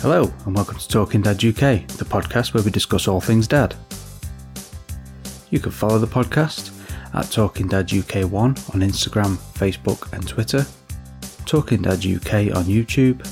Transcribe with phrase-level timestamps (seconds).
[0.00, 3.74] Hello, and welcome to Talking Dad UK, the podcast where we discuss all things dad.
[5.50, 6.70] You can follow the podcast
[7.14, 10.64] at Talking Dad UK1 on Instagram, Facebook, and Twitter,
[11.46, 13.28] Talking Dad UK on YouTube,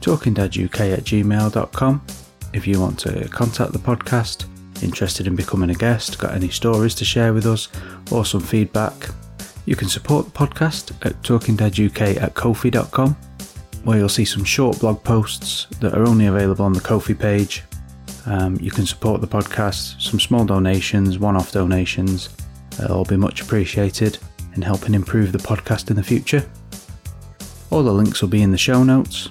[0.00, 2.06] Talking Dad UK at gmail.com.
[2.54, 4.46] If you want to contact the podcast,
[4.82, 7.68] interested in becoming a guest, got any stories to share with us,
[8.10, 9.10] or some feedback,
[9.66, 13.18] you can support the podcast at Talking Dad UK at kofi.com
[13.86, 17.62] where you'll see some short blog posts that are only available on the Ko-fi page.
[18.26, 22.28] Um, you can support the podcast, some small donations, one off donations.
[22.82, 24.18] It'll be much appreciated
[24.56, 26.44] in helping improve the podcast in the future.
[27.70, 29.28] All the links will be in the show notes.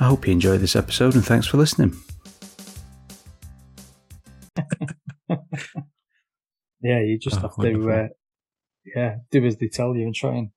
[0.00, 1.94] I hope you enjoyed this episode and thanks for listening.
[6.86, 7.86] Yeah, you just Oh, have wonderful.
[7.88, 8.08] to, uh,
[8.94, 10.50] yeah, do as they tell you and try and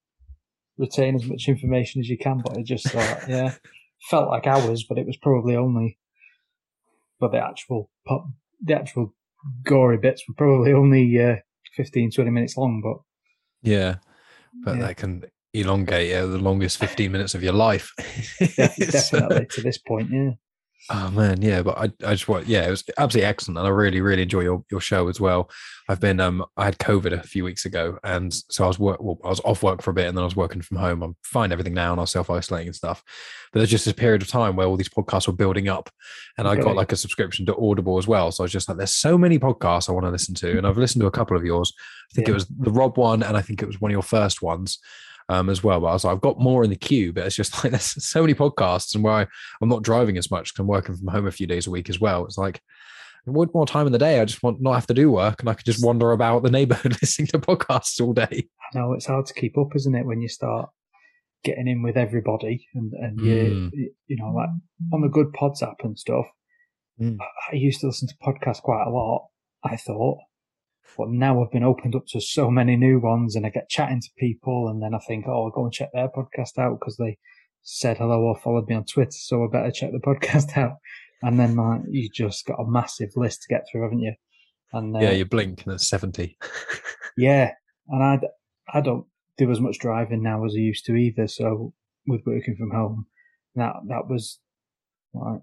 [0.78, 2.42] retain as much information as you can.
[2.44, 3.54] But it just, uh, yeah,
[4.10, 5.98] felt like hours, but it was probably only,
[7.20, 8.28] but the actual, pop,
[8.62, 9.14] the actual
[9.64, 11.38] gory bits were probably only uh,
[11.76, 12.82] 15, 20 minutes long.
[12.84, 13.96] But Yeah,
[14.64, 14.88] but Yeah.
[14.88, 17.94] that can elongate yeah, the longest 15 minutes of your life.
[18.60, 20.32] uh, definitely to this point, yeah.
[20.90, 23.72] Oh man, yeah, but I, I just want, yeah, it was absolutely excellent, and I
[23.72, 25.50] really, really enjoy your, your show as well.
[25.90, 29.02] I've been, um, I had COVID a few weeks ago, and so I was work,
[29.02, 31.04] well, I was off work for a bit, and then I was working from home.
[31.04, 33.04] I'm fine, everything now, and I was self isolating and stuff.
[33.52, 35.90] But there's just this period of time where all these podcasts were building up,
[36.38, 38.32] and I got like a subscription to Audible as well.
[38.32, 40.66] So I was just like, there's so many podcasts I want to listen to, and
[40.66, 41.74] I've listened to a couple of yours.
[42.12, 42.32] I think Yeah.
[42.32, 44.80] it was the Rob one, and I think it was one of your first ones.
[45.30, 47.36] Um, as well, but I was like, I've got more in the queue, but it's
[47.36, 49.28] just like there's so many podcasts, and where I,
[49.62, 51.90] I'm not driving as much because I'm working from home a few days a week
[51.90, 52.24] as well.
[52.24, 52.62] It's like
[53.28, 54.22] I want more time in the day.
[54.22, 56.50] I just want not have to do work and I could just wander about the
[56.50, 58.48] neighborhood listening to podcasts all day.
[58.74, 60.70] I know it's hard to keep up, isn't it, when you start
[61.44, 63.72] getting in with everybody and, and you, Mm.
[64.08, 64.50] you know, like
[64.94, 66.26] on the Goodpods app and stuff.
[67.02, 67.18] Mm.
[67.52, 69.28] I used to listen to podcasts quite a lot,
[69.62, 70.20] I thought.
[70.98, 74.02] But now I've been opened up to so many new ones and I get chatting
[74.02, 76.98] to people and then I think, oh, I'll go and check their podcast out because
[76.98, 77.18] they
[77.64, 79.12] said hello or followed me on Twitter.
[79.12, 80.78] So I better check the podcast out.
[81.22, 84.14] And then like, you just got a massive list to get through, haven't you?
[84.74, 86.38] And uh, Yeah, you blink and it's 70.
[87.18, 87.52] yeah,
[87.90, 88.20] and I,
[88.74, 89.06] I don't
[89.38, 91.28] do as much driving now as I used to either.
[91.28, 91.74] So
[92.06, 93.06] with working from home,
[93.56, 94.40] that that was
[95.14, 95.42] like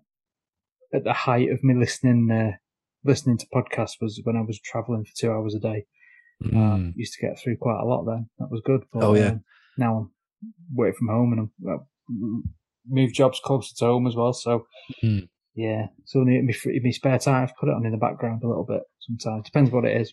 [0.92, 2.56] at the height of me listening uh,
[3.04, 5.84] listening to podcasts was when I was traveling for two hours a day.
[6.44, 6.92] Uh, Mm.
[6.96, 8.28] used to get through quite a lot then.
[8.38, 8.82] That was good.
[8.92, 9.28] But, Oh, yeah.
[9.30, 9.44] um,
[9.78, 12.42] now I'm working from home and I'm
[12.86, 14.32] moved jobs closer to home as well.
[14.32, 14.66] So
[15.02, 15.28] Mm.
[15.54, 18.42] yeah, so in my, in my spare time, I've put it on in the background
[18.42, 18.82] a little bit.
[19.00, 20.12] Sometimes depends what it is.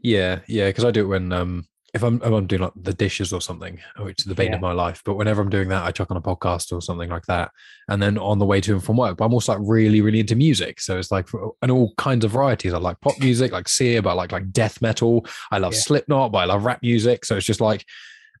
[0.00, 2.92] Yeah, yeah, because I do it when um if I'm if I'm doing like the
[2.92, 4.56] dishes or something, which is the bane Yeah.
[4.56, 5.00] of my life.
[5.04, 7.52] But whenever I'm doing that, I chuck on a podcast or something like that,
[7.88, 9.16] and then on the way to and from work.
[9.16, 11.28] But I'm also like really, really into music, so it's like
[11.62, 12.74] and all kinds of varieties.
[12.74, 15.24] I like pop music, like Sia, but I like like death metal.
[15.52, 15.80] I love Yeah.
[15.80, 17.24] Slipknot, but I love rap music.
[17.24, 17.84] So it's just like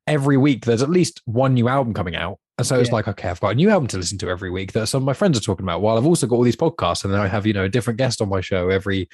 [0.06, 2.38] every week there's at least one new album coming out.
[2.58, 2.96] And so it's Yeah.
[2.96, 5.06] like, okay, I've got a new album to listen to every week that some of
[5.06, 5.80] my friends are talking about.
[5.80, 7.98] While I've also got all these podcasts, and then I have you know a different
[7.98, 9.08] guest on my show every,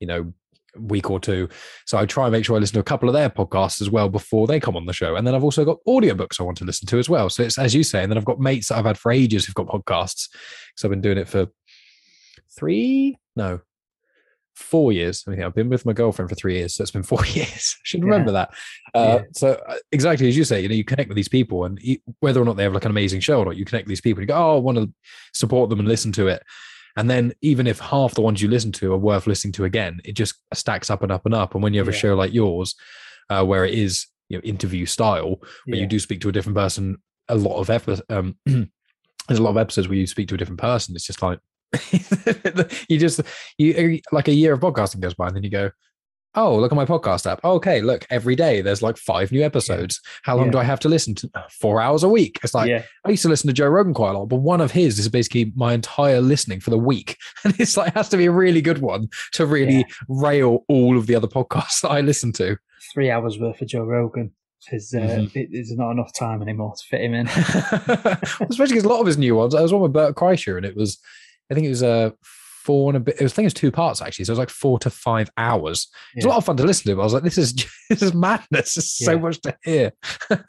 [0.00, 0.32] you know,
[0.78, 1.48] week or two.
[1.86, 3.90] So I try and make sure I listen to a couple of their podcasts as
[3.90, 5.16] well before they come on the show.
[5.16, 7.28] And then I've also got audiobooks I want to listen to as well.
[7.30, 9.44] So it's as you say, and then I've got mates that I've had for ages
[9.44, 10.28] who've got podcasts.
[10.30, 11.46] because I've been doing it for
[12.56, 13.60] three, no,
[14.54, 15.22] four years.
[15.26, 17.76] I mean, I've been with my girlfriend for three years, so it's been four years.
[17.78, 18.06] I should Yeah.
[18.06, 18.50] remember that.
[18.94, 19.22] Uh, Yeah.
[19.34, 21.98] So uh, exactly as you say, you know, you connect with these people, and you,
[22.20, 24.00] whether or not they have like an amazing show or not, you connect with these
[24.00, 24.20] people.
[24.22, 24.90] And you go, oh, I want to
[25.34, 26.42] support them and listen to it.
[26.96, 30.00] And then even if half the ones you listen to are worth listening to again,
[30.04, 31.54] it just stacks up and up and up.
[31.54, 31.98] And when you have a Yeah.
[31.98, 32.74] show like yours,
[33.30, 35.36] uh, where it is you know interview style,
[35.66, 35.82] where Yeah.
[35.82, 36.96] you do speak to a different person,
[37.28, 38.00] a lot of effort.
[38.08, 40.94] Um, there's a lot of episodes where you speak to a different person.
[40.96, 41.38] It's just like
[42.88, 43.20] you just
[43.58, 45.70] you like a year of podcasting goes by, and then you go,
[46.36, 47.42] oh, look at my podcast app.
[47.44, 50.00] Okay, look, every day there's like five new episodes.
[50.22, 50.52] How long Yeah.
[50.52, 51.30] do I have to listen to?
[51.50, 52.38] Four hours a week.
[52.44, 54.60] It's like yeah, I used to listen to Joe Rogan quite a lot, but one
[54.60, 57.16] of his is basically my entire listening for the week.
[57.44, 59.84] And it's like, it has to be a really good one to really Yeah.
[60.08, 62.56] rail all of the other podcasts that I listen to.
[62.92, 64.32] three hours worth of Joe Rogan.
[64.72, 65.36] Is uh, Mhm.
[65.36, 67.26] it, it's not enough time anymore to fit him in.
[67.28, 70.66] Especially because a lot of his new ones, I was one with Bert Kreischer and
[70.66, 70.98] it was,
[71.50, 72.10] I think it was uh,
[72.66, 74.24] four and a bit, it was, I think it was two parts actually.
[74.24, 75.88] So it was like four to five hours.
[76.14, 77.54] It's a lot of fun to listen to, but I was like, this is,
[77.90, 78.74] this is madness.
[78.74, 79.92] There's so much to hear.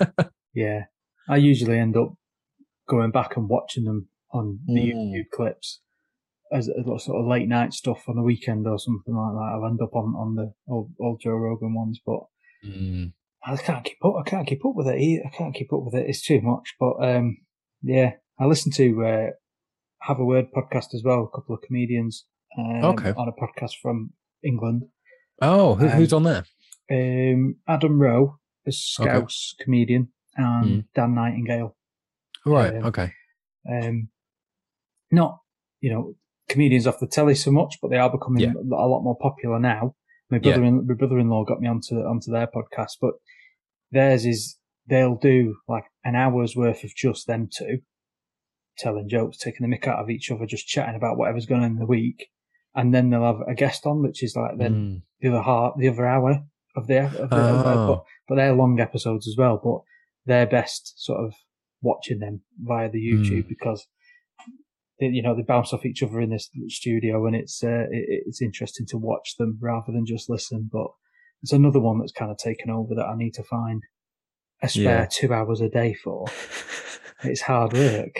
[0.54, 0.86] Yeah,
[1.30, 2.14] I usually end up
[2.90, 5.12] going back and watching them on the Mm.
[5.12, 5.82] YouTube clips
[6.52, 9.52] as a lot sort of late night stuff on the weekend or something like that.
[9.54, 12.22] I'll end up on on the old, old Joe Rogan ones, but
[13.46, 14.16] I can't keep up.
[14.20, 15.00] I can't keep up with it.
[15.00, 15.24] Either.
[15.28, 16.10] I can't keep up with it.
[16.10, 16.74] It's too much.
[16.80, 17.38] But um,
[17.84, 19.28] yeah, I listen to uh,
[20.02, 21.24] Have a Word podcast as well.
[21.32, 22.26] A couple of comedians
[22.58, 23.12] um, Okay.
[23.12, 24.12] on a podcast from
[24.44, 24.84] England.
[25.42, 26.46] Oh, who, who's on there?
[26.90, 30.86] Um, Adam Rowe, a Scouse comedian, and Mm.
[30.96, 31.76] Dan Nightingale.
[32.46, 32.76] Right.
[32.76, 33.12] um, okay.
[33.70, 34.10] Um,
[35.12, 35.40] not
[35.82, 36.16] you know
[36.50, 38.54] comedians off the telly so much, but they are becoming Yeah.
[38.54, 39.96] a lot more popular now.
[40.30, 40.42] My Yeah.
[40.54, 43.16] brother, in, my brother-in-law got me onto onto their podcast, but
[43.92, 44.58] theirs is
[44.88, 47.80] they'll do like an hour's worth of just them two
[48.78, 51.72] telling jokes, taking the mick out of each other, just chatting about whatever's going on
[51.72, 52.28] in the week,
[52.76, 55.02] and then they'll have a guest on, which is like then Mm.
[55.22, 56.44] the other half, the other hour
[56.76, 57.88] of the, of the Oh.
[57.88, 59.60] but, but they're long episodes as well.
[59.64, 59.82] But
[60.26, 61.34] they're best sort of
[61.82, 63.50] watching them via the YouTube Mm.
[63.50, 63.88] because
[65.00, 68.24] they, you know they bounce off each other in this studio, and it's uh, it,
[68.28, 70.70] it's interesting to watch them rather than just listen.
[70.72, 70.88] But
[71.44, 73.84] it's another one that's kind of taken over that I need to find
[74.62, 75.08] a spare Yeah.
[75.10, 76.28] two hours a day for.
[77.24, 78.14] It's hard work.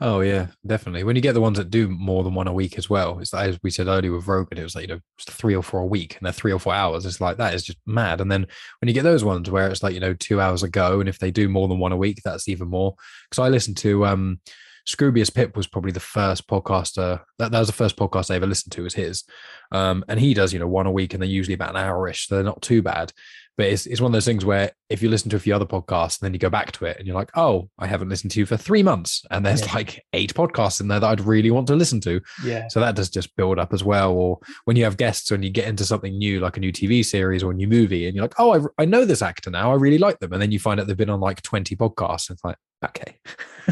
[0.00, 1.04] Oh yeah, definitely.
[1.04, 3.32] When you get the ones that do more than one a week as well, it's
[3.32, 5.80] like, as we said earlier with Rogan, it was like you know three or four
[5.80, 7.04] a week, and they're three or four hours.
[7.04, 8.20] It's like that is just mad.
[8.20, 8.46] And then
[8.80, 11.18] when you get those ones where it's like you know two hours ago, and if
[11.18, 12.94] they do more than one a week, that's even more.
[13.28, 14.40] Because I listened to um,
[14.86, 18.46] Scroobius Pip was probably the first podcaster that, that was the first podcast I ever
[18.46, 19.24] listened to was his,
[19.72, 22.28] um, and he does you know one a week, and they're usually about an hour-ish,
[22.28, 23.12] so they're not too bad.
[23.56, 25.64] But it's, it's one of those things where if you listen to a few other
[25.64, 28.30] podcasts and then you go back to it and you're like, oh, I haven't listened
[28.32, 29.24] to you for three months.
[29.30, 29.72] And there's Yeah.
[29.74, 32.20] like eight podcasts in there that I'd really want to listen to.
[32.44, 34.12] Yeah, So that does just build up as well.
[34.12, 37.02] Or when you have guests and you get into something new, like a new TV
[37.04, 39.72] series or a new movie, and you're like, oh, I, I know this actor now.
[39.72, 40.32] I really like them.
[40.34, 42.28] And then you find out they've been on like 20 podcasts.
[42.28, 43.16] And it's like, okay.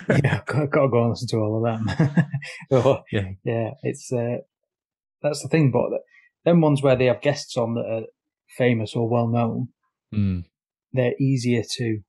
[0.08, 2.26] yeah, I've got, got to go and listen to all of them.
[2.70, 3.28] But, Yeah.
[3.44, 4.38] yeah, it's uh,
[5.22, 5.70] that's the thing.
[5.70, 5.90] But
[6.46, 8.02] them ones where they have guests on that are
[8.56, 9.68] famous or well known,
[10.14, 10.44] Mm,
[10.92, 12.00] they're easier to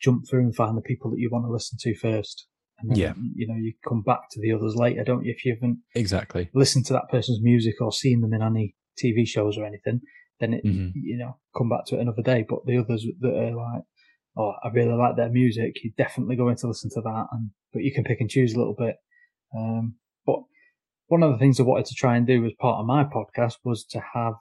[0.00, 2.46] jump through and find the people that you want to listen to first.
[2.78, 3.14] And then, Yeah.
[3.36, 5.30] you know, you come back to the others later, don't you?
[5.32, 6.48] If you haven't exactly.
[6.52, 10.00] listened to that person's music or seen them in any TV shows or anything,
[10.40, 10.92] then it, Mhm.
[10.96, 12.44] you know, come back to it another day.
[12.48, 13.82] But the others that are like,
[14.36, 17.26] oh, I really like their music, you're definitely going to listen to that.
[17.30, 18.96] And but you can pick and choose a little bit.
[19.56, 19.94] Um,
[20.26, 20.40] but
[21.06, 23.58] one of the things I wanted to try and do as part of my podcast
[23.64, 24.34] was to have,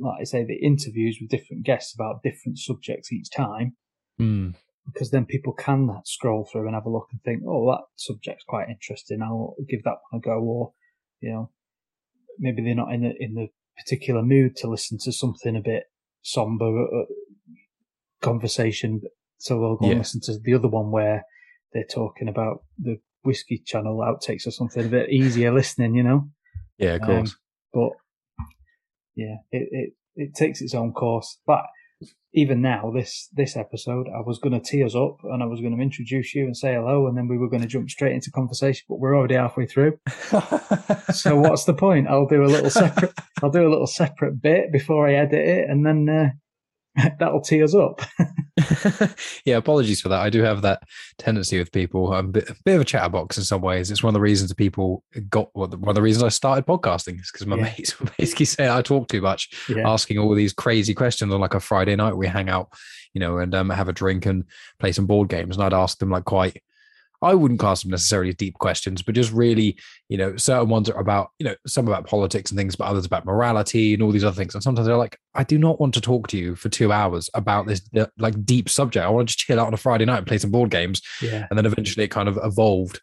[0.00, 3.76] like I say, the interviews with different guests about different subjects each time
[4.20, 4.54] Mm,
[4.84, 8.44] because then people can scroll through and have a look and think, oh, that subject's
[8.48, 9.22] quite interesting.
[9.22, 10.40] I'll give that one a go.
[10.40, 10.72] Or,
[11.20, 11.50] you know,
[12.38, 15.84] maybe they're not in the, in the particular mood to listen to something a bit
[16.22, 17.04] somber uh,
[18.20, 19.02] conversation.
[19.38, 21.24] So they'll go and listen to the other one where
[21.72, 26.28] they're talking about the whiskey channel outtakes or something a bit easier listening, you know?
[26.78, 27.36] yeah, of Um, course.
[27.72, 27.90] but
[29.18, 31.40] yeah, it, it, it takes its own course.
[31.44, 31.64] But
[32.32, 35.60] even now, this this episode, I was going to tee us up and I was
[35.60, 38.14] going to introduce you and say hello, and then we were going to jump straight
[38.14, 38.84] into conversation.
[38.88, 39.98] But we're already halfway through.
[41.12, 42.06] So what's the point?
[42.06, 43.12] I'll do a little separate.
[43.42, 46.28] I'll do a little separate bit before I edit it, and then uh,
[47.18, 48.00] that'll tee us up.
[49.44, 50.20] yeah, apologies for that.
[50.20, 50.82] I do have that
[51.18, 52.12] tendency with people.
[52.12, 53.90] I'm a bit, a bit of a chatterbox in some ways.
[53.90, 57.20] It's one of the reasons that people got one of the reasons I started podcasting
[57.20, 57.62] is because my Yeah.
[57.62, 61.40] mates were basically say I talk too much, Yeah, asking all these crazy questions on
[61.40, 62.16] like a Friday night.
[62.16, 62.68] We hang out,
[63.14, 64.44] you know, and um, have a drink and
[64.78, 65.56] play some board games.
[65.56, 66.62] And I'd ask them like quite.
[67.20, 69.76] I wouldn't class them necessarily as deep questions, but just really,
[70.08, 73.06] you know, certain ones are about, you know, some about politics and things, but others
[73.06, 74.54] about morality and all these other things.
[74.54, 77.28] And sometimes they're like, I do not want to talk to you for two hours
[77.34, 77.82] about this
[78.18, 79.04] like deep subject.
[79.04, 81.02] I want to just chill out on a Friday night and play some board games.
[81.20, 83.00] yeah, And then eventually it kind of evolved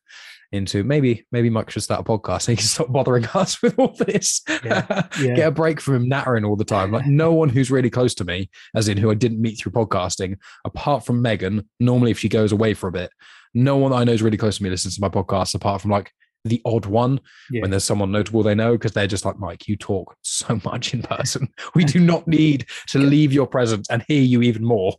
[0.51, 3.77] into maybe, maybe Mike should start a podcast and he can stop bothering us with
[3.77, 4.41] all this.
[4.63, 5.07] Yeah.
[5.19, 5.35] yeah.
[5.35, 6.91] Get a break from him nattering all the time.
[6.91, 9.73] Like no one who's really close to me, as in who I didn't meet through
[9.73, 13.11] podcasting, apart from Megan, normally if she goes away for a bit,
[13.53, 15.81] no one that I know is really close to me listens to my podcast apart
[15.81, 16.11] from like
[16.45, 17.61] the odd one yeah.
[17.61, 20.93] when there's someone notable they know because they're just like Mike, you talk so much
[20.93, 21.49] in person.
[21.73, 24.95] We do not need to leave your presence and hear you even more.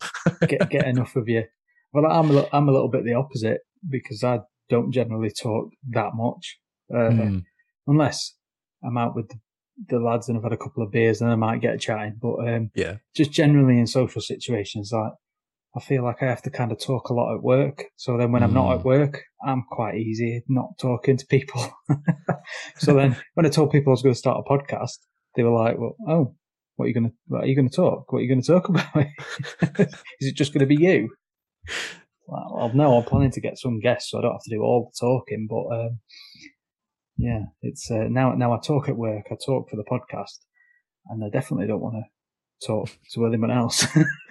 [0.49, 1.45] get get enough of you.
[1.93, 6.11] Well, I'm a, I'm a little bit the opposite because I don't generally talk that
[6.15, 6.59] much,
[6.93, 7.45] uh, Mm,
[7.87, 8.35] unless
[8.85, 9.39] I'm out with the,
[9.89, 12.19] the lads and I've had a couple of beers, and I might get chatting.
[12.21, 12.97] But um, yeah.
[13.15, 15.13] just generally in social situations, like
[15.77, 17.85] I feel like I have to kind of talk a lot at work.
[17.97, 21.71] So then when I'm not at work, I'm quite easy not talking to people.
[22.77, 24.99] so then when I told people I was going to start a podcast,
[25.35, 26.35] they were like, "Well, oh."
[26.77, 27.13] What are you gonna?
[27.27, 28.13] What are you gonna talk?
[28.13, 29.07] What are you gonna talk about?
[30.21, 31.09] Is it just gonna be you?
[32.29, 35.07] No, I'm planning to get some guests, so I don't have to do all the
[35.07, 35.47] talking.
[35.49, 36.01] But um,
[37.17, 38.33] yeah, it's uh, now.
[38.33, 39.27] Now I talk at work.
[39.31, 40.39] I talk for the podcast,
[41.07, 43.87] and I definitely don't want to talk to anyone else.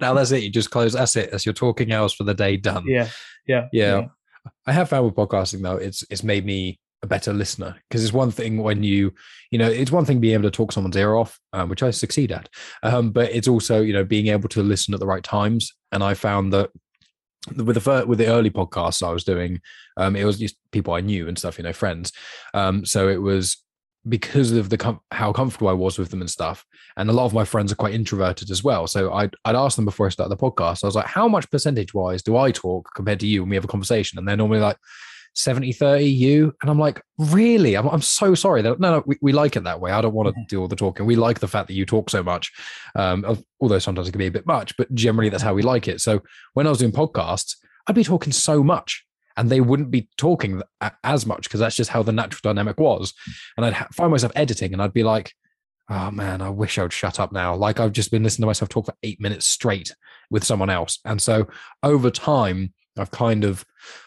[0.00, 0.42] now that's it.
[0.42, 0.94] You just close.
[0.94, 1.30] That's it.
[1.30, 2.84] That's your talking hours for the day done.
[3.46, 4.06] yeah, yeah, Yeah.
[4.66, 8.12] I have found with podcasting though, it's it's made me a better listener because it's
[8.12, 9.12] one thing when you
[9.50, 11.90] you know it's one thing being able to talk someone's ear off um, which i
[11.90, 12.48] succeed at
[12.84, 16.04] um, but it's also you know being able to listen at the right times and
[16.04, 16.70] i found that
[17.56, 19.60] with the first, with the early podcasts I was doing,
[19.96, 22.12] um, it was just people I knew and stuff, you know, friends.
[22.54, 23.58] Um, so it was
[24.08, 26.64] because of the com- how comfortable I was with them and stuff.
[26.96, 28.86] And a lot of my friends are quite introverted as well.
[28.86, 31.50] So I'd, I'd ask them before I start the podcast, I was like, how much
[31.50, 34.18] percentage wise do I talk compared to you when we have a conversation?
[34.18, 34.76] And they're normally like
[35.34, 36.54] 70, 30, you.
[36.60, 37.74] And I'm like, really?
[37.74, 38.62] I'm, I'm so sorry.
[38.62, 39.90] That, no, no, we, we like it that way.
[39.90, 41.06] I don't want to do all the talking.
[41.06, 42.52] We like the fact that you talk so much.
[42.94, 45.88] Um, although sometimes it can be a bit much, but generally that's how we like
[45.88, 46.00] it.
[46.00, 46.20] So
[46.54, 49.04] when I was doing podcasts, I'd be talking so much
[49.36, 50.62] and they wouldn't be talking
[51.02, 53.14] as much because that's just how the natural dynamic was.
[53.56, 55.32] And I'd find myself editing and I'd be like,
[55.88, 57.54] oh man, I wish I would shut up now.
[57.54, 59.94] Like I've just been listening to myself talk for eight minutes straight
[60.30, 60.98] with someone else.
[61.04, 61.48] And so
[61.82, 63.64] over time, I've kind of,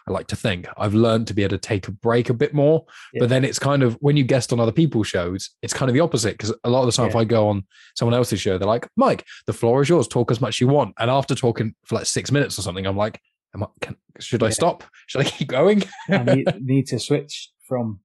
[0.07, 2.53] I like to think, I've learned to be able to take a break a bit
[2.53, 2.85] more.
[3.13, 3.21] Yeah.
[3.21, 5.93] But then it's kind of when you guest on other people's shows, it's kind of
[5.93, 6.37] the opposite.
[6.37, 7.11] Because a lot of the time, yeah.
[7.11, 7.63] if I go on
[7.95, 10.07] someone else's show, they're like, Mike, the floor is yours.
[10.07, 10.93] Talk as much as you want.
[10.99, 13.19] And after talking for like six minutes or something, I'm like,
[13.55, 14.83] I, can, should I stop?
[15.07, 15.83] Should I keep going?
[16.09, 18.01] I need, need, to switch from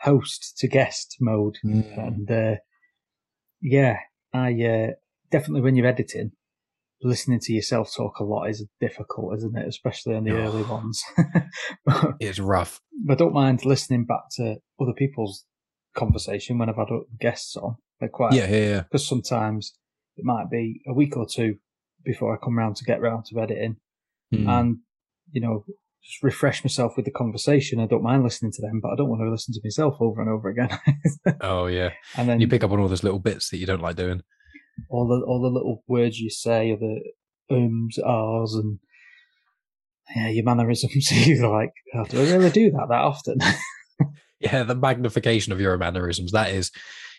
[0.00, 1.56] host to guest mode.
[1.64, 1.98] Mm.
[1.98, 2.56] And uh,
[3.60, 3.98] yeah,
[4.32, 4.92] I uh,
[5.30, 6.32] definitely when you're editing,
[7.02, 9.68] listening to yourself talk a lot is difficult, isn't it?
[9.68, 11.02] Especially on the oh, early ones.
[12.20, 12.80] it's rough.
[13.04, 15.44] But I don't mind listening back to other people's
[15.94, 16.88] conversation when I've had
[17.20, 17.76] guests on.
[18.00, 18.80] They're quite yeah, yeah, yeah.
[18.82, 19.74] Because sometimes
[20.16, 21.56] it might be a week or two
[22.04, 23.76] before I come round to get round to editing,
[24.32, 24.48] mm.
[24.48, 24.78] and
[25.32, 25.64] you know
[26.04, 27.80] just refresh myself with the conversation.
[27.80, 30.20] I don't mind listening to them, but I don't want to listen to myself over
[30.20, 30.70] and over again.
[31.40, 33.82] oh yeah, and then you pick up on all those little bits that you don't
[33.82, 34.22] like doing.
[34.88, 37.00] All the all the little words you say, or the
[37.50, 38.78] ums, ahs, and
[40.14, 41.10] yeah, your mannerisms.
[41.26, 43.38] You're like, oh, do I really do that that often?
[44.40, 46.32] yeah, the magnification of your mannerisms.
[46.32, 46.70] That is,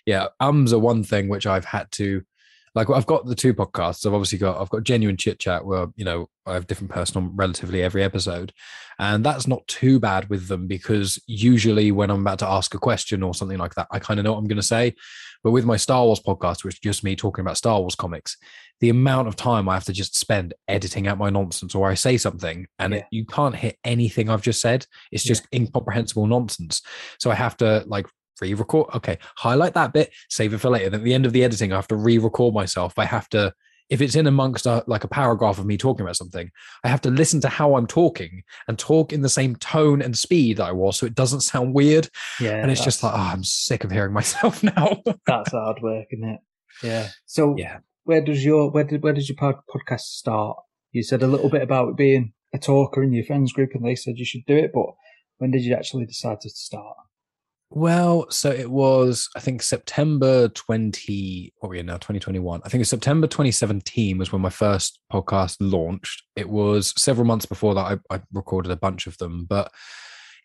[0.06, 2.24] yeah, ums are one thing which I've had to
[2.76, 4.06] like I've got the two podcasts.
[4.06, 7.30] I've obviously got I've got genuine chit chat where you know I have different personal
[7.34, 8.54] relatively every episode,
[9.00, 12.80] and that's not too bad with them because usually when I'm about to ask a
[12.80, 14.96] question or something like that, I kind of know what I'm going to say.
[15.44, 18.36] But with my Star Wars podcast, which is just me talking about Star Wars comics,
[18.82, 21.94] the amount of time I have to just spend editing out my nonsense or I
[21.94, 23.00] say something and yeah.
[23.00, 24.86] it, you can't hit anything I've just said.
[25.12, 25.60] It's just yeah.
[25.60, 26.82] incomprehensible nonsense.
[27.20, 28.08] So I have to like
[28.42, 28.88] re-record.
[28.96, 30.90] Okay, highlight that bit, save it for later.
[30.90, 32.98] Then at the end of the editing, I have to re-record myself.
[32.98, 33.54] I have to,
[33.90, 36.50] if it's in amongst a, like a paragraph of me talking about something,
[36.84, 40.18] I have to listen to how I'm talking and talk in the same tone and
[40.18, 42.10] speed that I was, so it doesn't sound weird.
[42.40, 45.02] Yeah, and it's just like, oh, I'm sick of hearing myself now.
[45.26, 46.40] that's hard work, isn't it?
[46.84, 47.10] Yeah.
[47.26, 50.58] So yeah, where does your where did where does your podcast start?
[50.92, 53.96] You said a little bit about being a talker in your friends group, and they
[53.96, 54.88] said you should do it, but
[55.38, 56.98] when did you actually decide to start?
[57.72, 62.62] Well, so it was, I think September 20, what are we in now, 2021?
[62.64, 66.24] I think it was September 2017 was when my first podcast launched.
[66.36, 69.46] It was several months before that I, I recorded a bunch of them.
[69.46, 69.72] But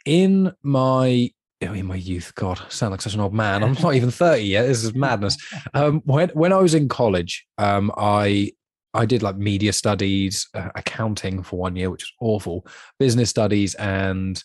[0.04, 1.30] in my
[1.62, 3.62] oh, in my youth, God, I sound like such an old man.
[3.62, 4.66] I'm not even 30 yet.
[4.66, 5.38] This is madness.
[5.72, 8.52] Um, when when I was in college, um, I
[8.92, 12.66] I did like media studies, uh, accounting for one year, which was awful,
[12.98, 14.42] business studies, and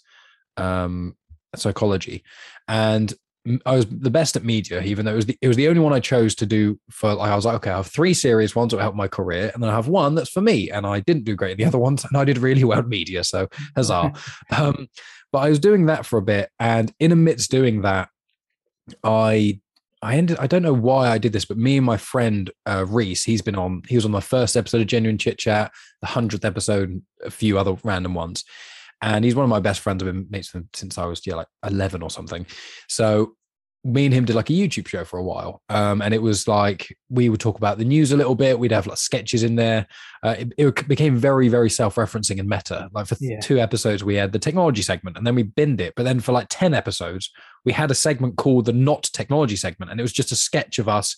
[0.55, 1.15] um,
[1.55, 2.23] psychology,
[2.67, 3.13] and
[3.65, 5.79] I was the best at media, even though it was the, it was the only
[5.79, 7.13] one I chose to do for.
[7.13, 9.63] Like, I was like, okay, I have three series, ones that help my career, and
[9.63, 10.69] then I have one that's for me.
[10.69, 12.87] And I didn't do great in the other ones, and I did really well at
[12.87, 13.23] media.
[13.23, 14.11] So huzzah!
[14.57, 14.87] um,
[15.31, 18.09] but I was doing that for a bit, and in amidst doing that,
[19.03, 19.61] I
[20.01, 20.37] I ended.
[20.37, 23.41] I don't know why I did this, but me and my friend uh, Reese, he's
[23.41, 23.83] been on.
[23.87, 27.57] He was on my first episode of Genuine Chit Chat, the hundredth episode, a few
[27.57, 28.43] other random ones
[29.01, 30.03] and he's one of my best friends.
[30.03, 32.45] I've been mates with him since I was yeah like eleven or something.
[32.87, 33.35] So
[33.85, 36.47] me and him did like a YouTube show for a while, um, and it was
[36.47, 38.59] like we would talk about the news a little bit.
[38.59, 39.87] We'd have like sketches in there.
[40.21, 42.89] Uh, it, it, became very very self referencing and meta.
[42.91, 43.39] Like for yeah.
[43.39, 45.93] two episodes, we had the technology segment, and then we binned it.
[45.95, 47.31] But then for like ten episodes,
[47.63, 50.79] we had a segment called the not technology segment, and it was just a sketch
[50.79, 51.15] of us.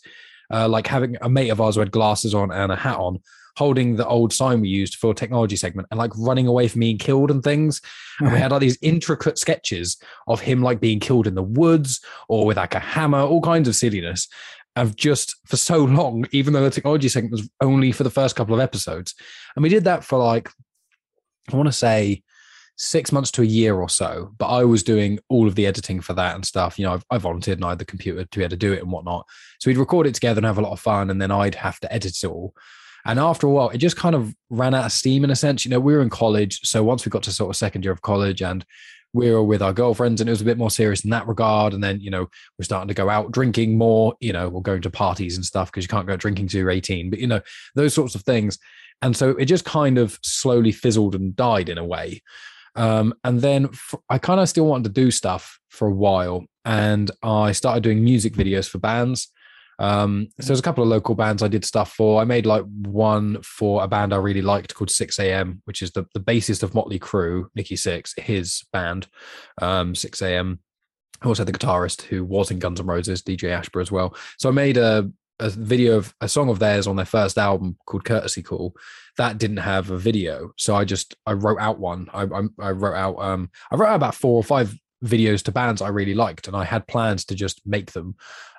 [0.53, 3.17] Uh, like having a mate of ours who had glasses on and a hat on,
[3.57, 6.97] holding the old sign we used for technology segment and like running away from being
[6.97, 7.81] killed and things.
[8.19, 11.99] And we had like these intricate sketches of him like being killed in the woods
[12.27, 14.27] or with like a hammer, all kinds of silliness.
[14.77, 18.37] Of just for so long, even though the technology segment was only for the first
[18.37, 19.13] couple of episodes.
[19.57, 20.49] And we did that for like,
[21.51, 22.23] I want to say
[22.77, 24.31] six months to a year or so.
[24.37, 26.79] But I was doing all of the editing for that and stuff.
[26.79, 28.71] You know, I've, I volunteered and I had the computer to be able to do
[28.71, 29.25] it and whatnot.
[29.59, 31.09] So we'd record it together and have a lot of fun.
[31.09, 32.55] And then I'd have to edit it all.
[33.05, 35.65] And after a while, it just kind of ran out of steam in a sense.
[35.65, 36.59] You know, we were in college.
[36.63, 38.65] So once we got to sort of second year of college and
[39.13, 41.73] we were with our girlfriends and it was a bit more serious in that regard.
[41.73, 44.81] And then, you know, we're starting to go out drinking more, you know, we're going
[44.83, 47.41] to parties and stuff because you can't go drinking till you're 18, but, you know,
[47.75, 48.57] those sorts of things.
[49.01, 52.21] And so it just kind of slowly fizzled and died in a way.
[52.75, 53.69] Um, and then
[54.09, 56.45] I kind of still wanted to do stuff for a while.
[56.63, 59.29] And I started doing music videos for bands.
[59.81, 62.21] Um, so there's a couple of local bands I did stuff for.
[62.21, 66.05] I made like one for a band I really liked called Sixx:A.M., which is the,
[66.13, 69.07] the bassist of Motley Crue, Nikki Sixx, his band,
[69.59, 70.59] um, Sixx:A.M.
[71.25, 74.15] Also had the guitarist who was in Guns N' Roses, DJ Ashba as well.
[74.37, 77.75] So I made a, a video of a song of theirs on their first album
[77.87, 78.75] called Courtesy Call.
[79.17, 82.07] That didn't have a video, so I just I wrote out one.
[82.13, 85.51] I I, I wrote out um I wrote out about four or five videos to
[85.51, 88.15] bands I really liked, and I had plans to just make them.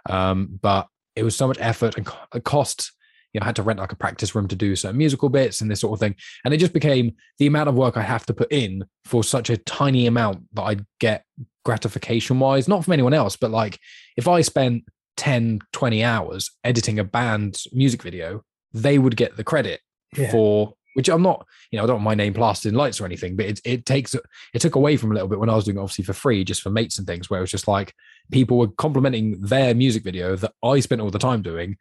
[0.09, 2.93] Um, but it was so much effort and uh, cost.
[3.33, 5.61] You know, I had to rent like a practice room to do certain musical bits
[5.63, 6.15] and this sort of thing.
[6.45, 9.49] And it just became the amount of work I have to put in for such
[9.49, 11.25] a tiny amount that I'd get
[11.65, 13.79] gratification wise, not from anyone else, but like
[14.17, 14.85] if I spent
[15.17, 18.43] 10, 20 hours editing a band's music video,
[18.75, 19.81] they would get the credit
[20.17, 20.31] Yeah.
[20.31, 23.07] for which I'm not, you know, I don't want my name plastered in lights or
[23.07, 25.65] anything, but it it takes it took away from a little bit when I was
[25.65, 27.95] doing it obviously for free, just for mates and things, where it was just like
[28.31, 31.77] people were complimenting their music video that I spent all the time doing,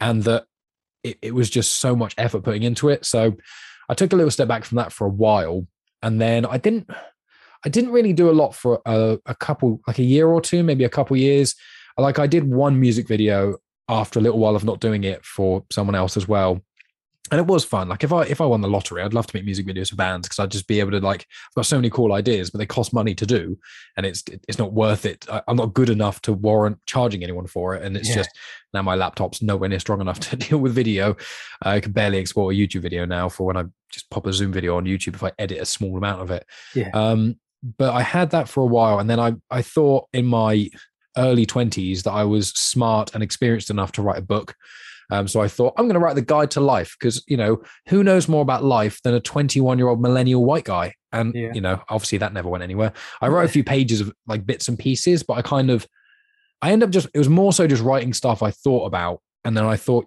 [0.00, 0.44] and that
[1.02, 3.04] it, it was just so much effort putting into it.
[3.04, 3.36] So
[3.88, 5.66] I took a little step back from that for a while,
[6.02, 6.90] and then I didn't
[7.64, 10.62] I didn't really do a lot for a, a couple like a year or two,
[10.62, 11.54] maybe a couple years.
[11.98, 13.56] Like I did one music video
[13.88, 16.60] after a little while of not doing it for someone else as well
[17.30, 17.88] and it was fun.
[17.88, 19.96] Like if I if I won the lottery, I'd love to make music videos for
[19.96, 22.58] bands because I'd just be able to like I've got so many cool ideas, but
[22.58, 23.58] they cost money to do,
[23.96, 25.26] and it's it's not worth it.
[25.30, 28.16] I, I'm not good enough to warrant charging anyone for it, and it's Yeah.
[28.16, 28.30] just
[28.74, 31.16] now my laptop's nowhere near strong enough to deal with video.
[31.62, 34.52] I can barely export a YouTube video now for when I just pop a Zoom
[34.52, 36.44] video on YouTube if I edit a small amount of it.
[36.74, 36.90] Yeah.
[36.92, 37.36] Um,
[37.78, 40.68] but I had that for a while, and then I I thought in my
[41.18, 44.54] early 20s that I was smart and experienced enough to write a book.
[45.10, 47.62] Um, so I thought I'm going to write the guide to life because you know
[47.88, 51.52] who knows more about life than a 21 year old millennial white guy, and Yeah.
[51.54, 52.92] you know obviously that never went anywhere.
[53.20, 55.86] I wrote a few pages of like bits and pieces, but I kind of
[56.62, 59.56] I end up just it was more so just writing stuff I thought about, and
[59.56, 60.06] then I thought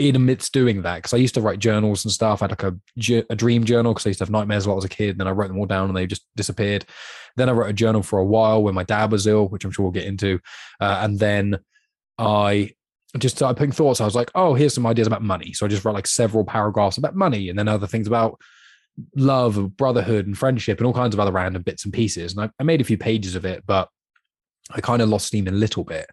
[0.00, 2.42] in amidst doing that because I used to write journals and stuff.
[2.42, 4.78] I had like a, a dream journal because I used to have nightmares a lot
[4.78, 5.10] as a kid.
[5.10, 6.84] And then I wrote them all down and they just disappeared.
[7.36, 9.70] Then I wrote a journal for a while when my dad was ill, which I'm
[9.70, 10.40] sure we'll get into.
[10.80, 11.60] Uh, and then
[12.18, 12.72] I
[13.18, 14.00] just started putting thoughts.
[14.00, 15.52] I was like, oh, here's some ideas about money.
[15.52, 18.40] So I just wrote like several paragraphs about money and then other things about
[19.16, 22.32] love brotherhood and friendship and all kinds of other random bits and pieces.
[22.32, 23.88] And I, I made a few pages of it, but
[24.70, 26.06] I kind of lost steam a little bit.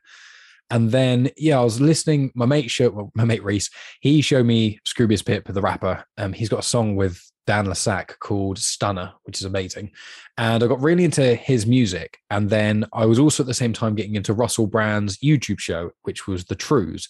[0.69, 2.31] And then, yeah, I was listening.
[2.33, 3.69] My mate showed my mate Reese.
[3.99, 6.05] He showed me Scroobius Pip, the rapper.
[6.17, 9.91] Um, he's got a song with Dan le Sac called "Stunner," which is amazing.
[10.37, 12.17] And I got really into his music.
[12.29, 15.91] And then I was also at the same time getting into Russell Brand's YouTube show,
[16.03, 17.09] which was The Trews.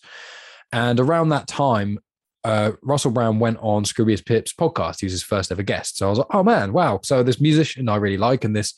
[0.72, 2.00] And around that time,
[2.44, 5.02] uh, Russell Brand went on Scroobius Pip's podcast.
[5.02, 6.00] He was his first ever guest.
[6.00, 7.02] So I was like, oh man, wow.
[7.04, 8.74] So this musician I really like, and this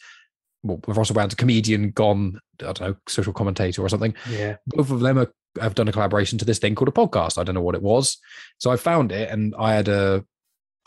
[0.63, 4.13] well, Russell Brand's a comedian gone, I don't know, social commentator or something.
[4.29, 4.57] Yeah.
[4.67, 7.37] Both of them are, have done a collaboration to this thing called a podcast.
[7.37, 8.17] I don't know what it was.
[8.57, 10.25] So I found it and I had a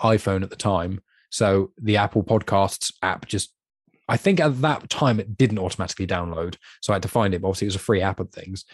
[0.01, 1.01] iPhone at the time.
[1.31, 3.53] So the Apple Podcasts app just,
[4.09, 6.57] I think at that time it didn't automatically download.
[6.81, 7.43] So I had to find it.
[7.43, 8.65] But obviously it was a free app and things.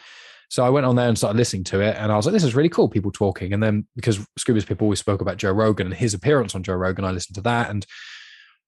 [0.52, 2.44] So I went on there and started listening to it, and I was like, "This
[2.44, 5.86] is really cool." People talking, and then because Scroobius Pip always spoke about Joe Rogan
[5.86, 7.86] and his appearance on Joe Rogan, I listened to that, and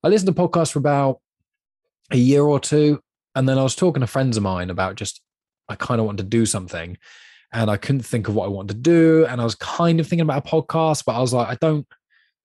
[0.03, 1.21] I listened to podcasts for about
[2.11, 3.01] a year or two,
[3.35, 5.21] and then I was talking to friends of mine about just
[5.69, 6.97] I kind of wanted to do something,
[7.53, 10.07] and I couldn't think of what I wanted to do, and I was kind of
[10.07, 11.87] thinking about a podcast, but I was like, I don't.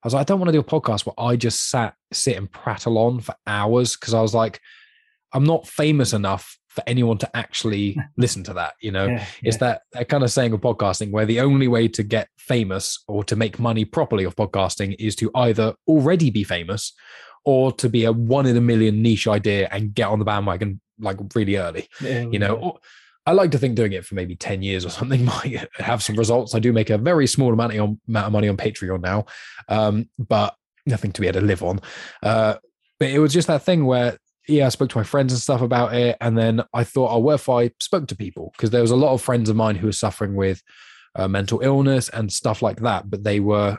[0.04, 2.38] I was like, I don't want to do a podcast where I just sat, sit
[2.38, 4.60] and prattle on for hours because I was like,
[5.34, 8.74] I'm not famous enough for anyone to actually listen to that.
[8.82, 9.60] You know, yeah, it's yeah.
[9.60, 13.24] that, that kind of saying of podcasting where the only way to get famous or
[13.26, 16.94] to make money properly of podcasting is to either already be famous
[17.44, 20.80] or to be a one in a million niche idea and get on the bandwagon
[21.00, 21.88] like really early.
[22.02, 22.80] Yeah, You know, or-
[23.26, 26.16] I like to think doing it for maybe 10 years or something might have some
[26.16, 26.56] results.
[26.56, 29.26] I do make a very small amount of, amount of money on Patreon now,
[29.68, 30.56] um, but
[30.86, 31.80] nothing to be able to live on.
[32.24, 32.56] Uh,
[33.00, 34.18] but it was just that thing where
[34.50, 36.18] yeah, I spoke to my friends and stuff about it.
[36.20, 38.52] And then I thought, oh, what if I spoke to people?
[38.58, 40.64] Because there was a lot of friends of mine who were suffering with
[41.16, 43.78] uh, mental illness and stuff like that, but they were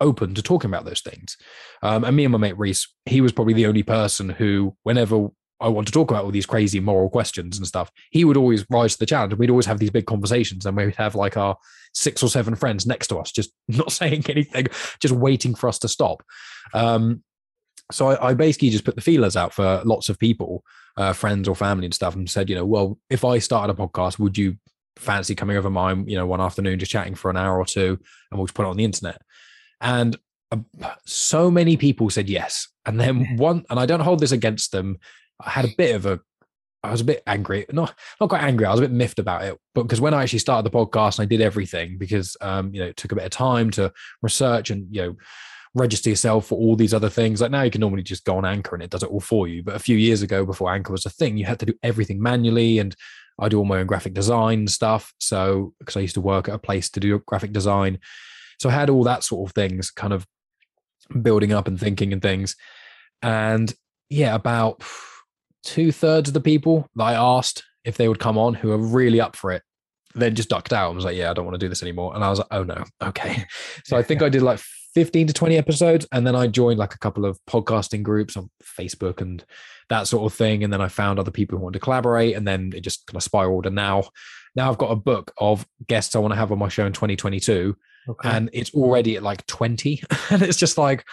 [0.00, 1.36] open to talking about those things.
[1.82, 5.28] Um, and me and my mate Reese, he was probably the only person who, whenever
[5.60, 7.90] I want to talk about all these crazy moral questions and stuff.
[8.10, 9.34] He would always rise to the challenge.
[9.34, 11.56] We'd always have these big conversations, and we'd have like our
[11.94, 14.68] six or seven friends next to us, just not saying anything,
[15.00, 16.22] just waiting for us to stop.
[16.74, 17.22] Um,
[17.90, 20.62] so I, I, basically just put the feelers out for lots of people,
[20.96, 23.76] uh, friends or family and stuff, and said, you know, well, if I started a
[23.76, 24.58] podcast, would you
[24.96, 27.98] fancy coming over mine, you know, one afternoon, just chatting for an hour or two,
[28.30, 29.22] and we'll just put it on the internet?
[29.80, 30.16] And
[30.50, 30.58] uh,
[31.06, 32.68] so many people said yes.
[32.86, 34.98] And then one, and I don't hold this against them.
[35.40, 36.20] I had a bit of a,
[36.82, 38.66] I was a bit angry, not not quite angry.
[38.66, 41.18] I was a bit miffed about it, but because when I actually started the podcast
[41.18, 43.92] and I did everything because um, you know it took a bit of time to
[44.22, 45.16] research and you know
[45.74, 47.40] register yourself for all these other things.
[47.40, 49.48] Like now you can normally just go on Anchor and it does it all for
[49.48, 49.62] you.
[49.62, 52.20] But a few years ago, before Anchor was a thing, you had to do everything
[52.20, 52.78] manually.
[52.78, 52.94] And
[53.38, 55.12] I do all my own graphic design stuff.
[55.18, 57.98] So because I used to work at a place to do graphic design.
[58.60, 60.26] So I had all that sort of things kind of
[61.22, 62.56] building up and thinking and things.
[63.22, 63.72] And
[64.10, 64.82] yeah, about
[65.64, 68.78] two thirds of the people that I asked if they would come on who are
[68.78, 69.62] really up for it
[70.14, 72.14] then just ducked out I was like, yeah, I don't want to do this anymore.
[72.14, 73.44] And I was like, oh no, okay.
[73.84, 74.58] So I think I did like
[74.94, 76.06] 15 to 20 episodes.
[76.12, 79.44] And then I joined like a couple of podcasting groups on Facebook and
[79.88, 80.64] that sort of thing.
[80.64, 82.36] And then I found other people who wanted to collaborate.
[82.36, 83.66] And then it just kind of spiraled.
[83.66, 84.04] And now,
[84.56, 86.92] now I've got a book of guests I want to have on my show in
[86.92, 87.76] 2022.
[88.08, 88.28] Okay.
[88.28, 90.02] And it's already at like 20.
[90.30, 91.04] and it's just like,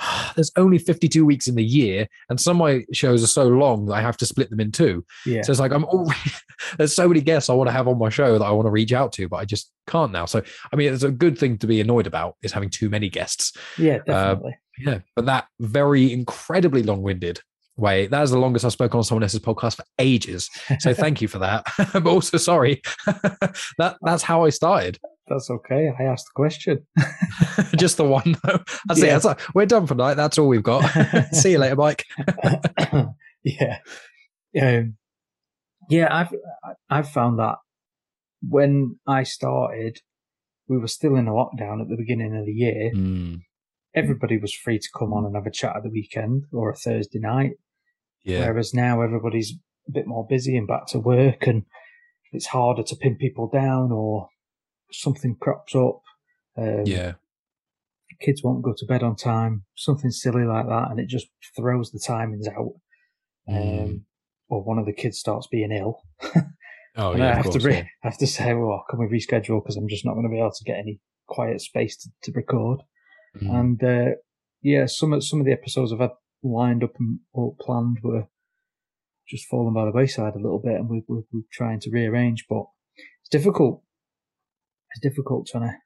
[0.34, 3.86] there's only 52 weeks in the year and some of my shows are so long
[3.86, 5.04] that i have to split them in two.
[5.26, 5.42] Yeah.
[5.42, 6.18] so it's like i'm already
[6.78, 8.70] there's so many guests i want to have on my show that i want to
[8.70, 10.24] reach out to but i just can't now.
[10.24, 13.08] So i mean it's a good thing to be annoyed about is having too many
[13.08, 13.52] guests.
[13.76, 14.52] Yeah uh, definitely.
[14.52, 17.40] uh, yeah but that very incredibly long-winded
[17.76, 20.48] way that is the longest i've spoken on someone else's podcast for ages.
[20.80, 21.64] So thank you for that.
[21.92, 22.82] But also sorry
[23.78, 24.98] that that's how i started
[25.30, 25.90] that's okay.
[25.98, 26.86] I asked the question.
[27.76, 28.36] Just the one.
[28.86, 29.06] That's yeah.
[29.06, 29.10] it.
[29.10, 30.14] That's like, we're done for night.
[30.14, 30.82] That's all we've got.
[31.32, 32.04] See you later, Mike.
[33.44, 33.78] yeah.
[34.60, 34.96] Um,
[35.88, 36.34] yeah, I've
[36.88, 37.56] I've found that
[38.46, 39.98] when I started,
[40.68, 42.90] we were still in a lockdown at the beginning of the year.
[42.94, 43.40] Mm.
[43.94, 46.76] Everybody was free to come on and have a chat at the weekend or a
[46.76, 47.52] Thursday night.
[48.24, 48.46] Yeah.
[48.46, 49.54] Whereas now everybody's
[49.88, 51.64] a bit more busy and back to work, and
[52.32, 54.28] it's harder to pin people down or
[54.92, 56.02] something crops up.
[56.56, 57.14] Um, yeah.
[58.20, 61.90] Kids won't go to bed on time, something silly like that, and it just throws
[61.90, 62.72] the timings out.
[63.48, 63.82] Mm.
[63.82, 64.04] Um,
[64.48, 66.02] or one of the kids starts being ill.
[66.96, 67.32] oh, yeah.
[67.32, 67.84] I have, course, to re- yeah.
[68.02, 69.62] have to say, well, can we reschedule?
[69.62, 72.32] Because I'm just not going to be able to get any quiet space to, to
[72.36, 72.80] record.
[73.40, 73.60] Mm.
[73.60, 74.10] And uh,
[74.60, 76.10] yeah, some of some of the episodes I've had
[76.42, 78.26] lined up and or planned were
[79.28, 82.46] just fallen by the wayside a little bit, and we, we, we're trying to rearrange.
[82.48, 82.64] But
[83.20, 83.82] it's difficult
[84.90, 85.76] it's difficult trying to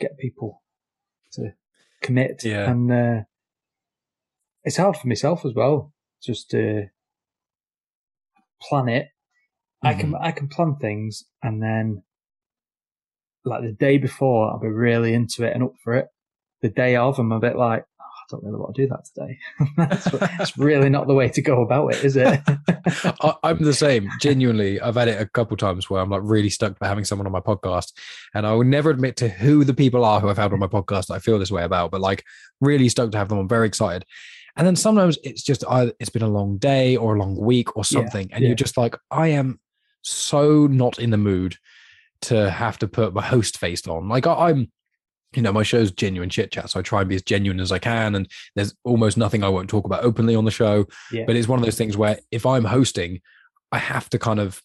[0.00, 0.62] get people
[1.32, 1.52] to
[2.02, 2.42] commit.
[2.44, 2.70] Yeah.
[2.70, 3.20] And uh,
[4.64, 6.86] it's hard for myself as well, just to
[8.60, 9.08] plan it.
[9.84, 9.86] Mm-hmm.
[9.86, 10.24] I can mm-hmm.
[10.24, 12.02] I can plan things and then
[13.44, 16.08] like the day before I'll be really into it and up for it.
[16.62, 17.84] The day of I'm a bit like,
[18.28, 19.38] don't really want to do that today.
[19.76, 22.40] that's, that's, really not the way to go about it, is it?
[23.22, 24.08] I, am the same.
[24.20, 27.26] Genuinely, I've had it a couple times where I'm like really stuck by having someone
[27.26, 27.92] on my podcast,
[28.34, 30.66] and I will never admit to who the people are who I've had on my
[30.66, 32.24] podcast that I feel this way about, but like
[32.60, 33.38] really stoked to have them.
[33.38, 34.04] I'm very excited.
[34.56, 37.76] And then sometimes it's just either it's been a long day or a long week
[37.76, 38.48] or something, yeah, and yeah.
[38.48, 39.60] you're just like, I am
[40.02, 41.56] so not in the mood
[42.22, 44.08] to have to put my host face on.
[44.08, 44.70] Like I, I'm
[45.36, 46.70] you know, my show's genuine chit chat.
[46.70, 48.14] So I try and be as genuine as I can.
[48.14, 50.86] And there's almost nothing I won't talk about openly on the show.
[51.12, 51.24] Yeah.
[51.26, 53.20] But it's one of those things where if I'm hosting,
[53.70, 54.62] I have to kind of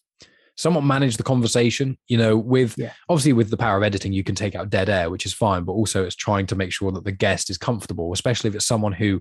[0.56, 2.92] somewhat manage the conversation, you know, with yeah.
[3.08, 5.64] obviously with the power of editing, you can take out dead air, which is fine.
[5.64, 8.66] But also it's trying to make sure that the guest is comfortable, especially if it's
[8.66, 9.20] someone who,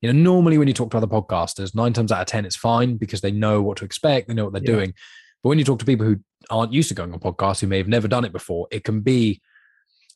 [0.00, 2.56] you know, normally when you talk to other podcasters, nine times out of 10, it's
[2.56, 4.78] fine because they know what to expect, they know what they're yeah.
[4.78, 4.94] doing.
[5.42, 6.16] But when you talk to people who
[6.50, 9.00] aren't used to going on podcasts, who may have never done it before, it can
[9.00, 9.40] be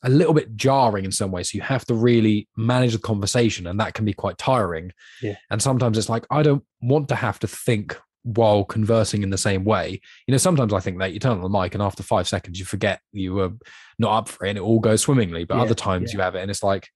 [0.03, 1.51] a little bit jarring in some ways.
[1.51, 4.91] So you have to really manage the conversation, and that can be quite tiring.
[5.21, 5.35] Yeah.
[5.49, 9.37] And sometimes it's like, I don't want to have to think while conversing in the
[9.37, 10.01] same way.
[10.27, 12.59] You know, sometimes I think that you turn on the mic and after five seconds
[12.59, 13.51] you forget you were
[13.99, 15.45] not up for it and it all goes swimmingly.
[15.45, 16.17] But yeah, other times yeah.
[16.17, 16.89] you have it and it's like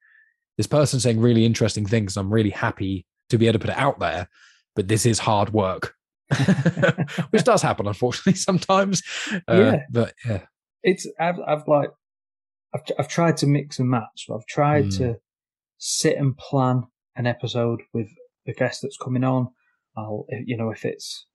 [0.57, 2.17] this person saying really interesting things.
[2.17, 4.27] I'm really happy to be able to put it out there,
[4.75, 5.95] but this is hard work.
[7.31, 9.01] Which does happen, unfortunately, sometimes.
[9.31, 9.79] Uh, yeah.
[9.89, 10.41] But yeah.
[10.83, 11.91] It's I've I've like
[12.73, 14.25] I've, I've tried to mix and match.
[14.25, 14.97] So I've tried mm.
[14.97, 15.15] to
[15.77, 16.83] sit and plan
[17.15, 18.07] an episode with
[18.45, 19.49] the guest that's coming on.
[19.97, 21.25] I'll, you know, if it's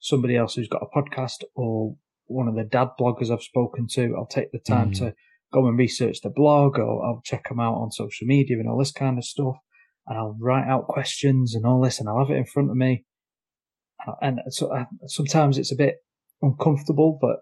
[0.00, 1.96] somebody else who's got a podcast or
[2.26, 4.98] one of the dad bloggers I've spoken to, I'll take the time mm.
[4.98, 5.14] to
[5.52, 8.78] go and research the blog or I'll check them out on social media and all
[8.78, 9.56] this kind of stuff.
[10.06, 12.76] And I'll write out questions and all this and I'll have it in front of
[12.76, 13.04] me.
[14.22, 15.96] and so uh, sometimes it's a bit
[16.40, 17.40] uncomfortable, but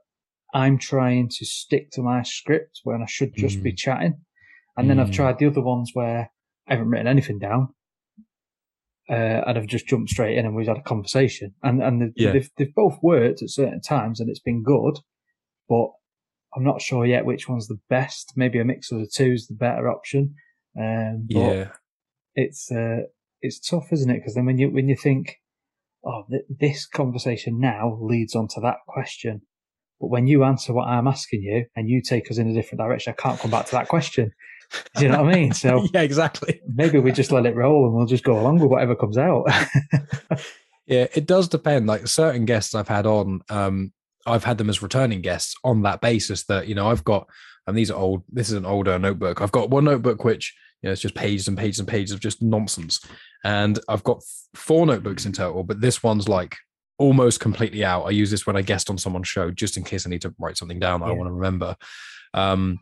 [0.55, 3.77] I'm trying to stick to my script when I should just be Mm.
[3.79, 4.21] chatting.
[4.77, 5.15] And then I've Mm.
[5.15, 6.31] tried the other ones where
[6.69, 7.75] I haven't written anything down.
[9.09, 12.13] Uh, and I've just jumped straight in and we've had a conversation and, and they've,
[12.17, 12.33] Yeah.
[12.33, 14.99] they've, they've both worked at certain times and it's been good,
[15.69, 15.91] but
[16.57, 18.33] I'm not sure yet which one's the best.
[18.35, 20.35] Maybe a mix of the two is the better option.
[20.77, 21.73] Um, but Yeah.
[22.35, 23.03] it's, uh,
[23.43, 24.15] it's tough, isn't it?
[24.19, 25.37] Because then when you, when you think,
[26.05, 29.43] oh, th- this conversation now leads on to that question.
[30.01, 32.81] But when you answer what I'm asking you and you take us in a different
[32.81, 34.33] direction, I can't come back to that question.
[34.97, 35.53] Do you know what I mean?
[35.53, 36.61] So yeah, exactly.
[36.75, 39.47] maybe we just let it roll and we'll just go along with whatever comes out.
[40.87, 41.87] Yeah, it does depend.
[41.87, 43.93] Like certain guests I've had on, um,
[44.25, 47.29] I've had them as returning guests on that basis that, you know, I've got,
[47.67, 49.43] and these are old, this is an older notebook.
[49.43, 52.21] I've got one notebook which, you know, it's just pages and pages and pages of
[52.21, 53.01] just nonsense.
[53.45, 54.23] And I've got
[54.55, 56.57] four notebooks in total, but this one's like
[56.99, 58.05] almost completely out.
[58.05, 60.35] I use this when I guest on someone's show just in case I need to
[60.39, 61.77] write something down that I want to remember.
[62.35, 62.81] Um,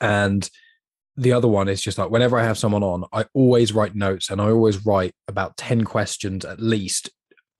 [0.00, 0.48] and
[1.16, 4.30] the other one is just like whenever I have someone on, I always write notes
[4.30, 7.10] and I always write about 10 questions at least.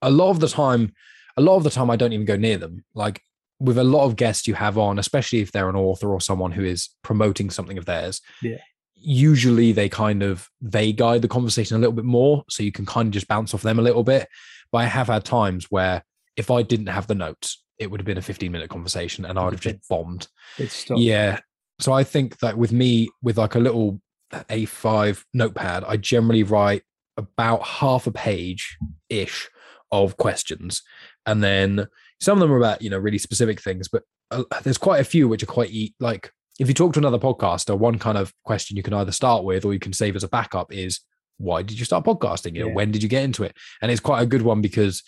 [0.01, 0.93] A lot of the time,
[1.35, 2.85] a lot of the time I don't even go near them.
[2.93, 3.21] Like
[3.59, 6.53] with a lot of guests you have on, especially if they're an author or someone
[6.53, 8.21] who is promoting something of theirs.
[8.41, 8.59] Yeah.
[8.95, 12.45] Usually they kind of they guide the conversation a little bit more.
[12.49, 14.29] So you can kind of just bounce off them a little bit.
[14.71, 16.03] But I have had times where
[16.35, 19.39] if I didn't have the notes, it would have been a 15 minute conversation and
[19.39, 20.27] I would have just bombed.
[20.97, 21.39] Yeah.
[21.79, 24.01] So I think that with me, with like a little
[24.33, 26.83] A5 notepad, I generally write
[27.17, 28.77] about half a page
[29.09, 29.49] ish
[29.91, 30.81] of questions.
[31.25, 31.87] And then
[32.19, 35.05] some of them are about, you know, really specific things, but uh, there's quite a
[35.05, 38.33] few which are quite e- like, if you talk to another podcaster, one kind of
[38.43, 40.99] question you can either start with or you can save as a backup is,
[41.39, 42.53] why did you start podcasting?
[42.55, 42.73] You know, Yeah.
[42.75, 43.55] when did you get into it?
[43.81, 45.01] And it's quite a good one because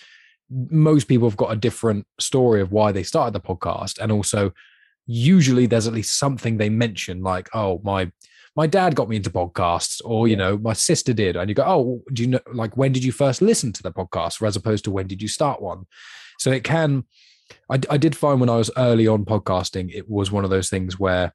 [0.50, 4.00] most people have got a different story of why they started the podcast.
[4.00, 4.52] And also,
[5.06, 8.12] usually there's at least something they mention, like, oh, my
[8.54, 10.44] my dad got me into podcasts, or you Yeah.
[10.44, 11.38] know, my sister did.
[11.38, 13.91] And you go, oh, do you know like when did you first listen to the
[13.94, 15.86] podcast, as opposed to when did you start one?
[16.39, 17.06] So it can
[17.70, 20.70] I, I did find when I was early on podcasting, it was one of those
[20.70, 21.34] things where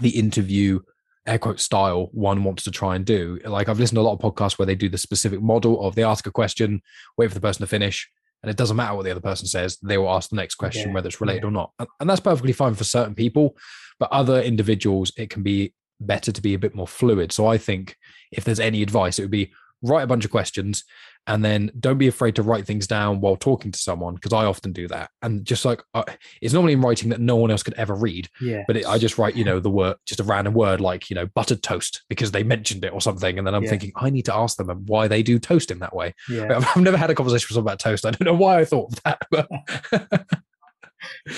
[0.00, 0.80] the interview
[1.26, 3.38] air quote style one wants to try and do.
[3.44, 5.94] Like I've listened to a lot of podcasts where they do the specific model of
[5.94, 6.82] they ask a question,
[7.16, 8.10] wait for the person to finish,
[8.42, 10.88] and it doesn't matter what the other person says, they will ask the next question,
[10.88, 11.48] Yeah, whether it's related yeah.
[11.48, 11.72] or not.
[11.78, 13.56] And, and that's perfectly fine for certain people,
[13.98, 17.32] but other individuals, it can be better to be a bit more fluid.
[17.32, 17.96] So I think
[18.32, 19.52] if there's any advice, it would be
[19.82, 20.84] write a bunch of questions
[21.26, 24.46] and then don't be afraid to write things down while talking to someone because I
[24.46, 25.10] often do that.
[25.22, 26.02] And just like uh,
[26.40, 28.64] it's normally in writing that no one else could ever read, Yeah.
[28.66, 31.14] but it, I just write, you know, the word, just a random word like, you
[31.14, 33.38] know, buttered toast because they mentioned it or something.
[33.38, 33.70] And then I'm Yeah.
[33.70, 36.14] thinking, I need to ask them why they do toast in that way.
[36.28, 36.56] yeah.
[36.56, 38.04] I've, I've never had a conversation with someone about toast.
[38.06, 39.20] I don't know why I thought of that.
[39.30, 39.48] But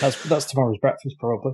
[0.01, 1.53] That's that's tomorrow's breakfast probably.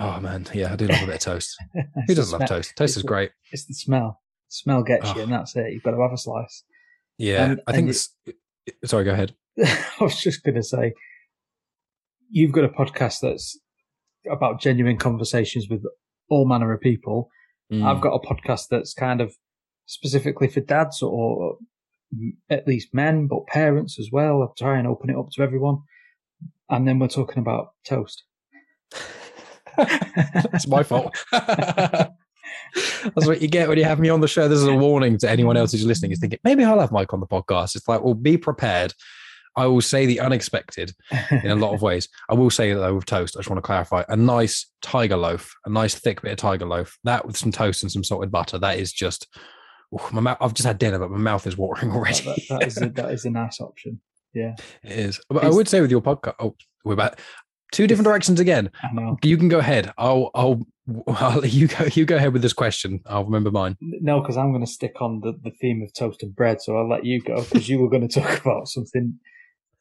[0.00, 1.56] oh man, yeah, I do love a bit of toast.
[2.06, 2.74] Who doesn't love toast?
[2.76, 3.30] Toast it's is the- great.
[3.52, 4.20] It's the smell.
[4.48, 5.14] Smell gets Oh.
[5.16, 5.72] you, and that's it.
[5.72, 6.64] You've got to have a slice.
[7.18, 8.10] Yeah, And- I think this.
[8.84, 9.34] Sorry, go ahead.
[9.64, 10.92] I was just going to say,
[12.30, 13.58] you've got a podcast that's
[14.30, 15.82] about genuine conversations with
[16.28, 17.30] all manner of people.
[17.72, 17.84] Mm.
[17.84, 19.34] I've got a podcast that's kind of
[19.86, 21.56] specifically for dads or
[22.50, 24.42] at least men, but parents as well.
[24.42, 25.78] I try and open it up to everyone.
[26.68, 28.24] And then we're talking about toast.
[29.78, 31.16] it's my fault.
[32.74, 34.48] That's what you get when you have me on the show.
[34.48, 36.12] This is a warning to anyone else who's listening.
[36.12, 37.76] Is thinking maybe I'll have Mike on the podcast.
[37.76, 38.92] It's like, well, be prepared.
[39.58, 40.92] I will say the unexpected
[41.30, 42.08] in a lot of ways.
[42.28, 45.54] I will say though with toast, I just want to clarify: a nice tiger loaf,
[45.64, 48.58] a nice thick bit of tiger loaf, that with some toast and some salted butter.
[48.58, 49.26] That is just.
[50.12, 52.24] my mouth, I've just had dinner, but my mouth is watering already.
[52.24, 54.00] that, that, that is a, that is a nice option.
[54.34, 55.20] Yeah, it is.
[55.30, 57.18] But I would say with your podcast, oh, we're back
[57.72, 58.70] two different directions again.
[59.22, 59.92] You can go ahead.
[59.98, 60.66] I'll, I'll,
[61.08, 63.00] I'll you go, you go ahead with this question.
[63.06, 63.76] I'll remember mine.
[63.80, 66.76] No, because I'm going to stick on the, the theme of toast and bread, so
[66.76, 69.18] I'll let you go because you were going to talk about something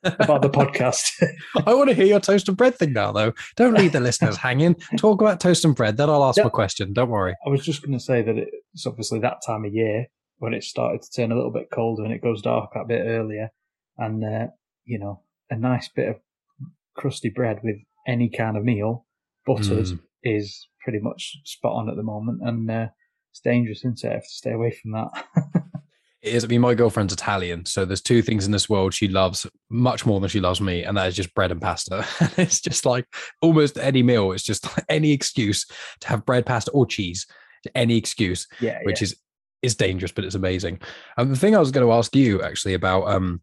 [0.03, 1.01] about the podcast.
[1.65, 3.33] I want to hear your toast and bread thing now, though.
[3.55, 4.75] Don't leave the listeners hanging.
[4.97, 5.97] Talk about toast and bread.
[5.97, 6.43] Then I'll ask Yeah.
[6.43, 6.93] my question.
[6.93, 7.33] Don't worry.
[7.45, 10.63] I was just going to say that it's obviously that time of year when it
[10.63, 13.49] started to turn a little bit colder and it goes dark that bit earlier,
[13.97, 14.47] and uh,
[14.83, 16.15] you know, a nice bit of
[16.95, 17.77] crusty bread with
[18.07, 19.05] any kind of meal,
[19.45, 19.99] buttered, Mm.
[20.23, 22.87] is pretty much spot on at the moment, and uh,
[23.31, 24.09] it's dangerous, isn't it?
[24.09, 25.25] I have to stay away from that.
[26.21, 26.43] It is.
[26.43, 30.07] I mean, my girlfriend's Italian, so there's two things in this world she loves much
[30.07, 32.03] more than she loves me, and that is just bread and pasta.
[32.37, 33.05] it's just like
[33.43, 34.31] almost any meal.
[34.31, 35.67] It's just any excuse
[35.99, 37.27] to have bread, pasta, or cheese.
[37.75, 38.47] Any excuse.
[38.59, 39.15] yeah, which is
[39.61, 40.79] is dangerous, but it's amazing.
[41.19, 43.39] Um, the thing I was going to ask you actually about um,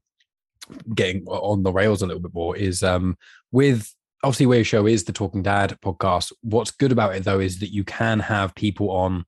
[0.92, 3.16] getting on the rails a little bit more is um,
[3.52, 6.32] with obviously where your show is the Talking Dad podcast.
[6.42, 9.24] What's good about it though is that you can have people on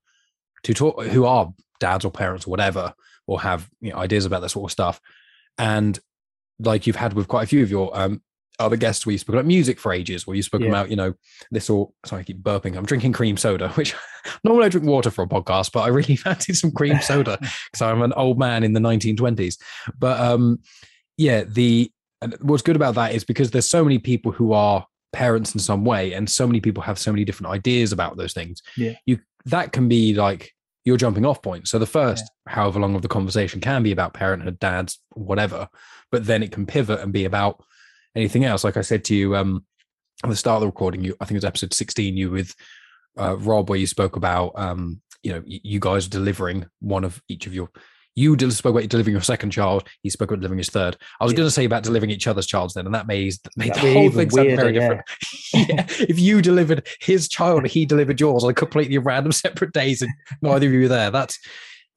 [0.63, 2.93] to talk who are dads or parents or whatever,
[3.27, 4.99] or have you know, ideas about that sort of stuff.
[5.57, 5.99] And
[6.59, 8.21] like you've had with quite a few of your um,
[8.59, 10.69] other guests, we spoke about music for ages, where you spoke Yeah.
[10.69, 11.13] about, you know,
[11.51, 12.77] this or sorry, I keep burping.
[12.77, 13.93] I'm drinking cream soda, which
[14.45, 17.37] normally I drink water for a podcast, but I really fancied some cream soda
[17.71, 19.57] because I'm an old man in the 1920s.
[19.99, 20.59] But um,
[21.17, 21.91] yeah, the
[22.25, 25.59] and what's good about that is because there's so many people who are parents in
[25.59, 28.61] some way, and so many people have so many different ideas about those things.
[28.75, 28.93] Yeah.
[29.05, 30.51] you that can be like
[30.85, 31.67] your jumping off point.
[31.67, 35.67] So the first, however long of the conversation can be about parenthood, dads, whatever,
[36.11, 37.63] but then it can pivot and be about
[38.15, 38.63] anything else.
[38.63, 39.65] Like I said to you um,
[40.23, 42.55] at the start of the recording, you I think it was episode 16, you with
[43.17, 47.47] uh, Rob, where you spoke about um, you know you guys delivering one of each
[47.47, 47.69] of your.
[48.15, 49.87] You spoke about delivering your second child.
[50.01, 50.95] He spoke about delivering his third.
[51.19, 51.37] I was Yeah.
[51.37, 53.93] going to say about delivering each other's childs then, and that made made That'd the
[53.93, 55.01] whole thing sound very different.
[55.53, 55.85] yeah.
[56.07, 60.67] If you delivered his child, he delivered yours on completely random separate days, and neither
[60.67, 61.11] of you were there.
[61.11, 61.37] That's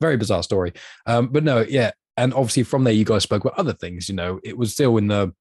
[0.00, 0.72] very bizarre story.
[1.06, 4.08] Um, but no, yeah, and obviously from there you guys spoke about other things.
[4.08, 5.32] You know, it was still in the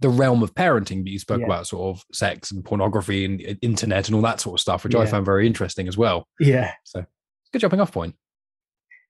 [0.00, 1.46] the realm of parenting, but you spoke Yeah.
[1.46, 4.82] about sort of sex and pornography and uh, internet and all that sort of stuff,
[4.82, 6.26] which I found very interesting as well.
[6.40, 6.72] Yeah.
[6.84, 7.04] So
[7.52, 8.16] good jumping off point.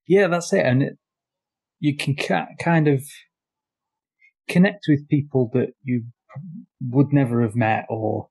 [0.06, 0.66] Yeah, that's it.
[0.66, 0.98] And it,
[1.82, 3.02] you can ca- kind of
[4.48, 6.04] connect with people that you
[6.80, 8.28] would never have met or,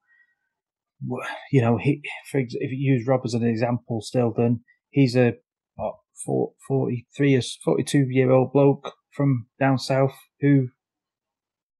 [1.51, 5.17] you know, he, for ex- if you use Rob as an example still, then he's
[5.17, 5.33] a
[5.75, 10.69] what, four- 43 years, 42 year old bloke from down south who,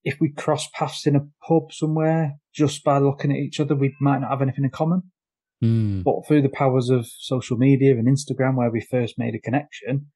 [0.04, 3.96] if we cross paths in a pub somewhere, just by looking at each other, we
[4.02, 5.04] might not have anything in common.
[5.64, 6.04] Mm.
[6.04, 10.08] But through the powers of social media and Instagram, where we first made a connection,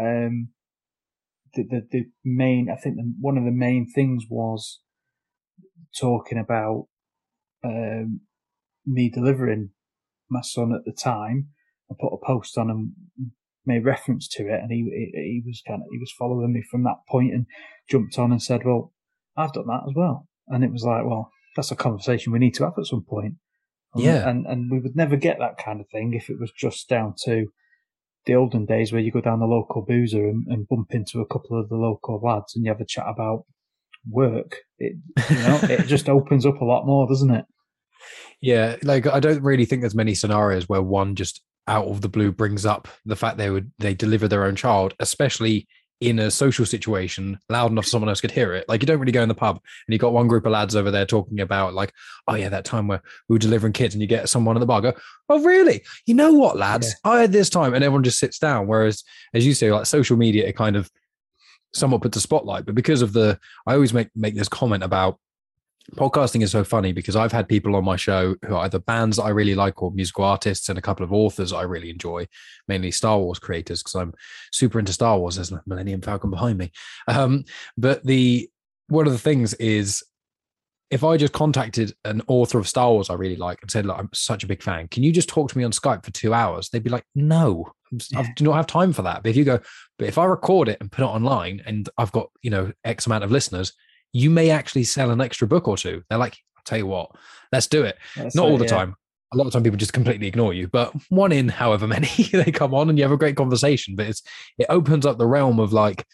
[0.00, 0.48] um,
[1.58, 4.80] the, the, the main, I think the, one of the main things was
[5.98, 6.86] talking about,
[7.64, 8.20] um,
[8.86, 9.70] me delivering
[10.30, 11.48] my son at the time.
[11.90, 12.92] I put a post on and
[13.66, 14.78] made reference to it and he,
[15.12, 17.46] he, he was kind of, he was following me from that point and
[17.90, 18.92] jumped on and said, well,
[19.36, 20.26] I've done that as well.
[20.48, 23.34] And it was like, well, that's a conversation we need to have at some point.
[23.94, 24.28] And- Yeah.
[24.28, 27.14] And, and we would never get that kind of thing if it was just down
[27.24, 27.46] to
[28.26, 31.26] the olden days where you go down the local boozer and, and bump into a
[31.26, 33.44] couple of the local lads and you have a chat about
[34.08, 34.56] work.
[34.78, 34.96] It,
[35.30, 37.44] you know, it just opens up a lot more, doesn't it?
[38.40, 42.08] Yeah, like I don't really think there's many scenarios where one just out of the
[42.08, 45.66] blue brings up the fact they would they deliver their own child, especially
[46.00, 48.68] in a social situation loud enough so someone else could hear it.
[48.68, 50.76] Like you don't really go in the pub and you got one group of lads
[50.76, 51.92] over there talking about like,
[52.28, 54.66] oh yeah, that time where we were delivering kids and you get someone at the
[54.66, 54.92] bar go,
[55.28, 55.82] oh really?
[56.06, 56.94] You know what, lads?
[57.04, 58.68] I had this time and everyone just sits down.
[58.68, 59.02] Whereas
[59.34, 60.88] as you say, like social media, it kind of
[61.74, 62.64] somewhat puts a spotlight.
[62.64, 65.18] But because of the I always make make this comment about
[65.96, 69.16] podcasting is so funny because I've had people on my show who are either bands
[69.16, 72.26] that I really like or musical artists and a couple of authors I really enjoy,
[72.66, 74.14] mainly Star Wars creators because I'm
[74.52, 75.36] super into Star Wars.
[75.36, 76.72] There's a Millennium Falcon behind me.
[77.06, 77.44] Um,
[77.76, 78.50] but the
[78.88, 80.02] one of the things is
[80.90, 83.98] if I just contacted an author of Star Wars I really like and said, like,
[83.98, 86.32] I'm such a big fan, can you just talk to me on Skype for two
[86.32, 86.70] hours?
[86.70, 87.70] They'd be like, no,
[88.14, 89.22] I do not have time for that.
[89.22, 89.60] But if you go,
[89.98, 93.06] but if I record it and put it online and I've got, you know, X
[93.06, 93.72] amount of listeners,
[94.12, 96.02] you may actually sell an extra book or two.
[96.08, 97.10] They're like, I'll tell you what,
[97.52, 97.96] let's do it.
[98.16, 98.70] That's Not all the yeah.
[98.70, 98.96] time.
[99.32, 102.50] A lot of time people just completely ignore you, but one in however many they
[102.50, 103.94] come on and you have a great conversation.
[103.94, 104.22] But it's
[104.56, 106.06] it opens up the realm of like,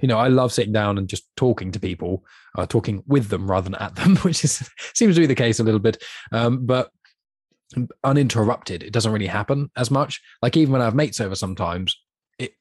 [0.00, 2.24] you know, I love sitting down and just talking to people,
[2.56, 5.58] uh, talking with them rather than at them, which is seems to be the case
[5.58, 6.02] a little bit.
[6.32, 6.90] Um, but
[8.04, 10.20] uninterrupted, it doesn't really happen as much.
[10.40, 12.00] Like even when I have mates over, sometimes
[12.38, 12.52] it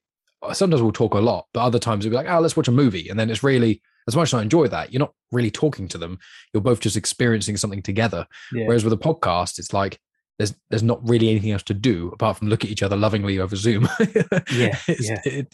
[0.54, 2.72] sometimes we'll talk a lot, but other times it'll be like, oh, let's watch a
[2.72, 5.88] movie, and then it's really as much as I enjoy that, you're not really talking
[5.90, 6.20] to them.
[6.54, 8.26] You're both just experiencing something together.
[8.52, 8.66] Yeah.
[8.66, 10.00] Whereas with a podcast, it's like
[10.40, 13.40] there's there's not really anything else to do apart from look at each other lovingly
[13.40, 13.88] over Zoom.
[14.52, 15.22] Yeah, it's, yeah.
[15.24, 15.54] It,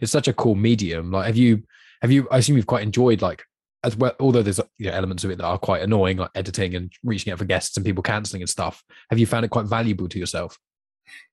[0.00, 1.10] it's such a cool medium.
[1.10, 1.62] Like, have you
[2.00, 2.26] have you?
[2.30, 3.44] I assume you've quite enjoyed like
[3.84, 4.14] as well.
[4.18, 7.32] Although there's you know, elements of it that are quite annoying, like editing and reaching
[7.32, 8.82] out for guests and people cancelling and stuff.
[9.10, 10.58] Have you found it quite valuable to yourself?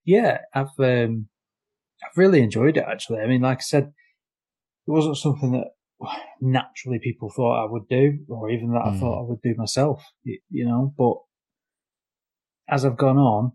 [0.04, 1.28] Yeah, I've um,
[2.04, 3.20] I've really enjoyed it actually.
[3.20, 5.68] I mean, like I said, it wasn't something that
[6.40, 9.00] naturally people thought I would do, or even that I Mm.
[9.00, 10.04] thought I would do myself.
[10.22, 11.16] You, you know, but
[12.68, 13.52] as I've gone on,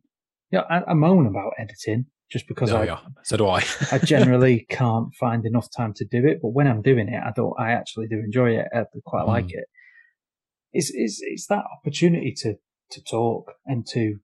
[0.52, 3.64] yeah, I, I moan about editing just because Oh, I yeah, so do I.
[3.92, 6.40] I generally can't find enough time to do it.
[6.42, 7.54] But when I'm doing it, I don't.
[7.60, 8.68] I actually do enjoy it.
[8.74, 9.60] I quite like Mm.
[9.60, 9.66] it.
[10.74, 12.56] It's it's it's that opportunity to
[12.92, 14.20] to talk and to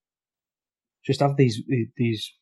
[1.05, 1.61] just have these
[1.95, 2.33] these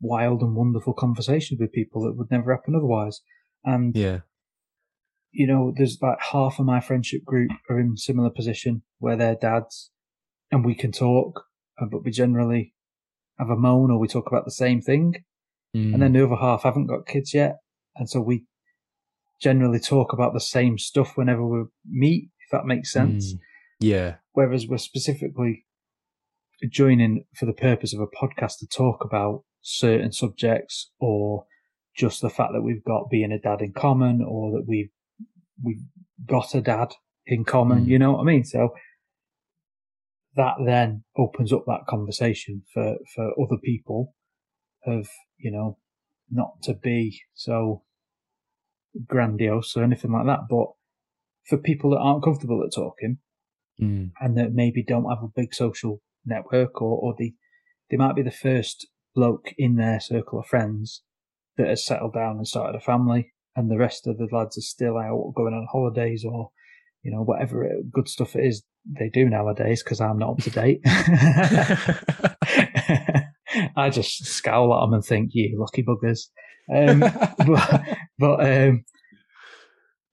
[0.00, 3.20] wild and wonderful conversations with people that would never happen otherwise.
[3.64, 4.20] And yeah,
[5.36, 9.34] you know, there's like half of my friendship group are in similar position where they're
[9.34, 9.90] dads
[10.50, 11.44] and we can talk,
[11.80, 12.72] uh, but we generally
[13.38, 15.12] have a moan or we talk about the same thing.
[15.76, 15.92] Mm.
[15.92, 17.56] And then the other half haven't got kids yet.
[17.96, 18.46] And so we
[19.38, 23.34] generally talk about the same stuff whenever we meet, if that makes sense.
[23.34, 23.38] Mm.
[23.80, 25.66] yeah, Whereas we're specifically
[26.70, 31.44] joining for the purpose of a podcast to talk about certain subjects or
[31.94, 34.88] just the fact that we've got being a dad in common or that we've,
[35.62, 35.82] we've
[36.26, 36.92] got a dad
[37.26, 37.84] in common.
[37.84, 37.88] Mm.
[37.88, 38.44] You know what I mean?
[38.44, 38.70] So
[40.36, 44.14] that then opens up that conversation for, for other people
[44.86, 45.78] of, you know,
[46.30, 47.82] not to be so
[49.06, 50.66] grandiose or anything like that, but
[51.46, 53.18] for people that aren't comfortable at talking
[53.80, 54.12] Mm.
[54.22, 57.34] and that maybe don't have a big social network or, or they,
[57.90, 61.02] they might be the first bloke in their circle of friends
[61.58, 64.60] that has settled down and started a family and the rest of the lads are
[64.60, 66.50] still out going on holidays or,
[67.02, 70.50] you know, whatever good stuff it is they do nowadays because I'm not up to
[70.50, 70.80] date.
[73.76, 76.28] I just scowl at them and think, you lucky buggers.
[76.72, 77.00] Um,
[77.46, 78.84] but, but um,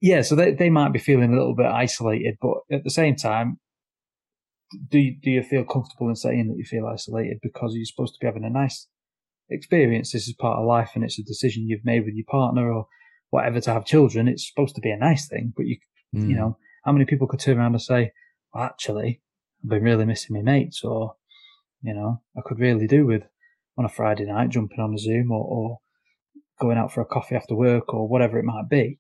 [0.01, 3.15] yeah, so they, they might be feeling a little bit isolated, but at the same
[3.15, 3.59] time,
[4.89, 8.13] do you, do you feel comfortable in saying that you feel isolated because you're supposed
[8.15, 8.87] to be having a nice
[9.49, 10.11] experience?
[10.11, 12.87] This is part of life, and it's a decision you've made with your partner or
[13.33, 14.27] whatever to have children.
[14.27, 15.77] It's supposed to be a nice thing, but you
[16.15, 16.29] Mm.
[16.29, 18.11] you know how many people could turn around and say,
[18.53, 19.21] well, actually,
[19.63, 21.15] I've been really missing my mates, or
[21.81, 23.23] you know, I could really do with
[23.77, 25.79] on a Friday night jumping on a Zoom or, or
[26.61, 28.99] going out for a coffee after work or whatever it might be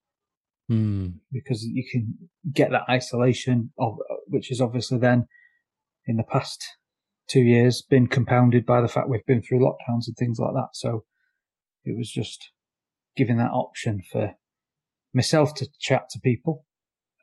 [0.71, 1.19] Mm.
[1.31, 2.03] because you can
[2.51, 5.27] get that isolation of which is obviously then
[6.07, 6.59] in the past
[7.27, 10.69] two years been compounded by the fact we've been through lockdowns and things like that.
[10.73, 11.03] So
[11.85, 12.49] it was just
[13.15, 14.33] giving that option for
[15.13, 16.65] myself to chat to people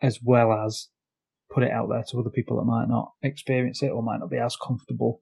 [0.03, 0.89] as well as
[1.53, 4.31] put it out there to other people that might not experience it or might not
[4.31, 5.21] be as comfortable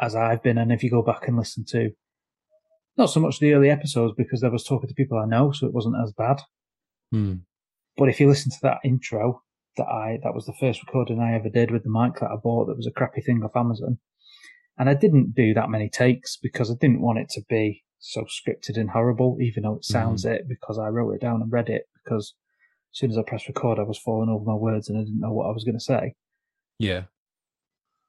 [0.00, 0.58] as I've been.
[0.58, 1.90] And if you go back and listen to
[2.96, 5.66] not so much the early episodes because I was talking to people I know, so
[5.66, 6.40] it wasn't as bad.
[7.12, 7.40] Mm.
[7.96, 9.42] But if you listen to that intro
[9.76, 12.36] that I, that was the first recording I ever did with the mic that I
[12.42, 13.98] bought that was a crappy thing off Amazon.
[14.78, 18.24] And I didn't do that many takes because I didn't want it to be so
[18.24, 21.68] scripted and horrible, even though it sounds it because I wrote it down and read
[21.68, 22.34] it because
[22.92, 25.20] as soon as I pressed record, I was falling over my words and I didn't
[25.20, 26.14] know what I was going to say.
[26.78, 27.02] Yeah.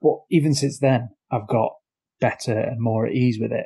[0.02, 1.74] But even since then, I've got
[2.20, 3.66] better and more at ease with it.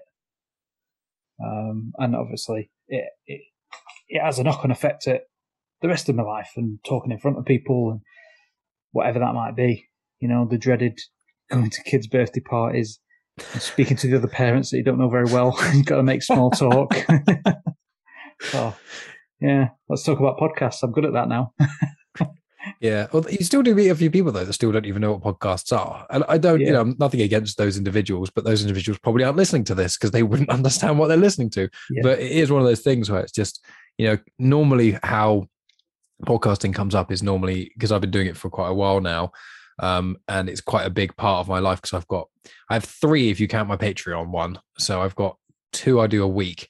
[1.44, 3.42] Um, and obviously, it, it
[4.08, 5.22] it has a knock on effect at
[5.82, 8.02] the rest of my life and talking in front of people and
[8.92, 9.88] whatever that might be.
[10.20, 11.00] You know, the dreaded
[11.50, 13.00] going to kids' birthday parties
[13.60, 15.58] speaking to the other parents that you don't know very well.
[15.74, 16.94] You've got to make small talk.
[18.42, 18.74] so,
[19.40, 20.84] yeah, let's talk about podcasts.
[20.84, 21.54] I'm good at that now.
[22.80, 23.08] Yeah.
[23.12, 25.40] Well, you still do meet a few people though that still don't even know what
[25.40, 26.06] podcasts are.
[26.10, 29.38] And I don't, you know, I'm nothing against those individuals, but those individuals probably aren't
[29.38, 31.70] listening to this because they wouldn't understand what they're listening to.
[31.90, 32.02] Yeah.
[32.04, 33.64] But it is one of those things where it's just,
[33.98, 35.48] you know, normally how
[36.26, 39.32] podcasting comes up is normally because I've been doing it for quite a while now.
[39.82, 42.28] Um, and it's quite a big part of my life because I've got,
[42.70, 44.60] I have three if you count my Patreon one.
[44.78, 45.38] So I've got
[45.74, 46.70] two I do a week.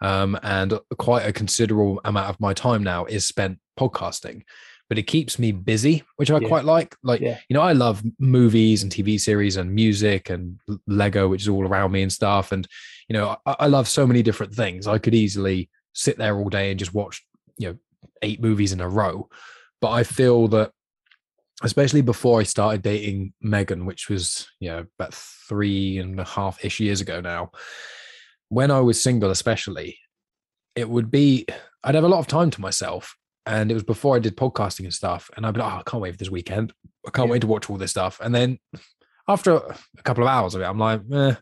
[0.00, 4.42] Um, and quite a considerable amount of my time now is spent podcasting,
[4.88, 6.48] but it keeps me busy, which I Yeah.
[6.48, 6.94] quite like.
[7.02, 7.38] Like, Yeah.
[7.48, 11.66] you know, I love movies and TV series and music and Lego, which is all
[11.66, 12.52] around me and stuff.
[12.52, 12.66] And,
[13.08, 14.86] you know, I, I love so many different things.
[14.86, 17.24] I could easily sit there all day and just watch,
[17.56, 17.78] you know,
[18.22, 19.28] eight movies in a row.
[19.80, 20.72] But I feel that,
[21.62, 26.64] especially before I started dating Megan, which was, you know, about three and a half
[26.64, 27.50] ish years ago now,
[28.48, 29.98] when I was single, especially,
[30.76, 31.46] it would be,
[31.82, 33.16] I'd have a lot of time to myself.
[33.46, 35.30] And it was before I did podcasting and stuff.
[35.36, 36.72] And I'd be like, oh, I can't wait for this weekend.
[37.06, 37.32] I can't Yeah.
[37.32, 38.20] wait to watch all this stuff.
[38.22, 38.58] And then
[39.26, 41.34] after a couple of hours of it, I'm like, eh,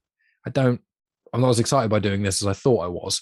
[0.46, 0.80] I don't,
[1.32, 3.20] I'm not as excited by doing this as I thought I was.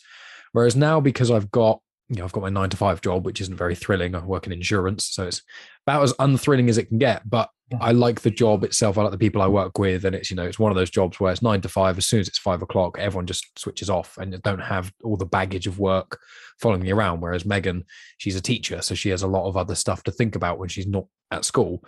[0.53, 3.41] Whereas now, because I've got, you know, I've got my nine to five job, which
[3.41, 4.15] isn't very thrilling.
[4.15, 5.07] I work in insurance.
[5.07, 5.43] So it's
[5.87, 7.29] about as unthrilling as it can get.
[7.29, 7.51] But.
[7.81, 8.99] I like the job itself.
[8.99, 10.05] I like the people I work with.
[10.05, 11.97] And it's, you know, it's one of those jobs where it's nine to five.
[11.99, 15.27] As soon as it's five o'clock, everyone just switches off and don't have all the
[15.27, 16.21] baggage of work
[16.61, 17.21] following you around.
[17.21, 17.85] Whereas Megan,
[18.19, 18.81] she's a teacher.
[18.83, 21.45] So she has a lot of other stuff to think about when she's not at
[21.45, 21.83] school.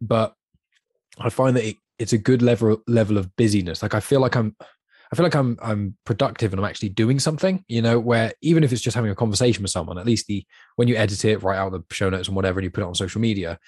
[0.00, 0.32] But
[1.18, 3.82] I find that it, it's a good level level of busyness.
[3.82, 4.56] Like I feel like I'm
[5.12, 8.64] I feel like I'm I'm productive and I'm actually doing something, you know, where even
[8.64, 10.44] if it's just having a conversation with someone, at least the
[10.76, 12.86] when you edit it, write out the show notes and whatever, and you put it
[12.86, 13.58] on social media,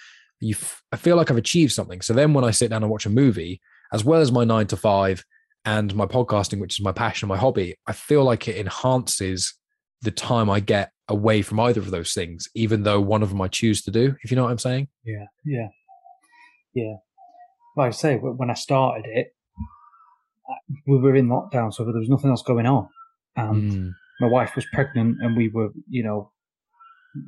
[0.41, 2.01] you f- I feel like I've achieved something.
[2.01, 3.61] So then when I sit down and watch a movie,
[3.93, 5.25] as well as my nine to five
[5.65, 9.55] and my podcasting, which is my passion, my hobby, I feel like it enhances
[10.03, 13.41] the time I get away from either of those things, even though one of them
[13.41, 14.89] I choose to do, if you know what I'm saying.
[15.05, 15.69] Yeah, yeah,
[16.75, 16.95] yeah.
[17.77, 19.29] Like I say, when I started it,
[20.87, 22.89] we were in lockdown, so there was nothing else going on,
[23.37, 23.91] and mm.
[24.21, 26.33] my wife was pregnant, and we were, you know,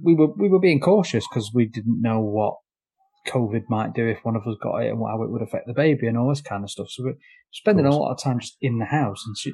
[0.03, 2.57] we were we were being cautious because we didn't know what
[3.29, 5.75] COVID might do if one of us got it and how it would affect the
[5.75, 6.89] baby and all this kind of stuff.
[6.91, 7.19] So we're
[7.53, 9.23] spending a lot of time just in the house.
[9.27, 9.53] And she,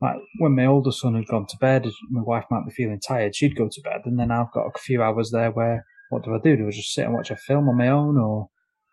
[0.00, 3.36] like when my older son had gone to bed, my wife might be feeling tired,
[3.36, 6.34] she'd go to bed, and then I've got a few hours there where what do
[6.34, 6.56] I do?
[6.56, 8.48] Do I just sit and watch a film on my own, or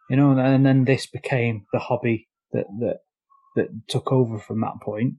[0.09, 0.32] you know?
[0.32, 2.99] And then this became the hobby that that
[3.56, 5.16] that took over from that point.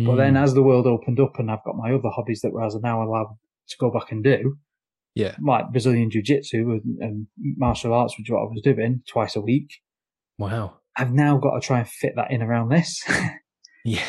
[0.00, 0.06] Mm.
[0.06, 0.42] But then, hmm.
[0.42, 3.02] as the world opened up, and I've got my other hobbies that I was now
[3.02, 3.36] allowed
[3.68, 4.56] to go back and do,
[5.14, 7.26] yeah, like Brazilian Jiu Jitsu and, and
[7.56, 9.70] martial arts, which is what I was doing twice a week.
[10.38, 10.78] Wow.
[10.96, 13.02] I've now got to try and fit that in around this.
[13.84, 14.04] Yeah,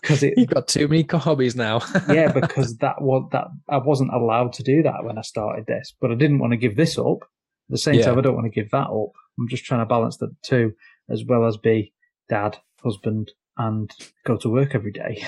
[0.00, 1.82] because you've got too many hobbies now.
[2.08, 5.94] yeah, because that was that I wasn't allowed to do that when I started this,
[6.00, 7.18] but I didn't want to give this up.
[7.20, 8.06] At the same yeah.
[8.06, 9.12] time, I don't want to give that up.
[9.38, 10.72] I'm just trying to balance the two,
[11.10, 11.92] as well as be
[12.30, 13.90] dad, husband, and
[14.24, 15.24] go to work every day.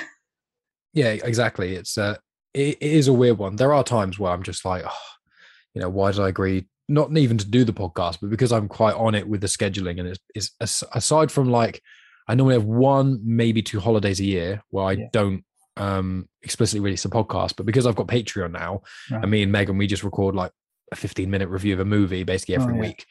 [0.92, 1.76] Yeah, exactly.
[1.76, 2.16] It's uh,
[2.53, 3.55] it, it is a weird one.
[3.55, 5.09] There are times where I'm just like, oh,
[5.72, 6.66] you know, why did I agree?
[6.88, 10.01] Not even to do the podcast, but because I'm quite on it with the scheduling,
[10.01, 11.80] and it's, it's aside from like
[12.26, 15.07] I normally have one, maybe two holidays a year where I yeah.
[15.12, 15.44] don't
[15.76, 17.55] um, explicitly release a podcast.
[17.57, 19.22] But because I've got Patreon now, right.
[19.22, 20.53] and me and Megan, we just record like
[20.92, 22.82] a 15 minute review of a movie basically every oh, yeah.
[22.82, 23.07] week.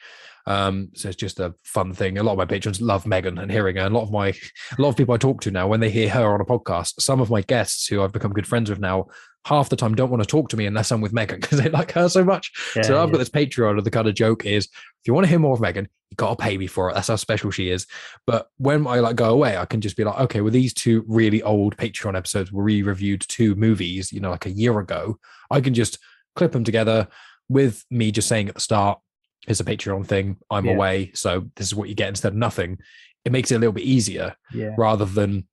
[0.46, 2.18] Um, so it's just a fun thing.
[2.18, 3.82] A lot of my patrons love Megan and hearing her.
[3.82, 5.90] And a lot of my, a lot of people I talk to now, when they
[5.90, 8.78] hear her on a podcast, some of my guests who I've become good friends with
[8.78, 9.06] now
[9.46, 11.70] half the time don't want to talk to me unless I'm with Megan because they
[11.70, 12.52] like her so much.
[12.76, 13.12] Yeah, so I've yeah.
[13.12, 15.54] got this Patreon and the kind of joke is if you want to hear more
[15.54, 16.94] of Megan, you gotta pay me for it.
[16.94, 17.86] That's how special she is.
[18.26, 21.04] But when I like go away, I can just be like, okay, well, these two
[21.06, 25.18] really old Patreon episodes where we reviewed two movies, you know, like a year ago.
[25.50, 25.98] I can just
[26.36, 27.08] clip them together
[27.48, 29.00] with me just saying at the start,
[29.46, 30.36] it's a Patreon thing.
[30.50, 30.72] I'm yeah.
[30.72, 31.12] away.
[31.14, 32.78] So this is what you get instead of nothing.
[33.24, 34.34] It makes it a little bit easier
[34.76, 35.46] rather than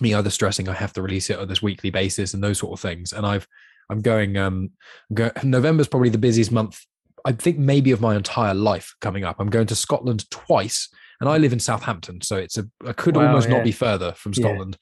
[0.00, 2.72] me either stressing I have to release it on this weekly basis and those sort
[2.72, 3.12] of things.
[3.12, 3.46] And I've
[3.88, 4.70] I'm going um
[5.14, 6.84] go, November's probably the busiest month
[7.24, 9.36] I think maybe of my entire life coming up.
[9.40, 10.88] I'm going to Scotland twice
[11.20, 13.56] and I live in Southampton, so it's a I could wow, almost yeah.
[13.56, 14.78] not be further from Scotland.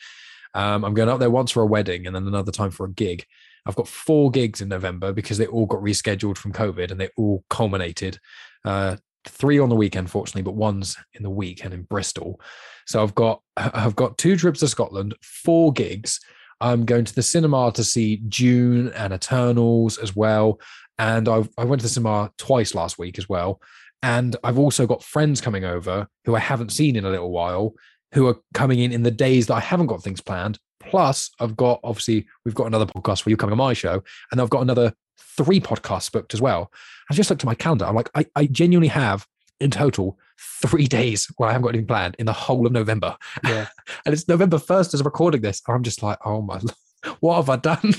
[0.55, 0.74] Yeah.
[0.74, 2.90] Um, I'm going up there once for a wedding and then another time for a
[2.90, 3.24] gig.
[3.66, 7.08] I've got four gigs in November because they all got rescheduled from COVID and they
[7.16, 8.18] all culminated.
[8.64, 8.96] Uh,
[9.26, 12.40] three on the weekend, fortunately, but one's in the week and in Bristol.
[12.86, 16.20] So I've got I've got two trips to Scotland, four gigs.
[16.60, 20.60] I'm going to the cinema to see Dune and Eternals as well.
[20.98, 23.60] And I've, I went to the cinema twice last week as well.
[24.02, 27.74] And I've also got friends coming over who I haven't seen in a little while
[28.12, 30.58] who are coming in in the days that I haven't got things planned.
[30.91, 34.03] Plus, I've got obviously, we've got another podcast for you coming on my show.
[34.30, 34.95] And I've got another
[35.37, 36.70] three podcasts booked as well.
[37.11, 37.87] I just looked at my calendar.
[37.87, 39.26] I'm like, I, I genuinely have
[39.61, 40.18] in total
[40.66, 43.16] three days where I haven't got anything planned in the whole of November.
[43.45, 43.68] Yeah.
[44.07, 45.62] and it's November 1st as I'm recording this.
[45.68, 46.61] I'm just like, oh my,
[47.20, 47.95] what have I done?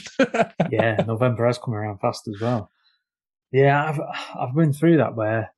[0.72, 2.72] yeah, November has come around fast as well.
[3.52, 4.02] Yeah, I've
[4.38, 5.54] I've been through that where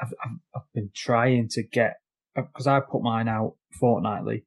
[0.00, 1.96] I've I've, I've been trying to get
[2.34, 4.44] because I put mine out fortnightly.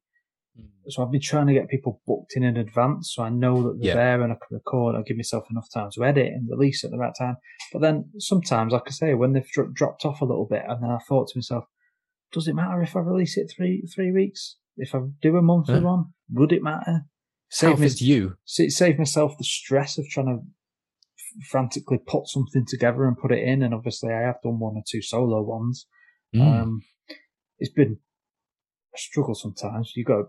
[0.88, 3.78] So I've been trying to get people booked in in advance, so I know that
[3.80, 3.94] they're yeah.
[3.94, 4.96] there and I can record.
[4.96, 7.36] I give myself enough time to edit and release at the right time.
[7.72, 10.82] But then sometimes, like I say, when they've dro- dropped off a little bit, and
[10.82, 11.64] then I thought to myself,
[12.32, 14.56] does it matter if I release it three three weeks?
[14.76, 15.80] If I do a monthly yeah.
[15.80, 17.06] one, would it matter?
[17.50, 18.36] Save me, you.
[18.44, 23.62] Save myself the stress of trying to frantically put something together and put it in.
[23.62, 25.86] And obviously, I have done one or two solo ones.
[26.34, 26.62] Mm.
[26.62, 26.82] Um,
[27.58, 27.98] it's been
[28.94, 29.92] a struggle sometimes.
[29.96, 30.26] You got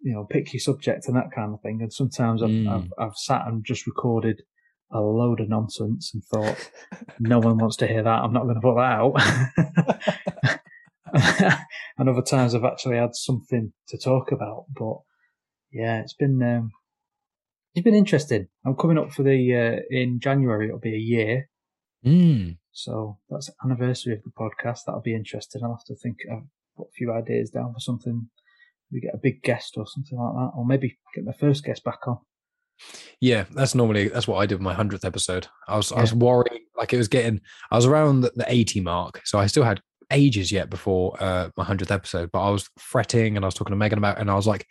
[0.00, 1.78] you know pick your subject and that kind of thing.
[1.80, 2.68] And sometimes I've, mm.
[2.68, 4.42] I've, I've sat and just recorded
[4.90, 6.70] a load of nonsense and thought,
[7.20, 8.22] no one wants to hear that.
[8.22, 10.60] I'm not going to put that out.
[11.98, 14.64] and other times I've actually had something to talk about.
[14.74, 14.98] But
[15.72, 16.70] yeah, it's been um,
[17.74, 18.48] it's been interesting.
[18.64, 20.68] I'm coming up for the uh, in January.
[20.68, 21.48] It'll be a year.
[22.04, 22.58] Mm.
[22.72, 24.80] So that's anniversary of the podcast.
[24.86, 25.62] That'll be interesting.
[25.64, 26.18] I'll have to think.
[26.30, 26.46] I've
[26.76, 28.30] put a few ideas down for something.
[28.90, 31.84] We get a big guest or something like that, or maybe get my first guest
[31.84, 32.18] back on.
[33.20, 35.48] Yeah, that's normally that's what I did with my hundredth episode.
[35.66, 35.98] I was yeah.
[35.98, 37.40] I was worried like it was getting.
[37.70, 39.80] I was around the, the eighty mark, so I still had
[40.10, 42.30] ages yet before uh, my hundredth episode.
[42.32, 44.66] But I was fretting, and I was talking to Megan about, and I was like,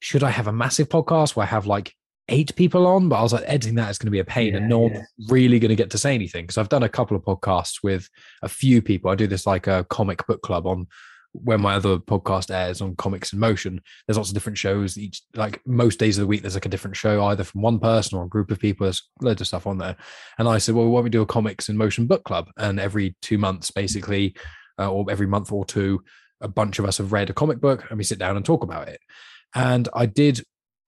[0.00, 1.94] should I have a massive podcast where I have like
[2.28, 4.52] eight people on, but I was like, editing that is going to be a pain
[4.52, 5.02] yeah, and no yeah.
[5.28, 6.44] really going to get to say anything.
[6.44, 8.08] Because I've done a couple of podcasts with
[8.42, 9.10] a few people.
[9.10, 10.86] I do this like a comic book club on
[11.32, 14.96] when my other podcast airs on Comics in Motion, there's lots of different shows.
[14.96, 17.78] Each like most days of the week, there's like a different show, either from one
[17.78, 18.84] person or a group of people.
[18.84, 19.96] There's loads of stuff on there.
[20.38, 22.48] And I said, well, why don't we do a Comics in Motion book club?
[22.56, 24.34] And every two months, basically,
[24.78, 26.02] uh, or every month or two,
[26.40, 28.62] a bunch of us have read a comic book and we sit down and talk
[28.62, 29.00] about it.
[29.54, 30.42] And I did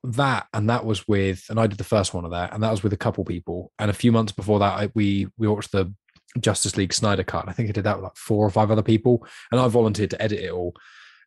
[0.05, 2.71] that, and that was with, and I did the first one of that, and that
[2.71, 3.73] was with a couple people.
[3.79, 5.93] And a few months before that, I, we we watched the
[6.39, 7.49] Justice League Snyder Cut.
[7.49, 10.11] I think I did that with like four or five other people, and I volunteered
[10.11, 10.75] to edit it all.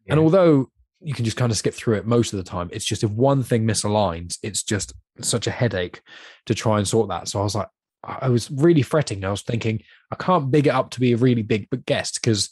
[0.06, 0.14] Yeah.
[0.14, 0.70] And although
[1.02, 3.12] you can just kind of skip through it most of the time, it's just if
[3.12, 6.02] one thing misaligns, it's just such a headache
[6.46, 7.28] to try and sort that.
[7.28, 7.68] So I was like,
[8.04, 9.24] I was really fretting.
[9.24, 9.82] I was thinking,
[10.12, 12.50] I can't big it up to be a really big guest because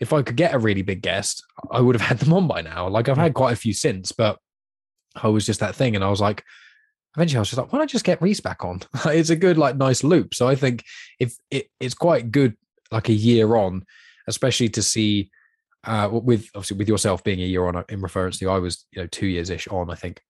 [0.00, 2.62] if I could get a really big guest, I would have had them on by
[2.62, 2.88] now.
[2.88, 4.38] Like I've had quite a few since, but
[5.14, 5.94] I was just that thing.
[5.94, 6.42] And I was like,
[7.16, 8.80] eventually I was just like, why don't I just get Reese back on?
[9.06, 10.34] it's a good, like, nice loop.
[10.34, 10.84] So I think
[11.18, 12.56] if it, it's quite good,
[12.90, 13.84] like a year on,
[14.28, 15.30] especially to see
[15.84, 18.86] uh, with obviously with yourself being a year on uh, in reference to I was,
[18.92, 20.20] you know, two years ish on, I think.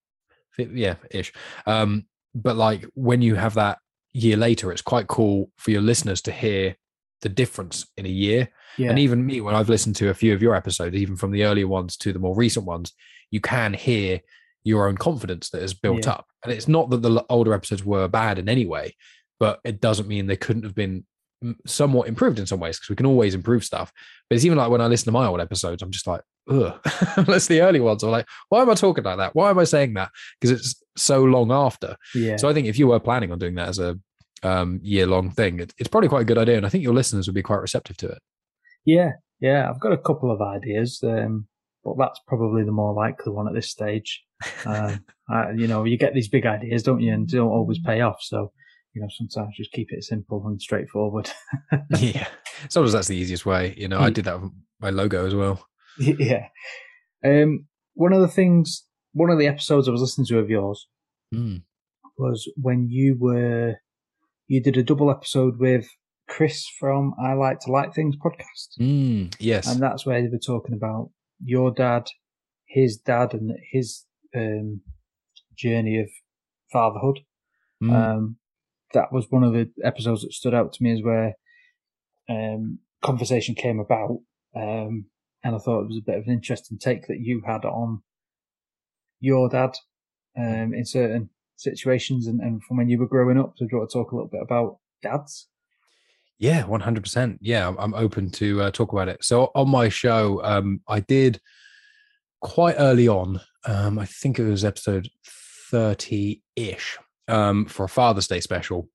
[0.58, 1.32] Yeah, ish.
[1.66, 3.78] Um, but like when you have that
[4.12, 6.76] year later, it's quite cool for your listeners to hear
[7.22, 8.48] the difference in a year.
[8.76, 8.90] Yeah.
[8.90, 11.44] And even me, when I've listened to a few of your episodes, even from the
[11.44, 12.92] earlier ones to the more recent ones,
[13.30, 14.20] you can hear
[14.64, 16.12] your own confidence that has built yeah.
[16.12, 16.26] up.
[16.42, 18.96] And it's not that the older episodes were bad in any way,
[19.38, 21.04] but it doesn't mean they couldn't have been
[21.66, 23.92] somewhat improved in some ways because we can always improve stuff.
[24.28, 26.80] But it's even like when I listen to my old episodes, I'm just like, ugh.
[27.16, 28.02] That's the early ones.
[28.02, 29.34] I'm like, why am I talking like that?
[29.34, 30.10] Why am I saying that?
[30.40, 31.96] Because it's so long after.
[32.14, 32.36] Yeah.
[32.36, 33.98] So I think if you were planning on doing that as a
[34.42, 36.56] um, year long thing, it, it's probably quite a good idea.
[36.56, 38.18] And I think your listeners would be quite receptive to it.
[38.86, 39.12] Yeah.
[39.40, 39.68] Yeah.
[39.68, 41.02] I've got a couple of ideas.
[41.02, 41.48] Um,
[41.84, 44.23] but that's probably the more likely one at this stage.
[44.66, 44.96] Uh,
[45.28, 48.18] I, you know, you get these big ideas, don't you, and don't always pay off.
[48.20, 48.52] So,
[48.94, 51.30] you know, sometimes just keep it simple and straightforward.
[51.98, 52.26] yeah,
[52.68, 53.74] sometimes that's the easiest way.
[53.76, 55.66] You know, I did that with my logo as well.
[55.96, 56.48] Yeah.
[57.24, 60.88] Um, one of the things, one of the episodes I was listening to of yours
[61.32, 61.62] mm.
[62.18, 63.76] was when you were,
[64.48, 65.86] you did a double episode with
[66.28, 68.80] Chris from I Like to Like Things podcast.
[68.80, 69.68] Mm, yes.
[69.68, 71.10] And that's where they were talking about
[71.42, 72.08] your dad,
[72.66, 74.04] his dad, and his
[74.34, 74.80] um,
[75.56, 76.08] journey of
[76.72, 77.20] fatherhood.
[77.82, 77.92] Mm.
[77.92, 78.36] Um,
[78.92, 81.34] that was one of the episodes that stood out to me, is where
[82.28, 84.18] um, conversation came about,
[84.56, 85.06] um,
[85.42, 88.02] and I thought it was a bit of an interesting take that you had on
[89.20, 89.76] your dad
[90.38, 93.54] um, in certain situations and, and from when you were growing up.
[93.56, 95.48] So, do you want to talk a little bit about dads?
[96.38, 97.38] Yeah, one hundred percent.
[97.40, 99.22] Yeah, I'm open to uh, talk about it.
[99.24, 101.40] So on my show, um, I did
[102.44, 103.40] quite early on.
[103.64, 105.08] Um, I think it was episode
[105.70, 108.88] thirty-ish um, for a Father's Day special.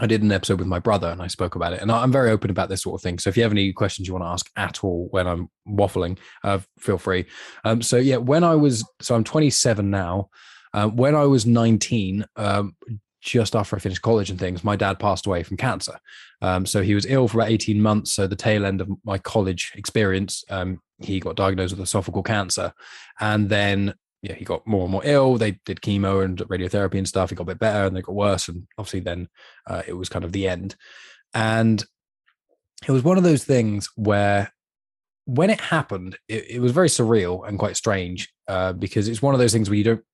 [0.00, 1.82] I did an episode with my brother and I spoke about it.
[1.82, 3.18] And I'm very open about this sort of thing.
[3.18, 6.18] So if you have any questions you want to ask at all when I'm waffling,
[6.42, 7.26] uh, feel free.
[7.64, 10.30] Um, so yeah, when I was, so I'm 27 now.
[10.72, 12.74] Uh, when I was 19, um,
[13.20, 15.98] just after I finished college and things, my dad passed away from cancer.
[16.40, 18.14] Um, so he was ill for about 18 months.
[18.14, 22.72] So the tail end of my college experience, um, he got diagnosed with esophageal cancer.
[23.18, 25.36] And then yeah, he got more and more ill.
[25.36, 27.30] They did chemo and radiotherapy and stuff.
[27.30, 28.48] He got a bit better and they got worse.
[28.48, 29.28] And obviously then
[29.66, 30.76] uh, it was kind of the end.
[31.32, 31.82] And
[32.86, 34.52] it was one of those things where
[35.24, 39.34] when it happened, it, it was very surreal and quite strange uh, because it's one
[39.34, 40.04] of those things where you don't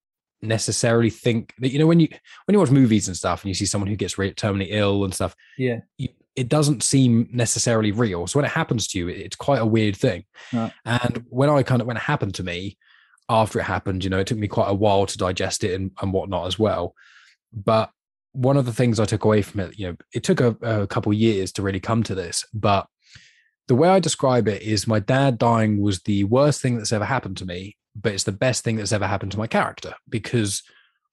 [0.43, 2.09] necessarily think that you know when you
[2.45, 5.15] when you watch movies and stuff and you see someone who gets terminally ill and
[5.15, 8.27] stuff yeah you, it doesn't seem necessarily real.
[8.27, 10.25] So when it happens to you it's quite a weird thing.
[10.53, 10.73] Right.
[10.85, 12.77] and when i kind of when it happened to me
[13.29, 15.91] after it happened you know it took me quite a while to digest it and,
[16.01, 16.95] and whatnot as well.
[17.53, 17.91] But
[18.33, 20.87] one of the things i took away from it you know it took a, a
[20.87, 22.87] couple years to really come to this but
[23.67, 27.07] the way i describe it is my dad dying was the worst thing that's ever
[27.07, 30.63] happened to me but it's the best thing that's ever happened to my character because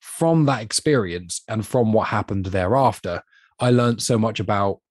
[0.03, 3.23] from that experience and from what happened thereafter,
[3.57, 4.81] I learned so much about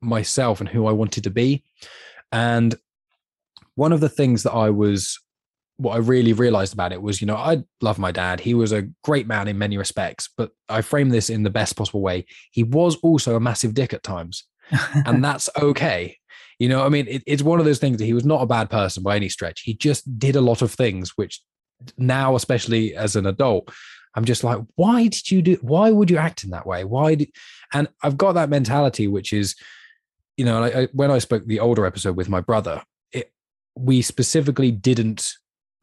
[0.00, 1.64] myself and who I wanted to be.
[2.32, 2.74] And
[3.74, 5.18] one of the things that I was,
[5.76, 8.40] what I really realized about it was, you know, I love my dad.
[8.40, 11.76] He was a great man in many respects, but I frame this in the best
[11.76, 12.26] possible way.
[12.50, 14.44] He was also a massive dick at times.
[14.94, 16.16] and that's okay.
[16.58, 18.46] You know, I mean, it, it's one of those things that he was not a
[18.46, 19.62] bad person by any stretch.
[19.62, 21.40] He just did a lot of things which
[21.96, 23.70] now, especially as an adult,
[24.14, 25.58] I'm just like, why did you do?
[25.62, 26.84] Why would you act in that way?
[26.84, 27.14] Why?
[27.14, 27.30] Did,
[27.72, 29.54] and I've got that mentality, which is,
[30.40, 32.82] you know, I, I, when I spoke the older episode with my brother,
[33.12, 33.32] it,
[33.76, 35.28] we specifically didn't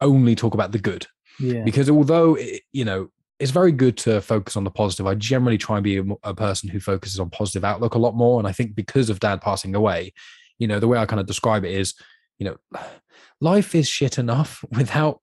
[0.00, 1.06] only talk about the good,
[1.38, 1.62] yeah.
[1.64, 5.06] because although it, you know it's very good to focus on the positive.
[5.06, 8.16] I generally try and be a, a, person who focuses on positive outlook a lot
[8.16, 8.40] more.
[8.40, 10.12] And I think because of dad passing away,
[10.58, 11.94] you know, the way I kind of describe it is
[12.38, 12.56] you know,
[13.40, 15.20] life is shit enough without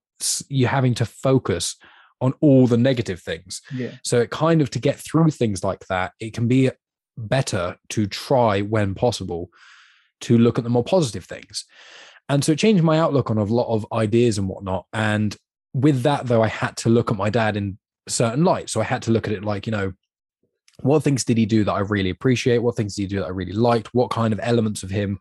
[0.49, 1.75] you having to focus
[2.21, 3.61] on all the negative things.
[3.73, 3.91] Yeah.
[4.03, 6.71] So it kind of to get through things like that, it can be
[7.17, 9.49] better to try when possible
[10.21, 11.65] to look at the more positive things.
[12.29, 14.85] And so it changed my outlook on a lot of ideas and whatnot.
[14.93, 15.35] And
[15.73, 18.69] with that, though, I had to look at my dad in certain light.
[18.69, 19.93] So I had to look at it like, you know,
[20.81, 22.59] what things did he do that I really appreciate?
[22.59, 23.93] What things did he do that I really liked?
[23.93, 25.19] What kind of elements of him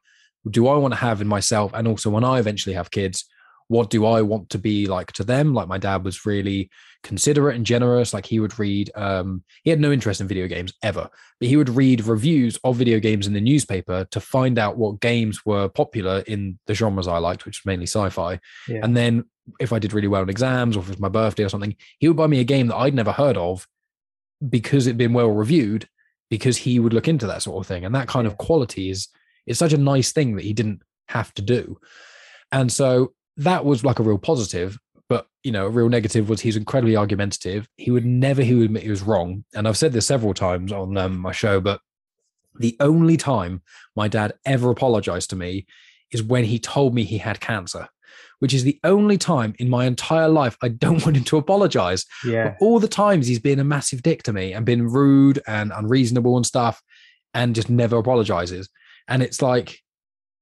[0.50, 1.72] do I want to have in myself?
[1.74, 3.24] And also, when I eventually have kids,
[3.68, 5.54] what do I want to be like to them?
[5.54, 6.70] Like my dad was really
[7.02, 8.12] considerate and generous.
[8.12, 11.08] Like he would read, um, he had no interest in video games ever,
[11.40, 15.00] but he would read reviews of video games in the newspaper to find out what
[15.00, 18.38] games were popular in the genres I liked, which was mainly sci-fi.
[18.68, 18.80] Yeah.
[18.82, 19.24] And then
[19.60, 21.76] if I did really well in exams or if it was my birthday or something,
[21.98, 23.66] he would buy me a game that I'd never heard of
[24.46, 25.88] because it'd been well reviewed,
[26.30, 27.84] because he would look into that sort of thing.
[27.84, 28.32] And that kind Yeah.
[28.32, 29.08] of quality is
[29.46, 31.78] is such a nice thing that he didn't have to do.
[32.50, 34.78] And so that was like a real positive.
[35.08, 37.68] But you know, a real negative was he's incredibly argumentative.
[37.76, 39.44] He would never he would admit he was wrong.
[39.54, 41.80] And I've said this several times on um, my show, but
[42.58, 43.62] the only time
[43.96, 45.66] my dad ever apologized to me
[46.10, 47.88] is when he told me he had cancer,
[48.38, 52.06] which is the only time in my entire life I don't want him to apologize.
[52.24, 52.54] Yeah.
[52.60, 56.36] All the times he's been a massive dick to me and been rude and unreasonable
[56.36, 56.82] and stuff
[57.34, 58.68] and just never apologizes.
[59.08, 59.80] And it's like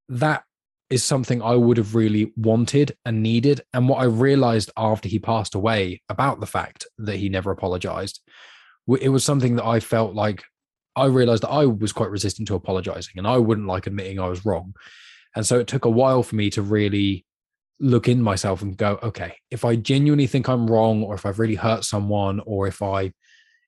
[0.09, 0.45] that
[0.93, 3.63] is something I would have really wanted and needed.
[3.73, 8.21] And what I realized after he passed away about the fact that he never apologized,
[9.01, 10.45] it was something that I felt like
[10.95, 14.29] I realized that I was quite resistant to apologizing and I wouldn't like admitting I
[14.29, 14.75] was wrong.
[15.35, 17.25] And so it took a while for me to really
[17.81, 21.39] look in myself and go, okay, if I genuinely think I'm wrong, or if I've
[21.39, 23.13] really hurt someone, or if I,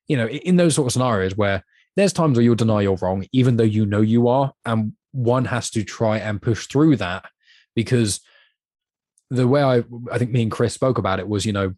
[0.07, 1.63] you know, in those sort of scenarios where
[1.95, 4.53] there's times where you'll deny you're wrong, even though you know you are.
[4.65, 7.25] And one has to try and push through that
[7.75, 8.19] because
[9.29, 11.73] the way I, I think me and Chris spoke about it was, you know,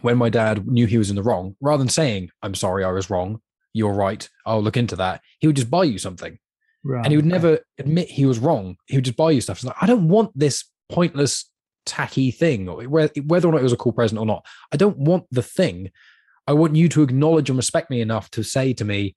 [0.00, 2.90] when my dad knew he was in the wrong, rather than saying, I'm sorry, I
[2.90, 3.40] was wrong,
[3.72, 6.38] you're right, I'll look into that, he would just buy you something
[6.82, 7.04] Right.
[7.04, 8.76] and he would never admit he was wrong.
[8.86, 9.58] He would just buy you stuff.
[9.58, 11.50] It's like, I don't want this pointless,
[11.86, 14.44] tacky thing, whether or not it was a cool present or not.
[14.72, 15.90] I don't want the thing.
[16.46, 19.16] I want you to acknowledge and respect me enough to say to me,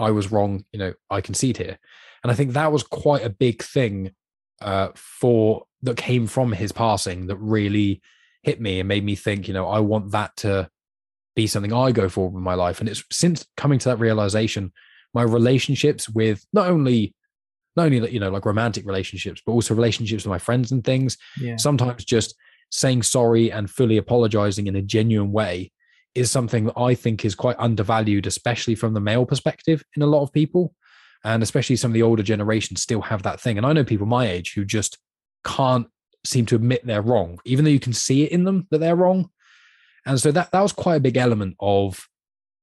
[0.00, 0.64] I was wrong.
[0.72, 1.78] You know, I concede here.
[2.26, 4.10] And I think that was quite a big thing
[4.60, 8.02] uh, for that came from his passing that really
[8.42, 10.68] hit me and made me think, you know, I want that to
[11.36, 12.80] be something I go for in my life.
[12.80, 14.72] And it's since coming to that realization,
[15.14, 17.14] my relationships with not only
[17.76, 21.16] not only you know like romantic relationships but also relationships with my friends and things
[21.40, 21.54] Yeah.
[21.58, 22.34] sometimes just
[22.72, 25.70] saying sorry and fully apologizing in a genuine way
[26.16, 30.06] is something that i think is quite undervalued especially from the male perspective in a
[30.06, 30.74] lot of people
[31.24, 34.06] and especially some of the older generations still have that thing and i know people
[34.06, 34.98] my age who just
[35.44, 35.86] can't
[36.24, 38.96] seem to admit they're wrong even though you can see it in them that they're
[38.96, 39.30] wrong
[40.06, 42.08] and so that that was quite a big element of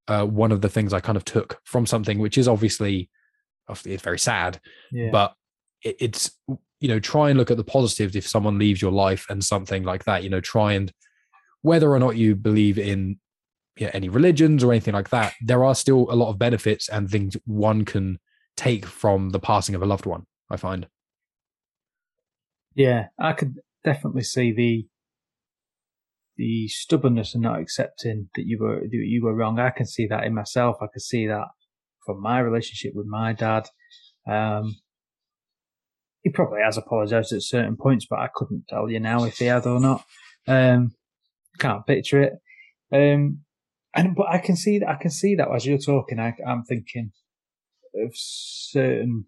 [0.07, 3.09] uh, one of the things I kind of took from something which is obviously
[3.69, 4.59] obviously it's very sad,
[4.91, 5.09] Yeah.
[5.11, 5.33] but
[5.83, 9.25] it, it's you know try and look at the positives if someone leaves your life
[9.29, 10.23] and something like that.
[10.23, 10.91] You know, try and
[11.61, 13.19] whether or not you believe in
[13.77, 16.89] you know, any religions or anything like that, there are still a lot of benefits
[16.89, 18.19] and things one can
[18.55, 20.25] take from the passing of a loved one.
[20.49, 20.87] I find.
[22.75, 24.87] Yeah, I could definitely see the
[26.35, 29.59] the stubbornness and not accepting that you were that you were wrong.
[29.59, 30.77] I can see that in myself.
[30.81, 31.47] I could see that
[32.05, 33.67] from my relationship with my dad.
[34.27, 34.75] Um,
[36.23, 39.45] he probably has apologised at certain points, but I couldn't tell you now if he
[39.45, 40.03] had or not.
[40.47, 40.95] Um,
[41.59, 42.33] can't picture it.
[42.91, 43.39] Um,
[43.93, 44.89] and but I can see that.
[44.89, 46.19] I can see that as you're talking.
[46.19, 47.11] I, I'm thinking
[47.95, 49.25] of certain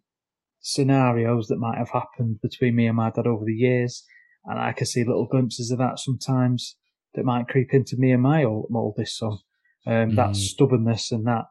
[0.59, 4.03] scenarios that might have happened between me and my dad over the years,
[4.45, 6.75] and I can see little glimpses of that sometimes
[7.13, 9.37] that might creep into me and my old, oldest son.
[9.85, 10.35] Um, That Mm.
[10.35, 11.45] stubbornness and that,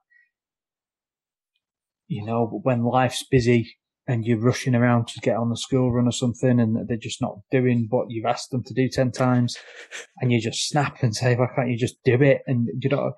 [2.08, 6.06] you know, when life's busy and you're rushing around to get on the school run
[6.06, 9.56] or something, and they're just not doing what you've asked them to do ten times,
[10.20, 13.12] and you just snap and say, "Why can't you just do it?" And you know,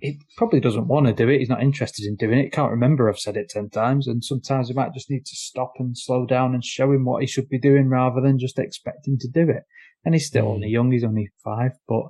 [0.00, 1.38] it probably doesn't want to do it.
[1.38, 2.52] He's not interested in doing it.
[2.52, 4.06] Can't remember I've said it 10 times.
[4.06, 7.20] And sometimes we might just need to stop and slow down and show him what
[7.20, 9.64] he should be doing rather than just expect him to do it.
[10.04, 10.54] And he's still Mm.
[10.54, 10.90] only young.
[10.90, 12.04] He's only five, but,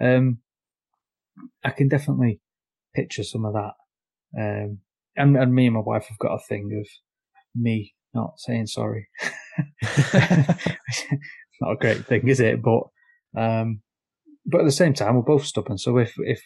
[0.00, 0.38] um,
[1.62, 2.40] I can definitely
[2.94, 3.74] picture some of that.
[4.38, 4.78] Um,
[5.16, 6.88] and, and me and my wife have got a thing of
[7.54, 9.08] me not saying sorry.
[9.82, 12.60] it's not a great thing, is it?
[12.62, 12.80] But,
[13.40, 13.82] um,
[14.46, 15.78] but at the same time, we're both stubborn.
[15.78, 16.42] So if, if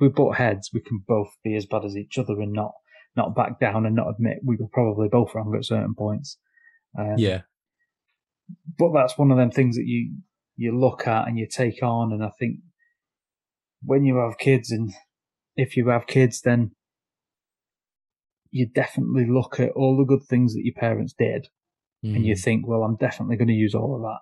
[0.00, 2.72] we butt heads, we can both be as bad as each other and not,
[3.16, 6.38] not back down and not admit we were probably both wrong at certain points.
[6.98, 7.42] Um, Yeah.
[8.78, 10.16] but that's one of them things that you
[10.56, 12.58] you look at and you take on, and I think
[13.82, 14.92] when you have kids, and
[15.56, 16.72] if you have kids, then
[18.50, 21.48] you definitely look at all the good things that your parents did,
[22.04, 22.14] mm.
[22.14, 22.42] and you Mm.
[22.44, 24.20] think, well, I'm definitely going to use all of that.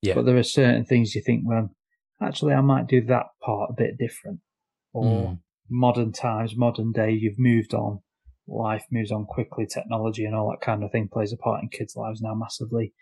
[0.00, 0.14] Yeah.
[0.14, 1.74] But there are certain things you think, well,
[2.22, 4.40] actually, I might do that part a bit different.
[4.92, 5.40] Or Mm.
[5.70, 8.00] modern times, modern day, you've moved on.
[8.46, 9.66] Life moves on quickly.
[9.66, 12.94] Technology and all that kind of thing plays a part in kids' lives now massively.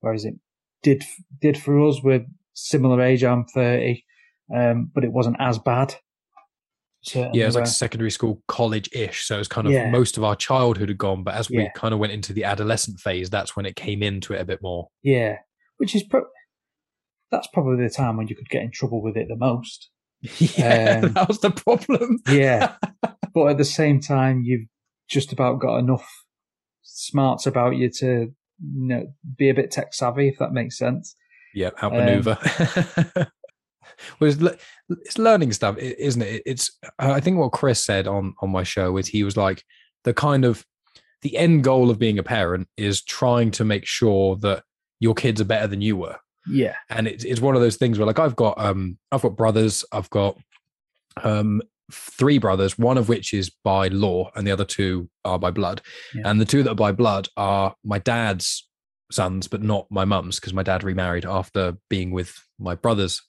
[0.00, 0.34] Whereas it
[0.82, 1.04] did
[1.40, 2.02] did for us.
[2.02, 3.22] We're similar age.
[3.24, 4.04] I'm 30,
[4.54, 5.94] um, but it wasn't as bad.
[7.02, 9.26] Certainly Yeah, it was like secondary school, college ish.
[9.26, 9.90] So it was kind of Yeah.
[9.90, 11.22] most of our childhood had gone.
[11.22, 11.70] But as we Yeah.
[11.72, 14.62] kind of went into the adolescent phase, that's when it came into it a bit
[14.62, 14.88] more.
[15.02, 15.40] yeah,
[15.76, 16.24] which is pro-
[17.30, 19.90] that's probably the time when you could get in trouble with it the most.
[20.38, 22.20] yeah, Um, that was the problem.
[22.28, 22.74] Yeah,
[23.34, 24.66] but at the same time, you've
[25.08, 26.08] just about got enough
[26.82, 29.06] smarts about you to you know
[29.36, 31.14] be a bit tech savvy, if that makes sense.
[31.54, 32.38] yeah, Um, outmaneuver.
[34.20, 34.58] it's,
[34.88, 36.42] it's learning stuff, isn't it?
[36.46, 39.62] It's I think what Chris said on on my show was he was like
[40.04, 40.64] the kind of
[41.22, 44.62] the end goal of being a parent is trying to make sure that
[45.00, 46.16] your kids are better than you were.
[46.48, 49.36] Yeah, and it's, it's one of those things where like i've got um i've got
[49.36, 50.36] brothers i've got
[51.22, 55.50] um three brothers one of which is by law and the other two are by
[55.50, 55.82] blood.
[56.14, 56.22] Yeah.
[56.26, 58.68] and the two that are by blood are my dad's
[59.10, 63.22] sons but not my mum's because my dad remarried after being with my brother's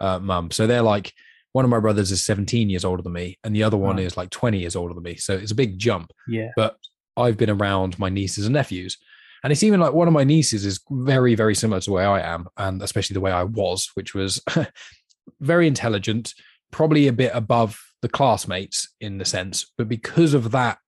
[0.00, 0.50] uh, mum.
[0.50, 1.12] So they're like
[1.52, 4.16] one of my brothers is 17 years older than me and the other one is
[4.16, 5.16] like 20 years older than me.
[5.16, 6.12] So it's a big jump.
[6.28, 6.76] Yeah, but
[7.16, 8.98] I've been around my nieces and nephews.
[9.46, 12.04] And it's even like one of my nieces is very, very similar to the way
[12.04, 14.42] I am, and especially the way I was, which was
[15.40, 16.34] very intelligent,
[16.72, 20.78] probably a bit above the classmates in the sense, but because of that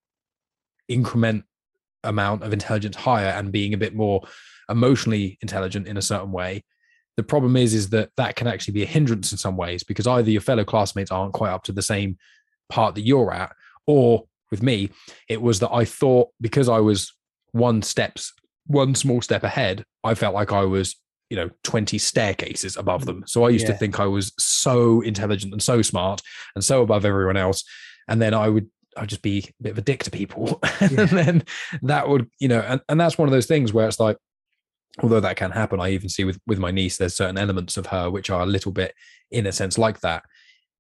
[0.89, 1.45] increment
[2.03, 4.23] amount of intelligence higher and being a bit more
[4.69, 6.65] emotionally intelligent in a certain way,
[7.17, 10.09] the problem is is that that can actually be a hindrance in some ways because
[10.09, 12.19] either your fellow classmates aren't quite up to the same
[12.69, 13.53] part that you're at,
[13.87, 14.91] or with me,
[15.29, 17.15] it was that I thought because I was
[17.53, 18.33] one steps,
[18.69, 20.95] one small step ahead, I felt like I was,
[21.31, 23.25] you know, 20 staircases above them.
[23.27, 26.23] So I used to think I was so intelligent and so smart
[26.55, 27.65] and so above everyone else.
[28.07, 30.61] And then I would I'd just be a bit of a dick to people.
[30.81, 31.45] and then
[31.83, 34.17] that would, you know, and, and that's one of those things where it's like,
[35.03, 37.87] although that can happen, I even see with with my niece, there's certain elements of
[37.87, 38.95] her which are a little bit
[39.31, 40.25] in a sense like that.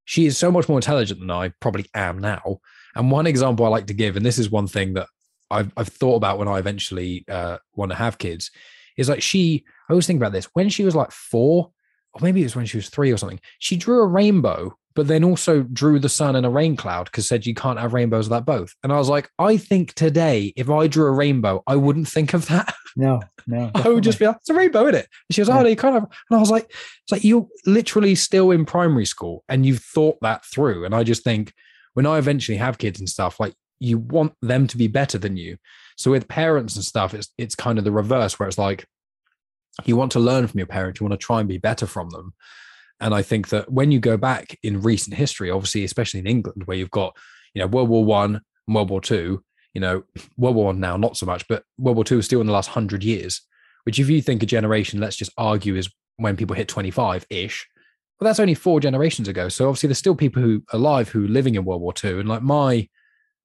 [0.04, 2.58] She is so much more intelligent than I probably am now.
[2.94, 5.06] And one example I like to give, and this is one thing that
[5.50, 8.50] I've, I've thought about when I eventually uh, want to have kids,
[8.96, 11.70] is like she, I always think about this when she was like four,
[12.14, 15.06] or maybe it was when she was three or something, she drew a rainbow, but
[15.06, 18.28] then also drew the sun and a rain cloud because said you can't have rainbows
[18.28, 18.74] without both.
[18.82, 22.34] And I was like, I think today, if I drew a rainbow, I wouldn't think
[22.34, 22.74] of that.
[22.96, 25.08] no, no, I would just be like, it's a rainbow, isn't it?
[25.28, 25.62] And she was, oh, Yeah.
[25.62, 26.02] no, you can't have.
[26.30, 30.18] And I was like, it's like you're literally still in primary school and you've thought
[30.22, 30.84] that through.
[30.84, 31.52] And I just think
[31.94, 35.36] when I eventually have kids and stuff, like you want them to be better than
[35.36, 35.56] you.
[35.96, 38.86] So with parents and stuff, it's it's kind of the reverse where it's like
[39.84, 42.10] you want to learn from your parents, you want to try and be better from
[42.10, 42.34] them.
[43.00, 46.64] And I think that when you go back in recent history, obviously, especially in England,
[46.64, 47.16] where you've got,
[47.54, 49.42] you know, World War One, World War Two,
[49.74, 50.02] you know,
[50.36, 52.52] World War One now, not so much, but World War Two is still in the
[52.52, 53.42] last hundred years,
[53.84, 57.68] which if you think a generation, let's just argue, is when people hit 25 ish.
[58.18, 59.48] Well, that's only four generations ago.
[59.48, 62.18] So obviously there's still people who are alive who are living in World War Two.
[62.18, 62.88] And like my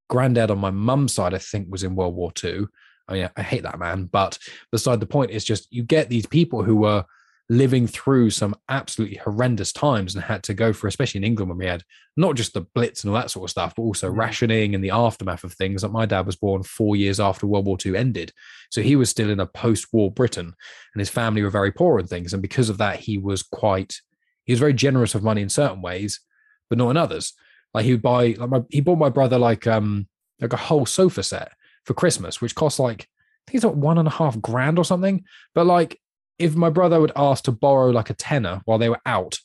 [0.10, 2.70] granddad on my mum's side, I think was in World War Two.
[3.08, 4.06] I mean, I hate that man.
[4.06, 4.40] But
[4.72, 7.06] beside the point is just you get these people who were
[7.50, 11.58] living through some absolutely horrendous times and had to go for, especially in England when
[11.58, 11.84] we had
[12.16, 14.18] not just the Blitz and all that sort of stuff, but also Mm.
[14.18, 15.84] rationing and the aftermath of things.
[15.84, 18.32] Like my dad was born four years after World War II ended.
[18.72, 20.54] So he was still in a post-war Britain
[20.94, 22.32] and his family were very poor and things.
[22.32, 24.00] And because of that, he was quite,
[24.46, 26.22] he was very generous of money in certain ways,
[26.70, 27.34] but not in others.
[27.74, 30.08] Like he would buy, like my, he bought my brother like, um,
[30.40, 31.52] like a whole sofa set
[31.86, 33.08] for Christmas, which cost like,
[33.48, 35.24] I think it's like one and a half grand or something.
[35.56, 36.00] But like,
[36.40, 39.40] if my brother would ask to borrow like a tenner while they were out,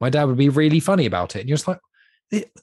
[0.00, 1.40] my dad would be really funny about it.
[1.40, 1.78] And you're just like,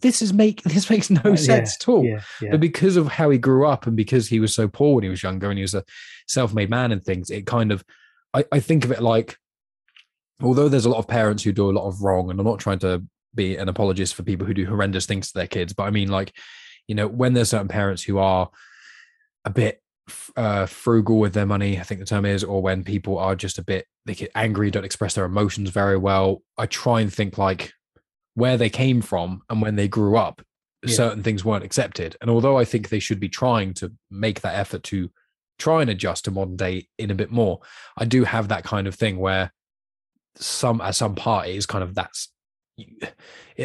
[0.01, 2.05] this is make this makes no Uh, sense yeah, at all.
[2.05, 4.95] Yeah, yeah, But because of how he grew up and because he was so poor
[4.95, 5.83] when he was younger and he was a
[6.27, 7.83] self-made man and things, it kind of
[8.33, 9.37] I, I think of it like
[10.41, 12.59] although there's a lot of parents who do a lot of wrong, and I'm not
[12.59, 13.03] trying to
[13.35, 16.09] be an apologist for people who do horrendous things to their kids, but I mean
[16.09, 16.33] like,
[16.87, 18.49] you know, when there's certain parents who are
[19.45, 19.81] a bit
[20.35, 23.59] uh, frugal with their money, I think the term is, or when people are just
[23.59, 26.41] a bit they get angry, don't express their emotions very well.
[26.57, 27.71] I try and think like
[28.33, 30.41] where they came from and when they grew up,
[30.83, 30.95] Yeah.
[30.95, 32.15] certain things weren't accepted.
[32.21, 35.11] And although I think they should be trying to make that effort to
[35.59, 37.59] try and adjust to modern day in a bit more.
[37.97, 39.51] I do have that kind of thing where
[40.37, 42.29] some at some part it is kind of that's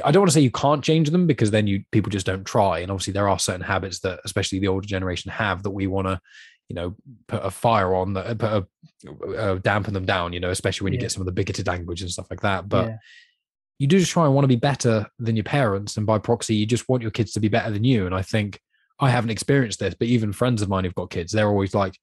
[0.04, 2.44] I don't want to say you can't change them because then you people just don't
[2.44, 2.80] try.
[2.80, 6.08] And obviously there are certain habits that especially the older generation have that we want
[6.08, 6.20] to,
[6.68, 6.96] you know,
[7.28, 10.32] put a fire on that, put a, uh, dampen them down.
[10.32, 11.02] You know, especially when you Yeah.
[11.02, 12.68] get some of the bigoted language and stuff like that.
[12.68, 12.96] But yeah,
[13.78, 16.54] you do just try and want to be better than your parents, and by proxy,
[16.54, 18.06] you just want your kids to be better than you.
[18.06, 18.60] And I think
[19.00, 21.98] I haven't experienced this, but even friends of mine who've got kids, they're always like,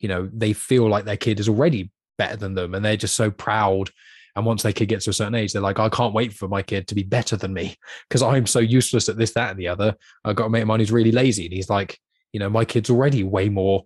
[0.00, 3.14] you know, they feel like their kid is already better than them, and they're just
[3.14, 3.90] so proud.
[4.34, 6.48] And once their kid gets to a certain age, they're like, I can't wait for
[6.48, 7.76] my kid to be better than me
[8.08, 9.94] because I'm so useless at this, that, and the other.
[10.24, 11.98] I've got a mate of mine who's really lazy, and he's like,
[12.32, 13.84] you know, my kid's already way more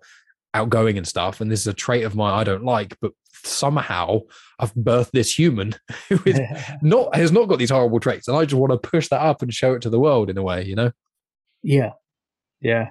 [0.54, 3.12] outgoing and stuff, and this is a trait of mine I don't like, but
[3.44, 4.20] somehow
[4.58, 5.74] I've birthed this human
[6.08, 6.40] who is
[6.82, 9.42] not has not got these horrible traits, and I just want to push that up
[9.42, 10.92] and show it to the world in a way, you know.
[11.62, 11.92] yeah,
[12.60, 12.90] yeah,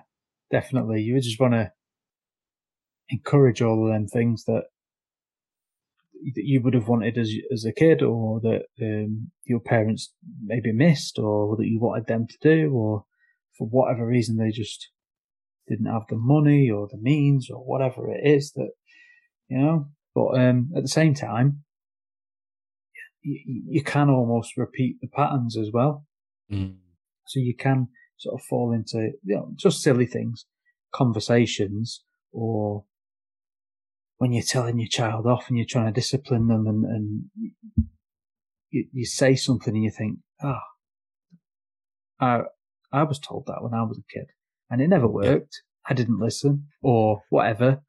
[0.52, 1.02] definitely.
[1.02, 1.72] You just want to
[3.10, 4.66] encourage all of them things that
[6.36, 10.14] that you would have wanted as as a kid, or that um, your parents
[10.44, 13.06] maybe missed, or that you wanted them to do, or
[13.58, 14.90] for whatever reason they just
[15.68, 18.70] didn't have the money or the means or whatever it is that
[19.48, 19.88] you know.
[20.14, 21.64] But um, at the same time,
[23.22, 26.06] you, you can almost repeat the patterns as well.
[27.28, 30.46] So you can sort of fall into you know, just silly things,
[30.94, 32.86] conversations, or
[34.18, 37.26] when you're telling your child off and you're trying to discipline them and, and
[38.70, 40.62] you, you say something and you think, ah,
[42.20, 42.42] I,
[42.92, 44.28] I was told that when I was a kid
[44.70, 45.62] and it never worked.
[45.88, 47.82] I didn't listen or whatever,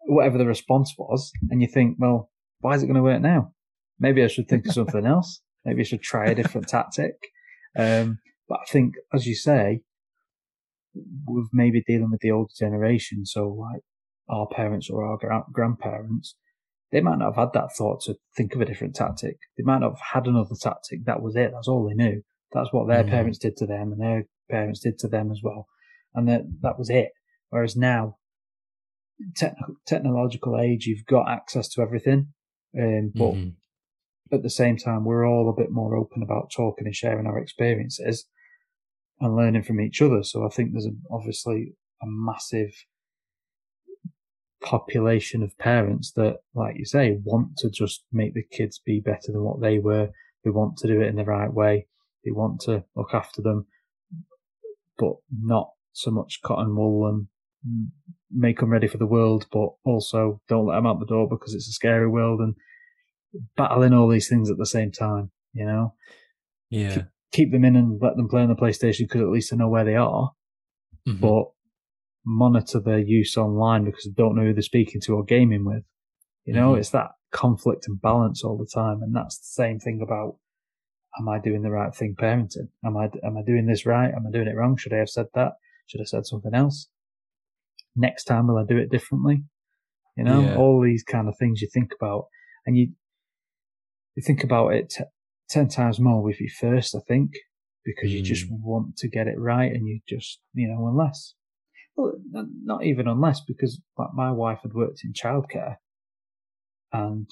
[0.00, 1.32] whatever the response was.
[1.50, 2.30] And you think, well,
[2.60, 3.52] why is it going to work now?
[3.98, 5.40] Maybe I should think of something else.
[5.64, 7.14] Maybe I should try a different tactic.
[7.76, 8.18] Um,
[8.48, 9.80] but I think, as you say,
[11.26, 13.82] with maybe dealing with the older generation, so like
[14.30, 16.36] our parents or our gra- grandparents,
[16.92, 19.36] they might not have had that thought to think of a different tactic.
[19.56, 21.04] They might not have had another tactic.
[21.04, 21.52] That was it.
[21.52, 22.22] That's all they knew.
[22.52, 23.10] That's what their Mhm.
[23.10, 25.68] parents did to them, and their parents did to them as well,
[26.14, 27.12] and that that was it.
[27.50, 28.16] Whereas now,
[29.38, 32.32] techn- technological age, you've got access to everything,
[32.78, 33.54] um, but Mhm.
[34.32, 37.38] at the same time, we're all a bit more open about talking and sharing our
[37.38, 38.28] experiences
[39.20, 40.22] and learning from each other.
[40.22, 42.72] So I think there's a, obviously a massive
[44.62, 49.32] population of parents that, like you say, want to just make the kids be better
[49.32, 50.10] than what they were.
[50.44, 51.86] They want to do it in the right way.
[52.24, 53.66] They want to look after them,
[54.98, 57.26] but not so much cotton wool and
[58.30, 61.54] make them ready for the world, but also don't let them out the door because
[61.54, 62.54] it's a scary world and
[63.56, 65.94] battling all these things at the same time, you know?
[66.70, 67.02] yeah,
[67.32, 69.68] Keep them in and let them play on the PlayStation because at least they know
[69.68, 70.32] where they are,
[71.06, 71.20] Mhm.
[71.20, 71.50] but
[72.24, 75.84] monitor their use online because they don't know who they're speaking to or gaming with.
[76.44, 76.78] You know, Mhm.
[76.78, 79.02] it's that conflict and balance all the time.
[79.02, 80.38] And that's the same thing about,
[81.18, 82.68] am I doing the right thing parenting?
[82.84, 84.12] Am I, am I doing this right?
[84.12, 84.76] Am I doing it wrong?
[84.76, 85.52] Should I have said that?
[85.86, 86.88] Should I have said something else?
[87.96, 89.44] Next time, will I do it differently?
[90.16, 90.56] You know, Yeah.
[90.56, 92.28] all these kind of things you think about
[92.66, 92.94] and you,
[94.14, 95.04] you think about it t-
[95.48, 97.32] 10 times more with your first, I think,
[97.84, 98.60] because you just Mm.
[98.60, 101.34] want to get it right and you just, you know, unless,
[101.96, 102.12] well,
[102.64, 105.76] not even unless, because like my wife had worked in childcare
[106.92, 107.28] and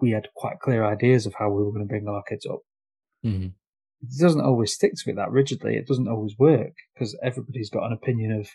[0.00, 2.60] we had quite clear ideas of how we were going to bring our kids up.
[3.24, 3.54] Mhm.
[4.02, 5.76] It doesn't always stick to it that rigidly.
[5.76, 8.48] It doesn't always work because everybody's got an opinion of,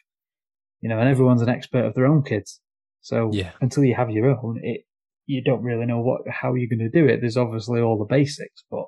[0.79, 2.61] you know, and everyone's an expert of their own kids.
[3.01, 3.51] So Yeah.
[3.59, 4.85] until you have your own, it
[5.25, 7.21] you don't really know what how you're going to do it.
[7.21, 8.85] There's obviously all the basics, but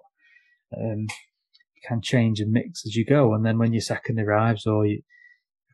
[0.75, 3.33] um, you can change and mix as you go.
[3.33, 5.01] And then when your second arrives, or you,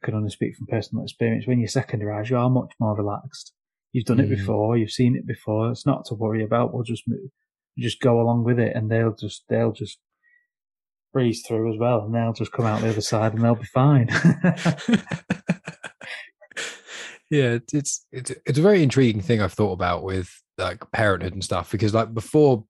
[0.02, 2.95] I can only speak from personal experience, when your second arrives, you are much more
[2.95, 3.54] relaxed.
[3.91, 4.38] You've done it Mhm.
[4.38, 5.72] before, you've seen it before.
[5.72, 6.74] It's not to worry about.
[6.74, 7.32] We'll just move,
[7.78, 10.00] just go along with it, and they'll just they'll just
[11.12, 13.64] breeze through as well, and they'll just come out the other side, and they'll be
[13.66, 14.10] fine.
[17.30, 21.34] yeah, it's, it's it's it's a very intriguing thing I've thought about with like parenthood
[21.34, 22.66] and stuff because like before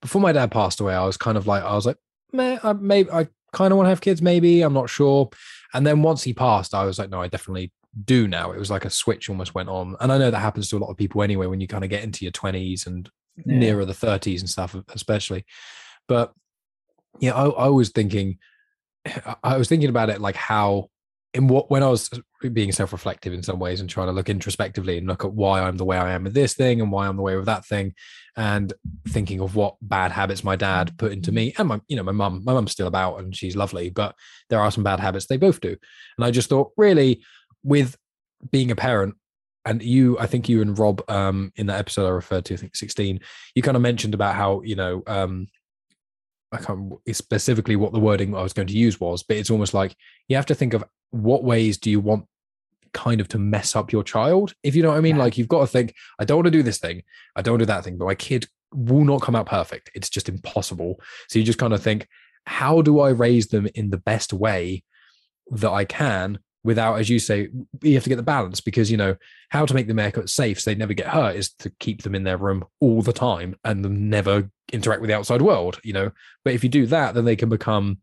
[0.00, 1.98] before my dad passed away, I was kind of like I was like,
[2.32, 5.30] man, I maybe I kind of want to have kids, maybe I'm not sure.
[5.72, 7.72] And then once he passed, I was like, no, I definitely
[8.04, 8.52] do now.
[8.52, 10.78] It was like a switch almost went on, and I know that happens to a
[10.78, 13.58] lot of people anyway when you kind of get into your twenties and Yeah.
[13.58, 15.44] nearer the thirties and stuff, especially.
[16.06, 16.32] But
[17.20, 18.38] yeah, I, I was thinking,
[19.42, 20.88] I was thinking about it like how
[21.34, 22.08] in what when I was
[22.52, 25.76] being self-reflective in some ways and trying to look introspectively and look at why I'm
[25.76, 27.94] the way I am with this thing and why I'm the way with that thing,
[28.36, 28.72] and
[29.08, 32.12] thinking of what bad habits my dad put into me and my you know my
[32.12, 34.14] mum my mum's still about and she's lovely, but
[34.48, 35.76] there are some bad habits they both do,
[36.16, 37.22] and I just thought really
[37.62, 37.96] with
[38.50, 39.16] being a parent
[39.64, 42.56] and you i think you and rob um in that episode i referred to i
[42.58, 43.18] think 16
[43.54, 45.46] you kind of mentioned about how you know um
[46.54, 49.74] i can't specifically what the wording i was going to use was but it's almost
[49.74, 49.94] like
[50.28, 52.26] you have to think of what ways do you want
[52.92, 55.16] kind of to mess up your child if you know what i mean?
[55.16, 55.22] Yeah.
[55.22, 57.02] like you've got to think i don't want to do this thing.
[57.34, 59.90] I don't want to do that thing but my kid will not come out perfect.
[59.94, 61.00] It's just impossible.
[61.28, 62.08] So you just kind of think
[62.46, 64.82] how do i raise them in the best way
[65.50, 67.48] that i can without as you say
[67.82, 69.14] you have to get the balance because you know
[69.50, 72.14] how to make them aircut safe so they never get hurt is to keep them
[72.14, 75.92] in their room all the time and them never interact with the outside world you
[75.92, 76.10] know?
[76.44, 77.98] But if you do that then they can become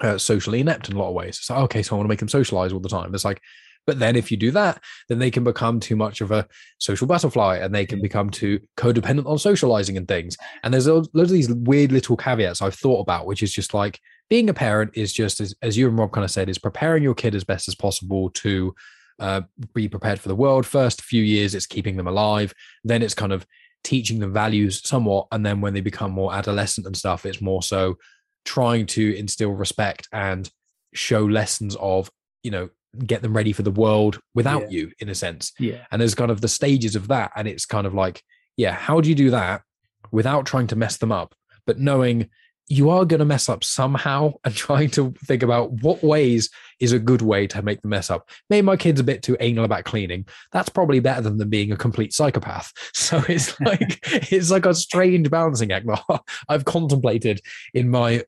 [0.00, 1.38] uh, socially inept in a lot of ways.
[1.38, 3.14] It's like okay so i want to make them socialize all the time.
[3.14, 3.40] It's like
[3.86, 6.46] but then if you do that then they can become too much of a
[6.78, 10.36] social butterfly and they can become too codependent on socializing and things.
[10.62, 13.72] And there's a loads of these weird little caveats i've thought about which is just
[13.72, 16.58] like being a parent is just as, as you and rob kind of said is
[16.58, 18.74] preparing your kid as best as possible to
[19.18, 19.40] uh,
[19.74, 22.52] be prepared for the world first few years it's keeping them alive
[22.84, 23.46] then it's kind of
[23.84, 27.62] teaching them values somewhat and then when they become more adolescent and stuff it's more
[27.62, 27.96] so
[28.44, 30.50] trying to instill respect and
[30.92, 32.10] show lessons of
[32.42, 32.68] you know
[33.06, 34.78] get them ready for the world without Yeah.
[34.80, 35.84] you in a sense Yeah.
[35.90, 38.22] and there's kind of the stages of that and it's kind of like
[38.56, 39.62] yeah how do you do that
[40.10, 41.34] without trying to mess them up
[41.66, 42.28] but knowing
[42.68, 46.50] you are going to mess up somehow and trying to think about what ways
[46.80, 48.28] is a good way to make the mess up.
[48.50, 50.26] Maybe my kid's a bit too anal about cleaning.
[50.52, 52.72] That's probably better than them being a complete psychopath.
[52.92, 54.00] So it's like
[54.32, 57.40] it's like a strange balancing act that i've contemplated
[57.72, 58.24] in my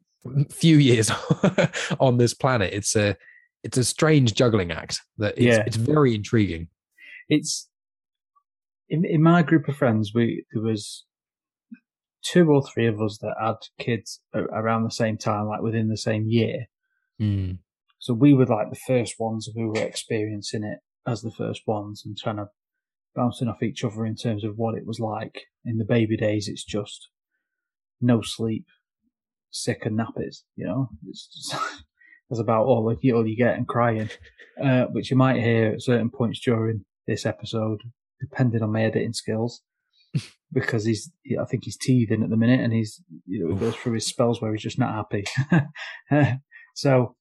[0.51, 1.11] few years
[2.01, 2.73] on this planet.
[2.73, 3.17] It's a
[3.65, 5.65] it's a strange juggling act that it's, Yeah.
[5.67, 6.69] it's very intriguing.
[7.29, 7.69] It's
[8.89, 11.05] in, in my group of friends we there was
[12.23, 15.97] two or three of us that had kids around the same time like within the
[15.97, 16.67] same year.
[17.21, 17.59] Mm.
[17.99, 22.05] so we were like the first ones who were experiencing it as the first ones
[22.07, 22.47] and kind of
[23.17, 25.47] bouncing off each other in terms of what it was like.
[25.65, 27.09] In the baby days it's just
[28.01, 28.67] no sleep
[29.51, 30.91] sick and nappies you know?
[31.09, 31.61] It's just
[32.31, 34.11] that's about all you, all you get and crying.
[34.63, 37.81] Uh, which you might hear at certain points during this episode
[38.21, 39.63] depending on my editing skills
[40.53, 43.77] because he's I think he's teething at the minute and he's you know he goes
[43.77, 45.25] through his spells where he's just not happy.
[46.75, 47.17] So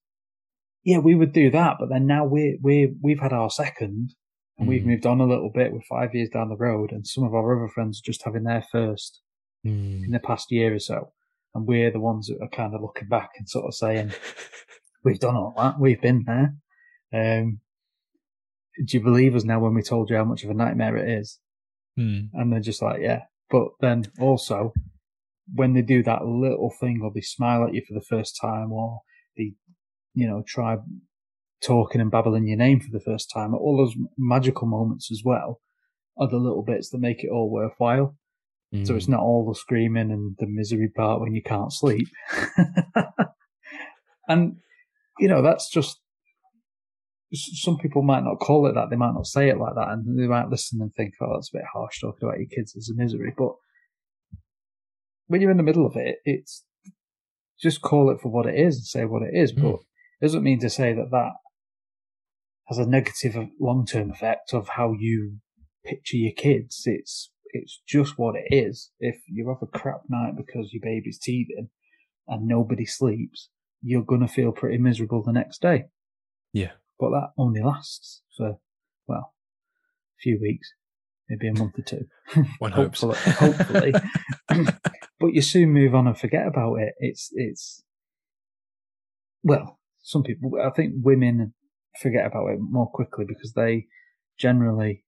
[0.84, 4.12] yeah we would do that but then now we we we've had our second
[4.58, 4.88] and we've Mm.
[4.88, 5.72] moved on a little bit.
[5.74, 8.44] We're five years down the road and some of our other friends are just having
[8.44, 9.22] their first
[9.66, 10.06] Mm.
[10.06, 11.12] in the past year or so.
[11.56, 14.12] And we're the ones that are kind of looking back and sort of saying
[15.04, 15.80] we've done all that.
[15.80, 16.56] We've been there.
[17.14, 17.60] Um
[18.86, 21.10] do you believe us now when we told you how much of a nightmare it
[21.20, 21.40] is
[21.98, 22.30] Mm.
[22.34, 23.24] and they're just like, yeah.
[23.50, 24.74] But then also,
[25.54, 28.72] when they do that little thing, or they smile at you for the first time,
[28.72, 29.00] or
[29.38, 29.54] they,
[30.14, 30.78] you know, try
[31.64, 35.60] talking and babbling your name for the first time, all those magical moments as well
[36.18, 38.16] are the little bits that make it all worthwhile.
[38.84, 38.98] So Mm.
[38.98, 42.08] it's not all the screaming and the misery part when you can't sleep.
[44.28, 44.58] and,
[45.20, 46.00] you know, that's just,
[47.34, 48.90] some people might not call it that.
[48.90, 49.90] They might not say it like that.
[49.90, 52.76] And they might listen and think, oh, that's a bit harsh talking about your kids
[52.78, 53.34] as a misery.
[53.38, 53.54] But
[55.28, 56.64] when you're in the middle of it, it's
[57.62, 59.54] just call it for what it is and say what it is.
[59.54, 59.62] Mm.
[59.62, 59.80] But
[60.22, 61.34] it doesn't mean to say that that
[62.68, 65.38] has a negative long term effect of how you
[65.86, 66.84] picture your kids.
[66.86, 68.92] It's it's just what it is.
[69.00, 71.70] If you have a crap night because your baby's teething
[72.28, 73.50] and nobody sleeps,
[73.82, 75.86] you're gonna feel pretty miserable the next day.
[76.54, 76.72] Yeah.
[77.00, 78.58] But that only lasts for
[79.08, 79.34] well,
[80.18, 80.74] a few weeks,
[81.30, 82.06] maybe a month or two.
[82.60, 83.02] One hopes.
[83.02, 83.94] hopefully, hopefully.
[85.20, 86.94] but you soon move on and forget about it.
[87.00, 87.84] It's it's
[89.44, 90.52] well, some people.
[90.64, 91.54] I think women
[92.02, 93.88] forget about it more quickly because they
[94.38, 95.04] generally,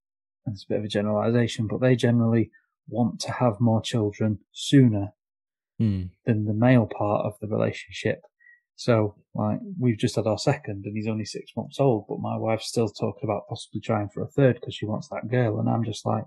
[0.45, 2.51] and it's a bit of a generalization, but they generally
[2.87, 5.09] want to have more children sooner
[5.81, 6.09] Mm.
[6.25, 8.19] than the male part of the relationship.
[8.79, 12.37] So, like, we've just had our second, and he's only six months old, but my
[12.37, 15.69] wife's still talking about possibly trying for a third because she wants that girl, and
[15.69, 16.23] I'm just like,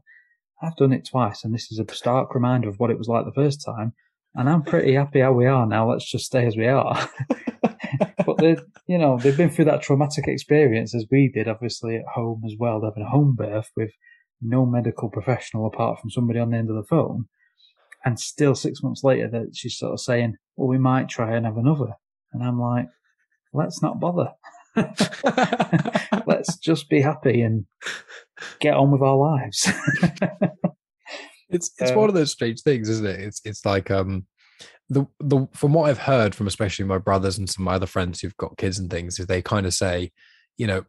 [0.63, 3.25] I've done it twice, and this is a stark reminder of what it was like
[3.25, 3.95] the first time,
[4.35, 5.91] and I'm pretty happy how we are now.
[5.91, 7.09] Let's just stay as we are.
[8.27, 12.13] but they, you know, they've been through that traumatic experience as we did, obviously at
[12.15, 13.93] home as well, having a home birth with
[14.43, 17.29] no medical professional apart from somebody on the end of the phone.
[18.05, 21.47] And still six months later that she's sort of saying, well, we might try and
[21.47, 21.95] have another.
[22.33, 22.89] And I'm like,
[23.53, 24.33] let's not bother.
[26.27, 27.67] let's just be happy and
[28.61, 29.71] get on with our lives.
[31.53, 33.21] It's it's one of those strange things, isn't it?
[33.21, 34.27] It's it's like um
[34.89, 37.87] the the from what I've heard from especially my brothers and some of my other
[37.87, 40.13] friends who've got kids and things, is they kind of say,
[40.57, 40.85] you know,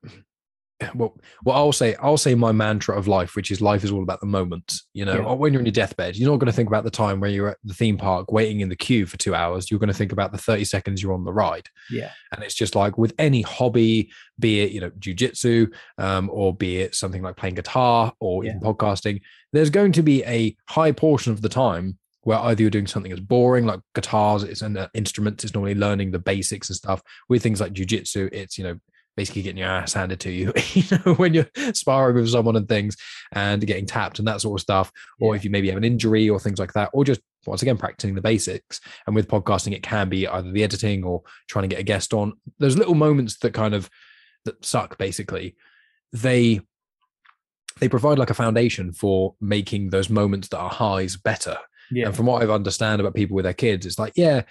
[0.96, 4.04] well, well, I'll say, I'll say my mantra of life, which is life is all
[4.04, 4.74] about the moment.
[4.94, 5.34] You know, Yeah.
[5.34, 7.50] when you're on your deathbed, you're not going to think about the time where you're
[7.50, 9.70] at the theme park waiting in the queue for two hours.
[9.70, 11.68] You're going to think about the 30 seconds you're on the ride.
[11.90, 12.12] Yeah.
[12.32, 16.78] And it's just like with any hobby, be it, you know, jujitsu, um, or be
[16.78, 21.32] it something like playing guitar or even podcasting, there's going to be a high portion
[21.32, 24.88] of the time where either you're doing something that's boring, like guitars, it's an uh,
[24.94, 27.02] instrument, it's normally learning the basics and stuff.
[27.28, 28.80] With things like jujitsu, it's, you know,
[29.16, 32.68] basically getting your ass handed to you, you know, when you're sparring with someone and
[32.68, 32.96] things
[33.32, 34.92] and getting tapped and that sort of stuff.
[35.20, 35.38] Or Yeah.
[35.38, 38.16] if you maybe have an injury or things like that, or just once again practicing
[38.16, 38.80] the basics.
[39.06, 42.14] And with podcasting, it can be either the editing or trying to get a guest
[42.14, 42.34] on.
[42.60, 43.90] There's little moments that kind of
[44.46, 45.56] that suck basically.
[46.12, 46.62] They
[47.80, 51.58] they provide like a foundation for making those moments that are highs better.
[51.92, 52.08] Yeah.
[52.08, 54.44] And from what I've understand about people with their kids, it's like, yeah,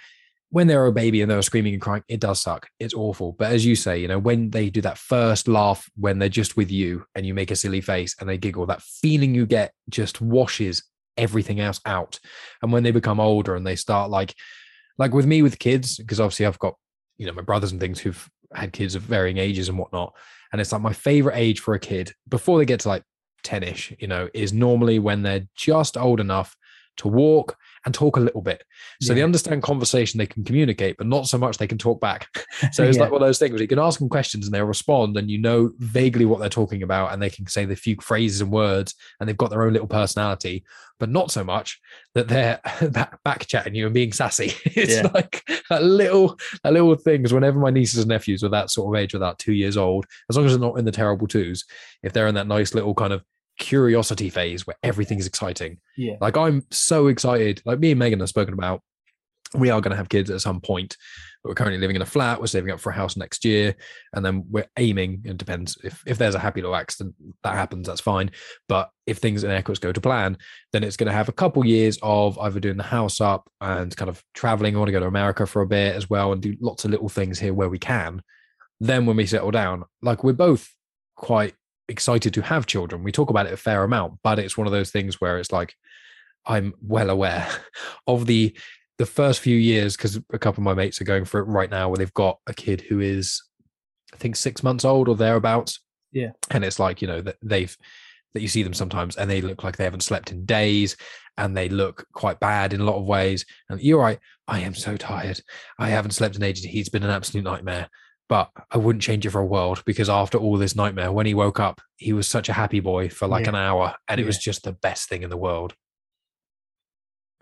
[0.53, 2.69] when they're a baby and they're screaming and crying, it does suck.
[2.79, 3.31] It's awful.
[3.31, 6.55] But as you say, you know, when they do that first laugh when they're just
[6.55, 9.73] with you and you make a silly face and they giggle, that feeling you get
[9.89, 10.83] just washes
[11.17, 12.19] everything else out.
[12.61, 14.35] And when they become older and they start like,
[14.99, 16.75] like with me with kids, because obviously I've got,
[17.17, 20.13] you know, my brothers and things who've had kids of varying ages and whatnot.
[20.51, 23.03] And it's like my favorite age for a kid before they get to like
[23.41, 26.55] 10 ish, you know, is normally when they're just old enough
[26.97, 28.63] to walk and talk a little bit.
[29.01, 32.27] So they understand conversation, they can communicate, but not so much they can talk back.
[32.71, 33.03] So it's Yeah.
[33.03, 35.29] like one of those things where you can ask them questions and they'll respond and
[35.29, 38.51] you know vaguely what they're talking about and they can say the few phrases and
[38.51, 40.63] words and they've got their own little personality,
[40.99, 41.79] but not so much
[42.15, 42.59] that they're
[43.23, 44.53] back, chatting you and being sassy.
[44.65, 45.09] It's Yeah.
[45.13, 49.01] like a little, a little things whenever my nieces and nephews were that sort of
[49.01, 51.65] age, about two years old, as long as they're not in the terrible twos,
[52.01, 53.23] if they're in that nice little kind of
[53.59, 56.15] curiosity phase where everything's exciting, Yeah.
[56.21, 57.61] like I'm so excited.
[57.65, 58.81] Like me and Megan have spoken about,
[59.55, 60.97] we are going to have kids at some point.
[61.43, 62.39] But we're currently living in a flat.
[62.39, 63.75] We're saving up for a house next year,
[64.13, 65.23] and then we're aiming.
[65.25, 68.31] It depends if if there's a happy little accident that happens, that's fine.
[68.69, 70.37] But if things in air quotes go to plan,
[70.71, 73.93] then it's going to have a couple years of either doing the house up and
[73.95, 74.73] kind of traveling.
[74.75, 76.91] I want to go to America for a bit as well and do lots of
[76.91, 78.21] little things here where we can.
[78.79, 80.73] Then when we settle down, like we're both
[81.17, 81.53] quite
[81.93, 83.03] excited to have children.
[83.03, 85.51] We talk about it a fair amount, but it's one of those things where it's
[85.51, 85.75] like
[86.45, 87.47] I'm well aware
[88.07, 88.55] of the
[88.97, 91.69] the first few years because a couple of my mates are going for it right
[91.69, 93.41] now where they've got a kid who is
[94.13, 95.79] I think six months old or thereabouts.
[96.11, 96.31] Yeah.
[96.51, 97.75] And it's like, you know, that they've
[98.33, 100.97] that you see them sometimes and they look like they haven't slept in days
[101.37, 103.45] and they look quite bad in a lot of ways.
[103.69, 105.41] And you're right, I am so tired.
[105.79, 106.65] I haven't slept in ages.
[106.65, 107.89] He's been an absolute nightmare.
[108.33, 111.35] But I wouldn't change it for a world because after all this nightmare, when he
[111.35, 113.49] woke up, he was such a happy boy for like Yeah.
[113.49, 115.75] an hour and it was just the best thing in the world.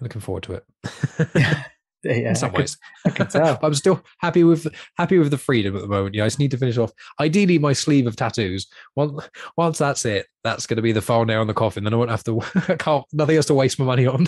[0.01, 0.65] Looking forward to it.
[2.03, 2.29] Yeah.
[2.29, 2.77] in some I could- ways.
[3.05, 3.59] I can tell.
[3.63, 6.15] I'm still happy with happy with the freedom at the moment.
[6.15, 6.91] You know, I just need to finish off.
[7.19, 8.67] Ideally, my sleeve of tattoos.
[8.95, 11.83] Once once that's it, that's going to be the final nail in the coffin.
[11.85, 12.41] Then I won't have to.
[12.67, 13.05] I can't.
[13.13, 14.27] Nothing else to waste my money on.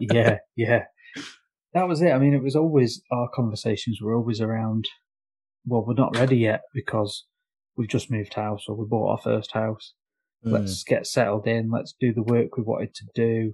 [0.00, 0.82] yeah, yeah.
[1.74, 2.10] That was it.
[2.10, 4.86] I mean, it was always our conversations were always around.
[5.66, 7.26] Well, we're not ready yet because
[7.76, 9.94] we've just moved house or we bought our first house.
[10.42, 10.52] Hmm.
[10.52, 11.70] Let's get settled in.
[11.70, 13.52] Let's do the work we wanted to do.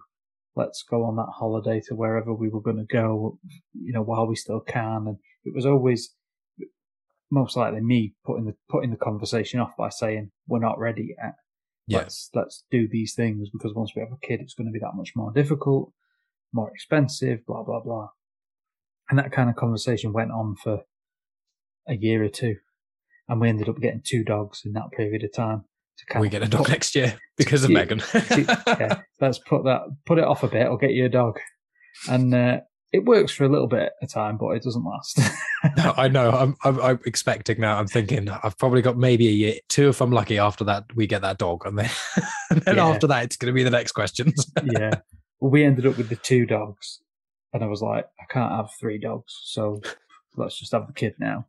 [0.55, 3.39] Let's go on that holiday to wherever we were going to go.
[3.73, 5.05] You know, while we still can.
[5.07, 6.15] And it was always
[7.31, 11.35] most likely me putting the putting the conversation off by saying we're not ready yet.
[11.87, 11.99] Yeah.
[11.99, 14.79] Let's let's do these things because once we have a kid, it's going to be
[14.81, 15.93] that much more difficult,
[16.53, 18.09] more expensive, blah blah blah.
[19.09, 20.83] And that kind of conversation went on for
[21.89, 22.57] a year or two,
[23.29, 25.65] and we ended up getting two dogs in that period of time.
[25.99, 27.79] To kind we of get a dog put- next year because of Yeah.
[27.79, 28.03] Megan.
[28.67, 30.63] yeah, let's put that put it off a bit.
[30.67, 31.39] I'll get you a dog,
[32.09, 32.61] and uh,
[32.93, 35.21] it works for a little bit a time, but it doesn't last.
[35.77, 36.29] No, I know.
[36.33, 37.79] I'm, I'm I'm expecting now.
[37.79, 40.37] I'm thinking I've probably got maybe a year, two if I'm lucky.
[40.37, 41.89] After that, we get that dog, and then
[42.51, 42.89] and then Yeah.
[42.89, 44.45] after that, it's going to be the next questions.
[44.65, 44.91] yeah.
[45.39, 47.01] Well, we ended up with the two dogs,
[47.53, 49.81] and I was like, I can't have three dogs, so
[50.37, 51.47] let's just have the kid now.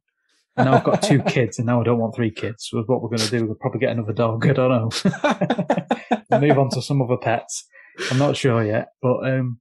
[0.56, 2.68] And now I've got two kids, and now I don't want three kids.
[2.70, 4.46] So what we're going to do, we'll probably get another dog.
[4.48, 6.40] I don't know.
[6.40, 7.66] move on to some other pets.
[8.12, 9.60] I'm not sure yet, but um,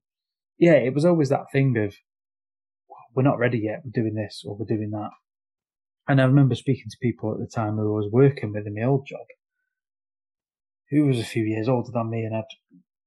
[0.57, 1.95] yeah, it was always that thing of
[3.15, 3.81] we're not ready yet.
[3.83, 5.11] We're doing this or we're doing that.
[6.07, 8.75] And I remember speaking to people at the time who I was working with in
[8.75, 9.25] my old job,
[10.89, 12.45] who was a few years older than me and had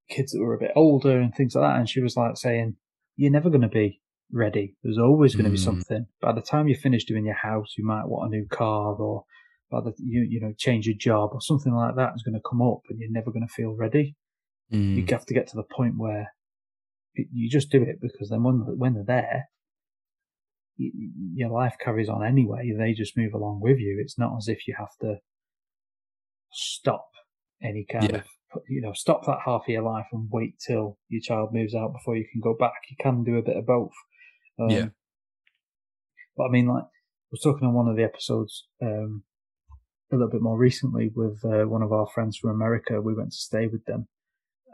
[0.09, 1.79] kids that were a bit older and things like that.
[1.79, 2.77] And she was like saying,
[3.17, 4.01] "You're never going to be
[4.33, 4.77] ready.
[4.83, 5.65] There's always going to be Mm.
[5.65, 6.07] something.
[6.21, 9.25] By the time you finish doing your house, you might want a new car or."
[9.69, 12.49] By the you you know change your job or something like that is going to
[12.49, 14.15] come up and you're never going to feel ready
[14.71, 15.11] you Mm.
[15.11, 16.33] have to get to the point where
[17.15, 19.49] it, you just do it because then when when they're there,
[20.79, 22.73] your life carries on anyway.
[22.79, 23.99] They just move along with you.
[24.01, 25.17] It's not as if you have to
[26.53, 27.09] stop
[27.63, 28.17] any kind Yeah.
[28.19, 31.75] of you know stop that half of your life and wait till your child moves
[31.75, 32.75] out before you can go back.
[32.91, 33.93] You can do a bit of both.
[34.59, 34.87] Um, Yeah.
[36.37, 39.23] But I mean, like I was talking on one of the episodes um,
[40.13, 43.01] a little bit more recently with uh, one of our friends from America.
[43.01, 44.09] We went to stay with them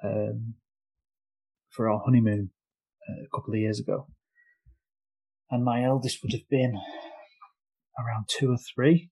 [0.04, 0.54] um,
[1.70, 2.50] for our honeymoon
[3.08, 4.06] uh, a couple of years ago,
[5.50, 6.74] and my eldest would have been
[7.98, 9.10] around two or three.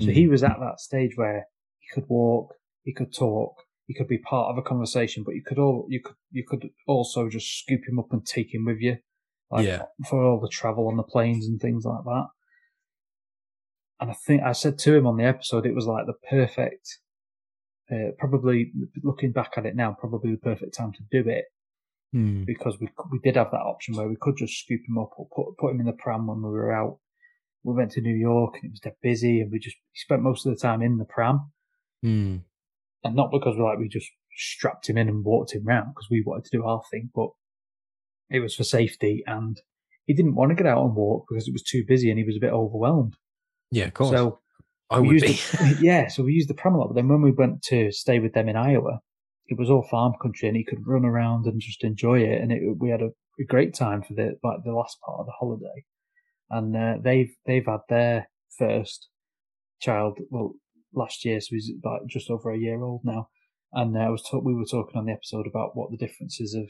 [0.00, 0.14] So Mm.
[0.14, 1.46] he was at that stage where
[1.78, 3.54] he could walk, he could talk,
[3.86, 6.70] he could be part of a conversation, but you could all you could you could
[6.86, 8.98] also just scoop him up and take him with you,
[9.50, 9.82] like Yeah.
[10.08, 12.26] for all the travel on the planes and things like that.
[14.00, 16.98] And I think I said to him on the episode, it was like the perfect,
[17.90, 21.44] uh, probably looking back at it now, probably the perfect time to do it
[22.14, 22.46] Mm.
[22.46, 25.26] because we we did have that option where we could just scoop him up or
[25.34, 26.98] put put him in the pram when we were out.
[27.64, 30.46] We went to New York and it was dead busy, and we just spent most
[30.46, 31.52] of the time in the pram,
[32.04, 32.44] Mm.
[33.02, 36.08] and not because we like we just strapped him in and walked him round because
[36.08, 37.30] we wanted to do our thing, but
[38.30, 39.60] it was for safety, and
[40.06, 42.24] he didn't want to get out and walk because it was too busy and he
[42.24, 43.16] was a bit overwhelmed.
[43.70, 44.10] Yeah, of course.
[44.10, 44.40] So
[44.90, 45.58] I we would used be.
[45.58, 46.88] the- yeah, so we used the pram a lot.
[46.88, 49.00] But then when we went to stay with them in Iowa,
[49.48, 52.40] it was all farm country, and he could run around and just enjoy it.
[52.40, 55.26] And it, we had a, a great time for the like the last part of
[55.26, 55.84] the holiday.
[56.50, 58.28] And uh, they've they've had their
[58.58, 59.08] first
[59.80, 60.54] child well
[60.94, 63.28] last year, so he's like just over a year old now.
[63.72, 66.54] And uh, I was talk- we were talking on the episode about what the differences
[66.54, 66.68] of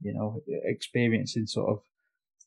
[0.00, 1.78] you know experiencing sort of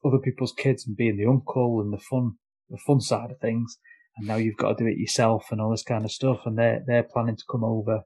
[0.06, 2.34] other people's kids and being the uncle and the fun
[2.70, 3.78] the fun side of things
[4.18, 6.42] and now you've got to do it yourself and all this kind of stuff.
[6.46, 8.02] And they're they're planning to come over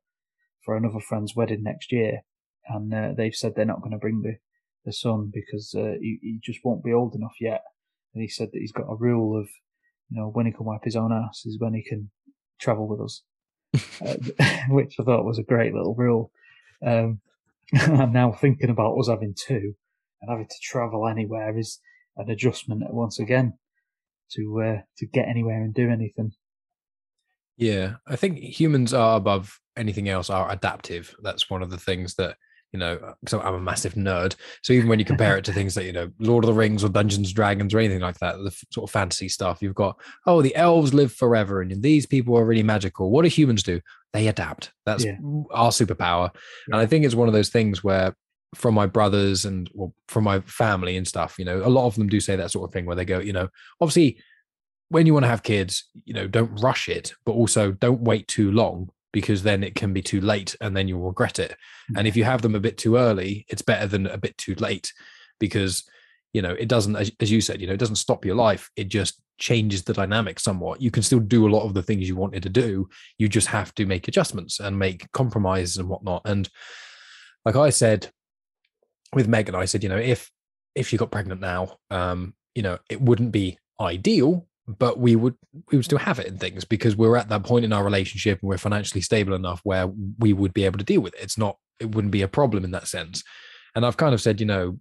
[0.64, 2.22] for another friend's wedding next year,
[2.68, 4.38] and uh, they've said they're not going to bring the
[4.86, 7.64] the son because uh, he, he just won't be old enough yet.
[8.14, 9.48] And he said that he's got a rule of,
[10.10, 12.12] you know, when he can wipe his own ass is when he can
[12.62, 13.24] travel with us,
[14.06, 16.32] uh, which I thought was a great little rule.
[16.86, 17.20] Um,
[17.88, 19.74] I'm now thinking about us having two
[20.22, 21.80] and having to travel anywhere is
[22.18, 23.58] an adjustment once again
[24.32, 26.32] to uh, to get anywhere and do anything.
[27.58, 31.16] Yeah, I think humans are above anything else are adaptive.
[31.22, 32.38] That's one of the things that
[32.76, 33.14] you know.
[33.28, 34.36] So I'm a massive nerd.
[34.62, 36.84] So even when you compare it to things that you know, Lord of the Rings
[36.84, 39.76] or Dungeons and Dragons or anything like that, the f- sort of fantasy stuff, you've
[39.76, 43.10] got oh, the elves live forever, and these people are really magical.
[43.10, 43.80] What do humans do?
[44.12, 44.74] They adapt.
[44.86, 45.18] That's Yeah.
[45.52, 46.32] our superpower.
[46.68, 48.16] And I think it's one of those things where.
[48.54, 51.96] From my brothers and well, from my family and stuff, you know, a lot of
[51.96, 53.50] them do say that sort of thing where they go, you know,
[53.82, 54.18] obviously
[54.88, 58.30] when you want to have kids, you know, don't rush it, but also don't wait
[58.30, 61.56] too long because then it can be too late and then you'll regret it.
[61.96, 64.56] And if you have them a bit too early, it's better than a bit too
[64.56, 64.92] late
[65.40, 65.86] because,
[66.34, 68.70] you know, it doesn't, as, as you said, you know, it doesn't stop your life.
[68.76, 70.82] It just changes the dynamic somewhat.
[70.82, 72.90] You can still do a lot of the things you wanted to do.
[73.18, 76.24] You just have to make adjustments and make compromises and whatnot.
[76.26, 76.50] And
[77.46, 78.12] like I said
[79.14, 80.30] with Megan, I said, you know, if,
[80.76, 85.36] if she got pregnant now, um, you know, it wouldn't be ideal, but we would
[85.72, 88.40] we would still have it in things because we're at that point in our relationship
[88.42, 89.88] and we're financially stable enough where
[90.18, 91.22] we would be able to deal with it.
[91.22, 93.24] It's not it wouldn't be a problem in that sense.
[93.76, 94.80] And I've kind of said, you know,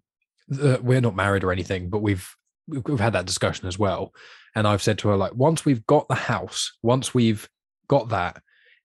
[0.48, 2.28] we're not married or anything, but we've
[2.66, 4.12] we've had that discussion as well.
[4.55, 7.48] And I've said to her like, once we've got the house, once we've
[7.89, 8.40] got that,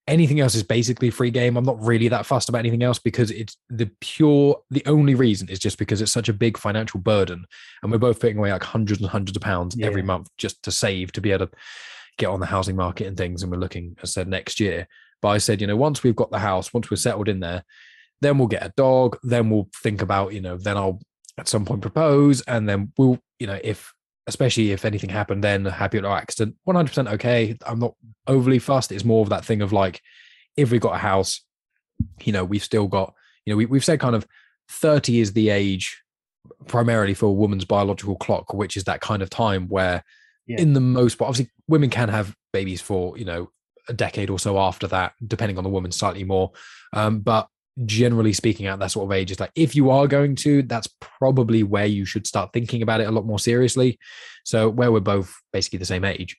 [0.09, 1.55] anything else is basically free game.
[1.55, 5.47] I'm not really that fussed about anything else because it's the pure the only reason
[5.49, 7.45] is just because it's such a big financial burden.
[7.81, 10.71] And we're both putting away like hundreds and hundreds of pounds every month just to
[10.71, 11.53] save to be able to
[12.17, 13.43] get on the housing market and things.
[13.43, 14.87] And we're looking as I said next year.
[15.21, 17.63] But I said you know once we've got the house once we're settled in there
[18.21, 19.17] then we'll get a dog.
[19.23, 20.99] Then we'll think about you know then I'll
[21.37, 22.41] at some point propose.
[22.41, 23.93] And then we'll you know if
[24.29, 27.57] especially if anything happened then a happy or accident 100% okay.
[27.65, 27.95] I'm not
[28.27, 28.91] overly fussed.
[28.91, 30.01] It's more of that thing of like
[30.55, 31.41] if we got a house
[32.23, 33.13] you know we've still got
[33.45, 34.25] you know we, we've said kind of
[34.69, 36.01] 30 is the age
[36.67, 40.03] primarily for a woman's biological clock which is that kind of time where
[40.47, 40.61] Yeah.
[40.61, 43.51] in the most part obviously women can have babies for you know
[43.87, 46.51] a decade or so after that depending on the woman slightly more.
[46.93, 47.47] Um, but
[47.85, 50.87] generally speaking at that sort of age is like if you are going to that's
[50.99, 53.97] probably where you should start thinking about it a lot more seriously.
[54.43, 56.37] So where we're both basically the same age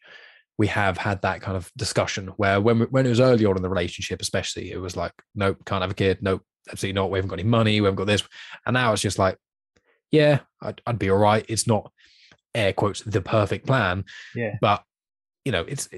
[0.58, 3.56] we have had that kind of discussion where when we, when it was early on
[3.56, 6.18] in the relationship especially it was like nope can't have a kid.
[6.20, 7.10] Nope absolutely not.
[7.10, 7.80] We haven't got any money.
[7.80, 8.22] We haven't got this.
[8.66, 9.38] And now it's just like
[10.10, 11.44] yeah I'd, I'd be all right.
[11.48, 11.90] It's not
[12.54, 14.04] air quotes the perfect plan
[14.34, 14.56] Yeah.
[14.60, 14.82] but
[15.44, 15.88] you know it's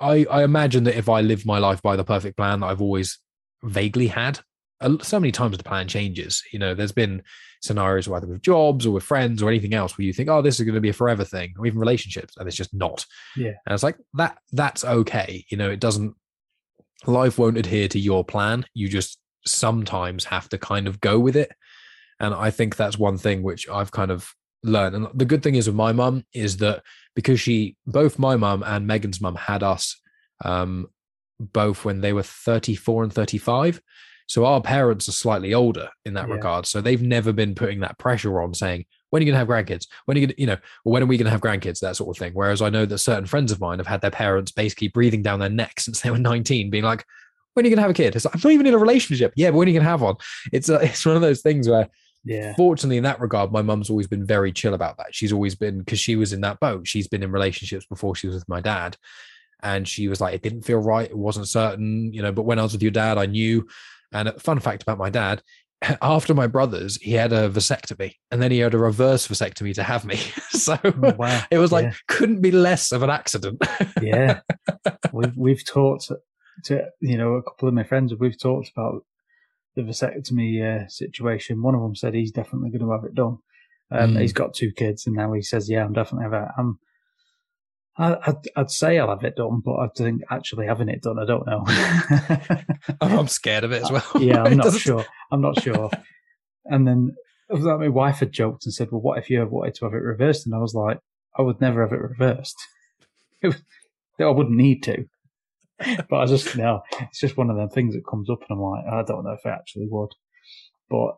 [0.00, 2.80] i i imagine that if i live my life by the perfect plan that i've
[2.80, 3.18] always
[3.62, 4.40] vaguely had
[5.02, 7.22] so many times the plan changes you know there's been
[7.62, 10.58] scenarios whether with jobs or with friends or anything else where you think oh this
[10.58, 13.04] is going to be a forever thing or even relationships and it's just not
[13.36, 13.52] Yeah.
[13.66, 16.14] and it's like that that's okay you know it doesn't
[17.06, 18.64] life won't adhere to your plan.
[18.74, 21.50] You just sometimes have to kind of go with it.
[22.18, 24.30] And I think that's one thing which I've kind of
[24.62, 24.94] learned.
[24.94, 26.82] And the good thing is with my mum is that
[27.14, 29.98] because she, both my mum and Megan's mum had us
[30.44, 30.88] um,
[31.38, 33.80] both when they were 34 and 35.
[34.30, 36.34] So our parents are slightly older in that Yeah.
[36.34, 36.64] regard.
[36.64, 39.48] So they've never been putting that pressure on saying, when are you going to have
[39.48, 39.88] grandkids?
[40.04, 41.80] When are you going to, you know, or when are we going to have grandkids?
[41.80, 42.30] That sort of thing.
[42.32, 45.40] Whereas I know that certain friends of mine have had their parents basically breathing down
[45.40, 47.04] their neck since they were 19, being like,
[47.54, 48.14] when are you going to have a kid?
[48.14, 49.32] It's like, I'm not even in a relationship.
[49.34, 50.14] Yeah, but when are you going to have one?
[50.52, 51.88] It's, uh, it's one of those things where
[52.24, 52.54] Yeah.
[52.54, 55.78] fortunately in that regard my mum's always been very chill about that she's always been
[55.80, 58.60] because she was in that boat she's been in relationships before she was with my
[58.60, 58.96] dad
[59.62, 62.58] and she was like it didn't feel right it wasn't certain you know but when
[62.58, 63.66] i was with your dad i knew
[64.12, 65.42] and a fun fact about my dad
[66.02, 69.82] after my brothers he had a vasectomy and then he had a reverse vasectomy to
[69.82, 70.16] have me
[70.50, 71.42] so Oh, wow.
[71.50, 71.92] it was like Yeah.
[72.08, 73.62] couldn't be less of an accident
[74.02, 74.40] yeah,
[75.12, 76.10] we've we've talked
[76.64, 78.14] to you know a couple of my friends.
[78.14, 79.04] We've talked about
[79.76, 81.62] the vasectomy uh, situation.
[81.62, 83.38] One of them said he's definitely going to have it done.
[83.90, 84.20] Um, Mm.
[84.20, 86.78] He's got two kids, and now he says, "Yeah, I'm definitely have it." I'm,
[88.00, 91.18] I, I'd, I'd say I'll have it done, but I think actually having it done,
[91.18, 91.64] I don't know.
[93.02, 95.04] Oh, i'm scared of it as uh, well yeah, I'm not sure.
[95.30, 95.90] I'm not sure.
[96.64, 97.14] And then
[97.50, 99.98] my wife had joked and said, "Well, what if you ever wanted to have it
[99.98, 100.98] reversed?" And I was like,
[101.38, 102.56] "I would never have it reversed.
[103.42, 103.56] It was,
[104.18, 105.04] I wouldn't need to."
[106.08, 108.62] But I just no, it's just one of them things that comes up, and I'm
[108.62, 110.10] like, I don't know if I actually would.
[110.88, 111.16] But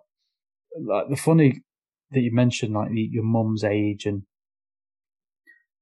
[0.81, 1.63] like the funny
[2.11, 4.23] that you mentioned, like your mum's age, and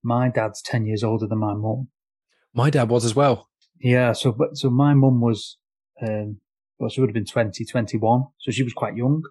[0.03, 1.89] my dad's ten years older than my mum.
[2.55, 3.49] my dad was as well
[3.81, 5.57] Yeah, so but so my mum was,
[6.07, 6.41] um,
[6.79, 9.23] well, she would have been 20, 21, so she was quite young.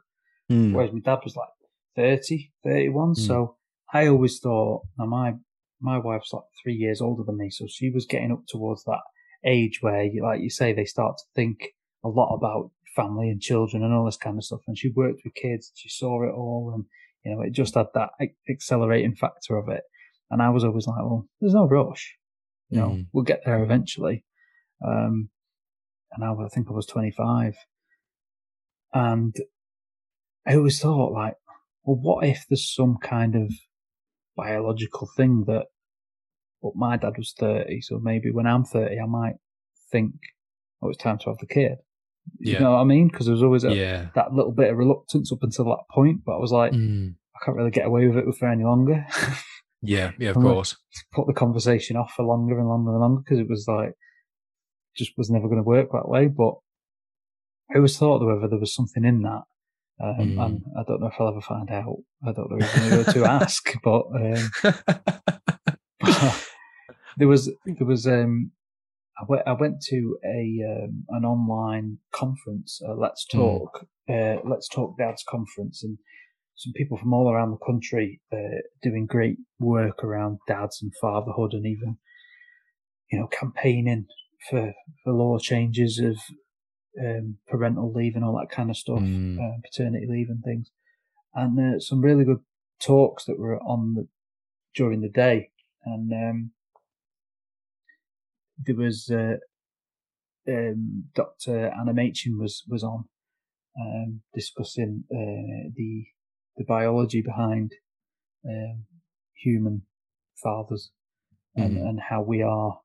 [0.49, 0.73] Hmm.
[0.73, 1.49] whereas my dad was like
[1.95, 3.11] 30, 31.
[3.11, 3.17] Mm.
[3.17, 3.57] So
[3.93, 5.33] I always thought, now my
[5.79, 9.01] my wife's like three years older than me, so she was getting up towards that
[9.45, 11.59] age where, you, like you say, they start to think
[12.03, 14.61] a lot about family and children and all this kind of stuff.
[14.67, 16.85] And she worked with kids, she saw it all, and
[17.23, 18.09] you know, it just had that
[18.49, 19.83] accelerating factor of it.
[20.31, 22.15] And I was always like, well, there's no rush,
[22.69, 23.07] you know, Mm.
[23.13, 24.23] we'll get there eventually.
[24.85, 25.29] Um,
[26.11, 27.55] and I, I think I was 25,
[28.93, 29.35] and
[30.45, 31.35] I always thought like,
[31.83, 33.51] well, what if there's some kind of
[34.35, 35.65] biological thing that,
[36.61, 39.35] but my dad was 30, so maybe when I'm 30, I might
[39.91, 40.13] think,
[40.81, 41.77] oh, it's time to have the kid.
[42.39, 42.59] You Yeah.
[42.59, 43.07] know what I mean?
[43.07, 46.21] Because there was always a, yeah that little bit of reluctance up until that point,
[46.25, 47.15] but I was like, Mm.
[47.35, 49.05] I can't really get away with it for any longer.
[49.81, 50.75] yeah yeah of I'm course
[51.13, 53.93] Put the conversation off for longer and longer and longer because it was like,
[54.95, 56.27] just was never going to work that way.
[56.27, 56.55] But
[57.71, 59.43] I always thought, however, there was something in that.
[60.01, 60.45] Um, Mm.
[60.45, 61.97] And I don't know if I'll ever find out.
[62.25, 64.51] I don't know if I'm to ask, but um,
[67.17, 68.51] there was there was um,
[69.19, 73.39] I went I went to a um, an online conference, uh, Let's Hmm.
[73.39, 75.97] Talk, uh, Let's Talk Dad's conference, and
[76.59, 81.53] some people from all around the country uh, doing great work around dads and fatherhood,
[81.53, 81.97] and even
[83.09, 84.05] you know campaigning
[84.49, 84.73] for
[85.03, 86.17] for law changes of
[86.99, 89.39] um, parental leave and all that kind of stuff, Mm.
[89.39, 90.69] uh, paternity leave and things,
[91.33, 92.41] and uh, some really good
[92.81, 94.07] talks that were on the
[94.75, 95.51] during the day,
[95.85, 96.51] and um,
[98.65, 99.37] there was uh,
[100.47, 101.67] um, Dr.
[101.79, 103.05] Anna Machin was was on
[103.79, 106.05] um, discussing uh, the
[106.59, 107.71] the biology behind
[108.45, 108.85] um,
[109.33, 109.81] human
[110.43, 110.91] fathers
[111.55, 111.89] and, Mhm.
[111.89, 112.81] and how we are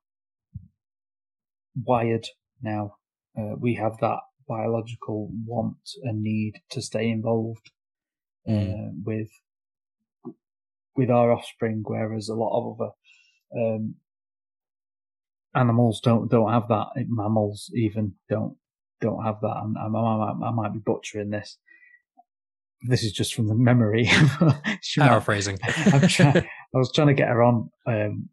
[1.83, 2.25] wired
[2.61, 2.95] now.
[3.37, 7.71] Uh, we have that biological want and need to stay involved
[8.47, 9.03] uh, Mm.
[9.03, 9.29] with
[10.95, 12.91] with our offspring, whereas a lot of other
[13.61, 13.95] um,
[15.53, 16.87] animals don't don't have that.
[17.07, 18.57] Mammals even don't
[19.01, 19.57] don't have that.
[19.63, 21.57] And I, I, I might be butchering this.
[22.87, 24.09] This is just from the memory.
[24.97, 25.57] Paraphrasing.
[26.07, 26.37] Trying,
[26.75, 28.29] I was trying to get her on um,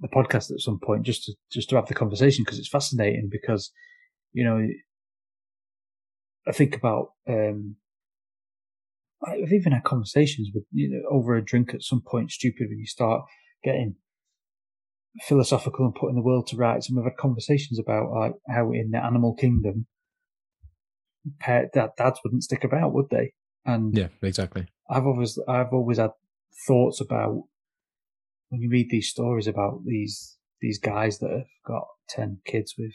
[0.00, 3.28] the podcast at some point just to just to have the conversation because it's fascinating
[3.30, 3.70] because
[4.32, 4.66] you know
[6.46, 7.76] I think about um,
[9.26, 12.78] I've even had conversations with you know over a drink at some point stupid when
[12.78, 13.22] you start
[13.62, 13.96] getting
[15.22, 18.90] philosophical and putting the world to rights and we've had conversations about like how in
[18.92, 19.86] the animal kingdom
[21.44, 23.32] dad, dads wouldn't stick about would they
[23.64, 24.66] and yeah, exactly.
[24.88, 26.12] I've always I've always had
[26.66, 27.44] thoughts about
[28.48, 32.92] when you read these stories about these these guys that have got ten kids with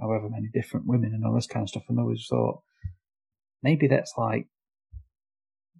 [0.00, 2.62] however many different women and all this kind of stuff, and I always thought
[3.62, 4.46] maybe that's like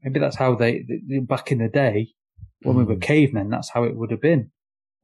[0.03, 0.85] maybe that's how they
[1.23, 2.13] back in the day
[2.61, 3.03] when we were Mm.
[3.03, 3.51] cavemen.
[3.51, 4.51] That's how it would have been,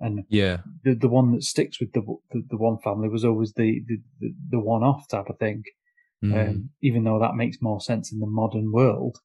[0.00, 0.58] And Yeah.
[0.84, 3.96] the the one that sticks with the the, the one family was always the the,
[4.20, 5.62] the, the one off type of thing.
[6.22, 6.48] Mm.
[6.48, 9.18] Um, even though that makes more sense in the modern world.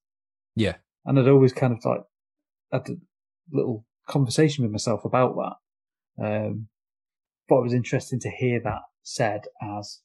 [0.55, 0.75] yeah.
[1.05, 2.01] And I'd always kind of like
[2.71, 2.97] had a
[3.51, 6.25] little conversation with myself about that.
[6.25, 6.67] Um,
[7.47, 10.01] thought it was interesting to hear that said as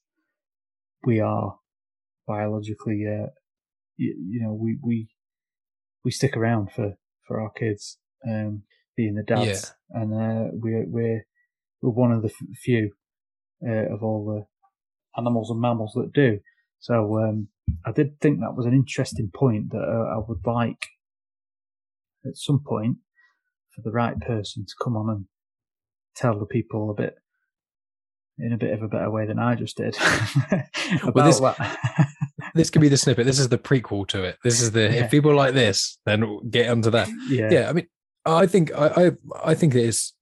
[1.05, 1.59] we are
[2.27, 3.31] biologically, uh,
[3.97, 5.09] you, you know, we, we,
[6.05, 6.95] we stick around for,
[7.27, 7.99] for our kids,
[8.29, 8.63] um,
[8.97, 11.27] being the dads and, uh, we're, we're,
[11.81, 12.93] we're one of the f- few,
[13.67, 16.39] uh, of all the animals and mammals that do.
[16.83, 17.47] So, um,
[17.87, 20.85] I did think that was an interesting point that uh, I would like
[22.27, 22.97] at some point
[23.75, 25.25] for the right person to come on and
[26.17, 27.15] tell the people a bit
[28.39, 29.97] in a bit of a better way than I just did
[31.03, 31.79] about this- that.
[32.55, 33.25] This could be the snippet.
[33.25, 34.37] This is the prequel to it.
[34.45, 35.05] This is the Yeah.
[35.05, 37.09] if people like this, then get onto that.
[37.29, 37.87] yeah, yeah i mean
[38.27, 39.11] i think i i,
[39.53, 40.13] I think it is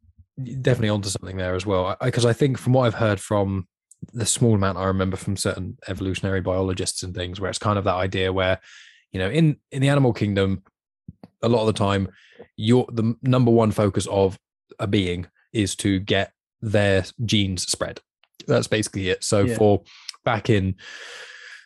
[0.60, 3.66] definitely onto something there as well because I, think from what i've heard from
[4.12, 7.84] the small amount i remember from certain evolutionary biologists and things where it's kind of
[7.84, 8.58] that idea where
[9.12, 10.62] you know in in the animal kingdom
[11.42, 12.08] a lot of the time
[12.56, 14.38] your the number one focus of
[14.78, 16.32] a being is to get
[16.62, 18.00] their genes spread
[18.46, 19.56] that's basically it so Yeah.
[19.56, 19.82] for
[20.24, 20.74] back in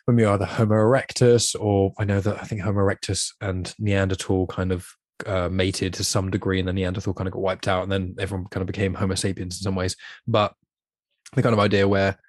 [0.05, 3.73] when we are the Homo erectus, or I know that I think Homo erectus and
[3.79, 4.87] Neanderthal kind of
[5.25, 8.15] uh, mated to some degree, and then Neanderthal kind of got wiped out, and then
[8.19, 9.95] everyone kind of became Homo sapiens in some ways.
[10.27, 10.53] But
[11.33, 12.19] the kind of idea where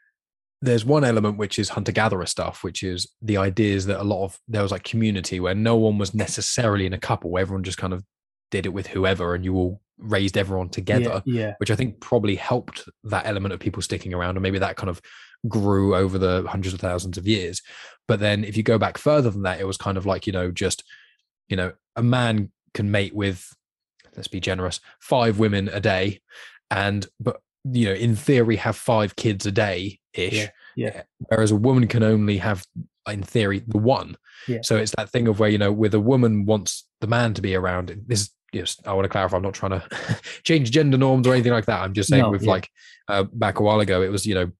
[0.66, 4.24] there's one element which is hunter gatherer stuff, which is the ideas that a lot
[4.24, 7.78] of there was like community where no one was necessarily in a couple, everyone just
[7.78, 8.04] kind of
[8.50, 12.00] did it with whoever, and you all raised everyone together yeah, yeah, which I think
[12.00, 15.00] probably helped that element of people sticking around, and maybe that kind of
[15.48, 17.62] grew over the hundreds of thousands of years.
[18.08, 20.32] But then if you go back further than that, it was kind of like, you
[20.32, 20.82] know, just,
[21.48, 23.48] you know, a man can mate with,
[24.16, 26.20] let's be generous, five women a day.
[26.70, 27.40] And, but,
[27.72, 30.34] you know, in theory, have five kids a day ish.
[30.34, 31.02] Yeah, yeah.
[31.28, 32.64] Whereas a woman can only have,
[33.08, 34.16] in theory, the one.
[34.48, 34.58] Yeah.
[34.62, 37.42] So it's that thing of where, you know, with a woman wants the man to
[37.42, 37.94] be around.
[38.06, 39.36] This is yes, I want to clarify.
[39.36, 39.88] I'm not trying to
[40.44, 41.80] change gender norms or anything like that.
[41.80, 42.50] I'm just saying, No, with yeah.
[42.50, 42.70] like
[43.08, 44.50] uh, back a while ago, it was you know,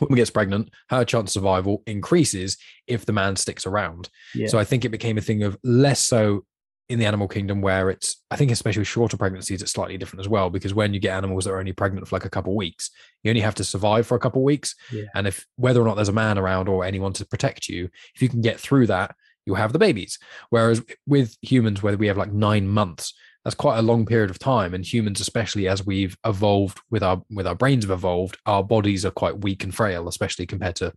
[0.00, 2.56] woman gets pregnant, her chance of survival increases
[2.86, 4.08] if the man sticks around.
[4.34, 4.48] yeah.
[4.48, 6.44] So I think it became a thing of less so
[6.88, 10.20] in the animal kingdom where it's I think especially with shorter pregnancies it's slightly different
[10.20, 12.52] as well because when you get animals that are only pregnant for like a couple
[12.52, 12.90] of weeks
[13.22, 14.74] you only have to survive for a couple of weeks.
[14.92, 15.04] Yeah.
[15.14, 18.22] and if whether or not there's a man around or anyone to protect you if
[18.22, 20.18] you can get through that you'll have the babies.
[20.50, 24.38] Whereas with humans whether we have like 9 months that's quite a long period of
[24.38, 24.74] time.
[24.74, 29.04] And humans especially as we've evolved with our with our brains have evolved our bodies
[29.06, 30.92] are quite weak and frail especially compared to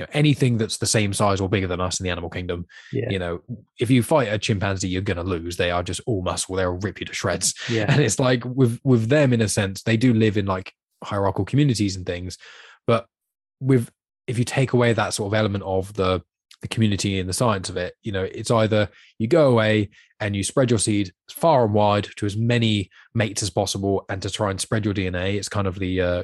[0.00, 2.66] you know anything that's the same size or bigger than us in the animal kingdom
[2.90, 3.42] yeah, you know
[3.78, 5.58] if you fight a chimpanzee you're going to lose.
[5.58, 6.56] They are just all muscle.
[6.56, 7.54] They'll rip you to shreds.
[7.68, 10.72] Yeah, and it's like with with them in a sense they do live in like
[11.04, 12.38] hierarchical communities and things.
[12.86, 13.06] But
[13.60, 13.90] with
[14.26, 16.22] if you take away that sort of element of the
[16.62, 18.86] the community and the science of it you know it's either
[19.18, 23.42] you go away and you spread your seed far and wide to as many mates
[23.42, 26.22] as possible and to try and spread your dna it's kind of the uh,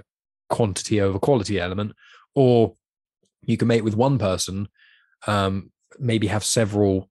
[0.49, 1.93] quantity over quality element.
[2.35, 2.75] Or
[3.43, 4.69] you can mate with one person
[5.27, 7.09] um maybe have several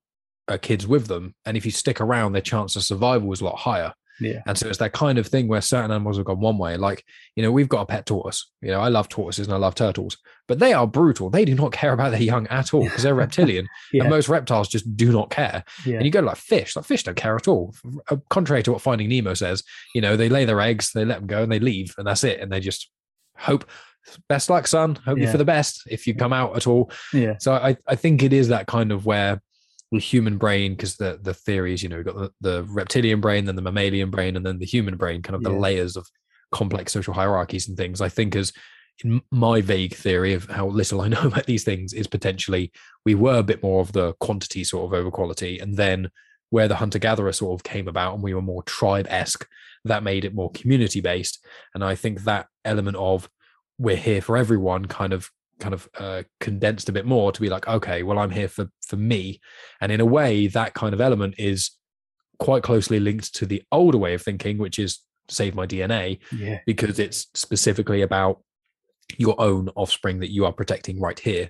[0.48, 3.46] uh, kids with them and if you stick around their chance of survival is a
[3.46, 6.40] lot higher yeah, and so it's that kind of thing where certain animals have gone
[6.40, 6.78] one way.
[6.78, 7.04] Like,
[7.36, 8.50] you know, we've got a pet tortoise.
[8.62, 11.30] You know, I love tortoises and I love turtles, but they are brutal.
[11.30, 13.68] They do not care about their young at all because they're reptilian.
[13.92, 15.64] yeah, And most reptiles just do not care.
[15.86, 17.76] yeah, And you go to like fish, like fish don't care at all.
[18.10, 21.20] Uh, Contrary to what Finding Nemo says, you know, they lay their eggs, they let
[21.20, 22.40] them go and they leave and that's it.
[22.40, 22.90] And they just
[23.38, 23.70] hope,
[24.30, 24.96] best luck, son.
[25.06, 26.92] Hope you for the best if you come out at all.
[27.14, 29.42] yeah, So I, I think it is that kind of where
[29.92, 33.46] the human brain, because the the theories, you know, we've got the, the reptilian brain,
[33.46, 35.58] then the mammalian brain, and then the human brain, kind of the Yeah.
[35.60, 36.08] layers of
[36.52, 38.02] complex social hierarchies and things.
[38.02, 38.52] I think as
[39.04, 42.72] in my vague theory of how little I know about these things is potentially
[43.06, 46.10] we were a bit more of the quantity sort of over quality, and then
[46.50, 49.48] where the hunter gatherer sort of came about and we were more tribe esque,
[49.84, 51.44] that made it more community based.
[51.74, 53.30] And I think that element of
[53.78, 55.30] we're here for everyone kind of
[55.60, 58.70] kind of uh, condensed a bit more to be like okay well i'm here for
[58.86, 59.40] for me.
[59.82, 61.72] And in a way that kind of element is
[62.40, 65.00] quite closely linked to the older way of thinking which is
[65.30, 68.42] save my dna yeah, because it's specifically about
[69.18, 71.50] your own offspring that you are protecting right here.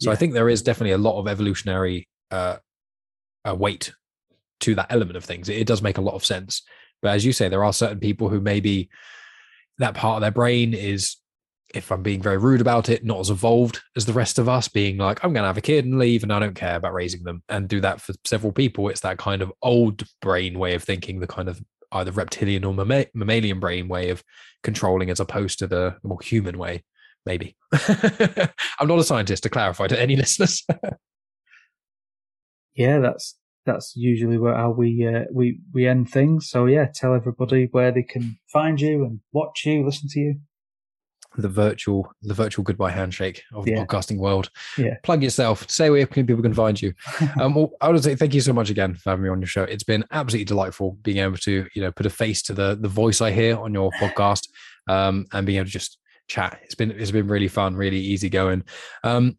[0.00, 2.56] So i think there is definitely a lot of evolutionary uh,
[3.44, 3.92] uh weight
[4.60, 5.48] to that element of things.
[5.48, 6.62] It, it does make a lot of sense.
[7.00, 8.90] But as you say there are certain people who maybe
[9.78, 11.16] that part of their brain is
[11.74, 14.68] if I'm being very rude about it, not as evolved as the rest of us,
[14.68, 16.94] being like, I'm going to have a kid and leave, and I don't care about
[16.94, 18.88] raising them, and do that for several people.
[18.88, 21.62] It's that kind of old brain way of thinking, the kind of
[21.92, 24.22] either reptilian or mamma- mammalian brain way of
[24.62, 26.84] controlling as opposed to the more human way
[27.26, 27.56] maybe.
[28.80, 30.64] I'm not a scientist to clarify to any listeners.
[32.74, 33.36] Yeah that's
[33.66, 36.48] that's usually where how we uh, we we end things.
[36.48, 40.40] So yeah tell everybody where they can find you and watch you listen to you
[41.38, 43.84] the virtual the virtual goodbye handshake of the Yeah.
[43.84, 44.50] podcasting world.
[44.76, 44.96] Yeah.
[45.02, 45.68] Plug yourself.
[45.70, 46.92] Say where people can find you.
[47.40, 49.46] um, well, I would say thank you so much again for having me on your
[49.48, 49.62] show.
[49.62, 52.88] It's been absolutely delightful being able to you know put a face to the the
[52.88, 54.48] voice I hear on your podcast
[54.88, 56.60] um, and being able to just chat.
[56.64, 58.64] It's been it's been really fun, really easy going.
[59.04, 59.38] Um,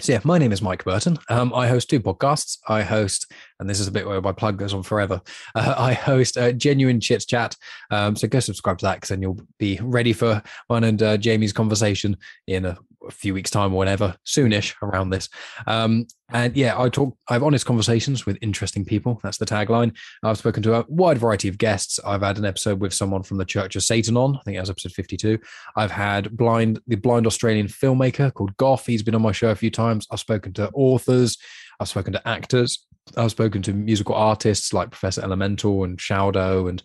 [0.00, 1.18] so yeah, my name is Mike Burton.
[1.28, 2.58] Um, I host two podcasts.
[2.68, 5.20] I host, and this is a bit where my plug goes on forever.
[5.52, 7.56] Uh, I host uh, Genuine Chit Chat.
[7.90, 11.16] Um, so go subscribe to that because then you'll be ready for one and uh,
[11.16, 12.16] Jamie's conversation
[12.46, 15.28] in a, a few weeks' time or whenever, soonish around this.
[15.66, 17.16] Um, and yeah, I talk.
[17.28, 19.18] I have honest conversations with interesting people.
[19.22, 19.96] That's the tagline.
[20.22, 21.98] I've spoken to a wide variety of guests.
[22.04, 24.36] I've had an episode with someone from the Church of Satan on.
[24.36, 25.38] I think it was episode fifty-two.
[25.76, 28.86] I've had blind the blind Australian filmmaker called Goff.
[28.86, 30.06] He's been on my show a few times.
[30.10, 31.36] I've spoken to authors.
[31.80, 32.86] I've spoken to actors.
[33.16, 36.80] I've spoken to musical artists like Professor Elemental and Shaudo and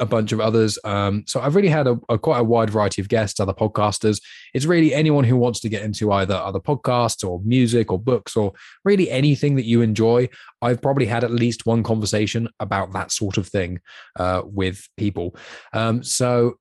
[0.00, 0.78] a bunch of others.
[0.84, 4.20] Um, so I've really had a, a quite a wide variety of guests, other podcasters.
[4.54, 8.36] It's really anyone who wants to get into either other podcasts or music or books
[8.36, 8.52] or
[8.84, 10.28] really anything that you enjoy.
[10.62, 13.80] I've probably had at least one conversation about that sort of thing
[14.16, 15.36] uh, with people.
[15.72, 16.58] Um, so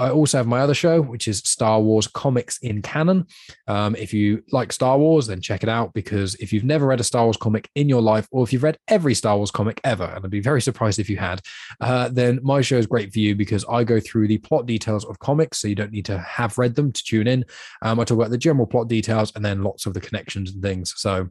[0.00, 3.26] I also have my other show, which is Star Wars Comics in Canon.
[3.68, 7.00] Um, if you like Star Wars, then check it out because if you've never read
[7.00, 9.78] a Star Wars comic in your life, or if you've read every Star Wars comic
[9.84, 11.42] ever, and I'd be very surprised if you had,
[11.82, 15.04] uh, then my show is great for you because I go through the plot details
[15.04, 17.44] of comics, so you don't need to have read them to tune in.
[17.82, 20.62] Um, I talk about the general plot details and then lots of the connections and
[20.62, 20.94] things.
[20.96, 21.28] So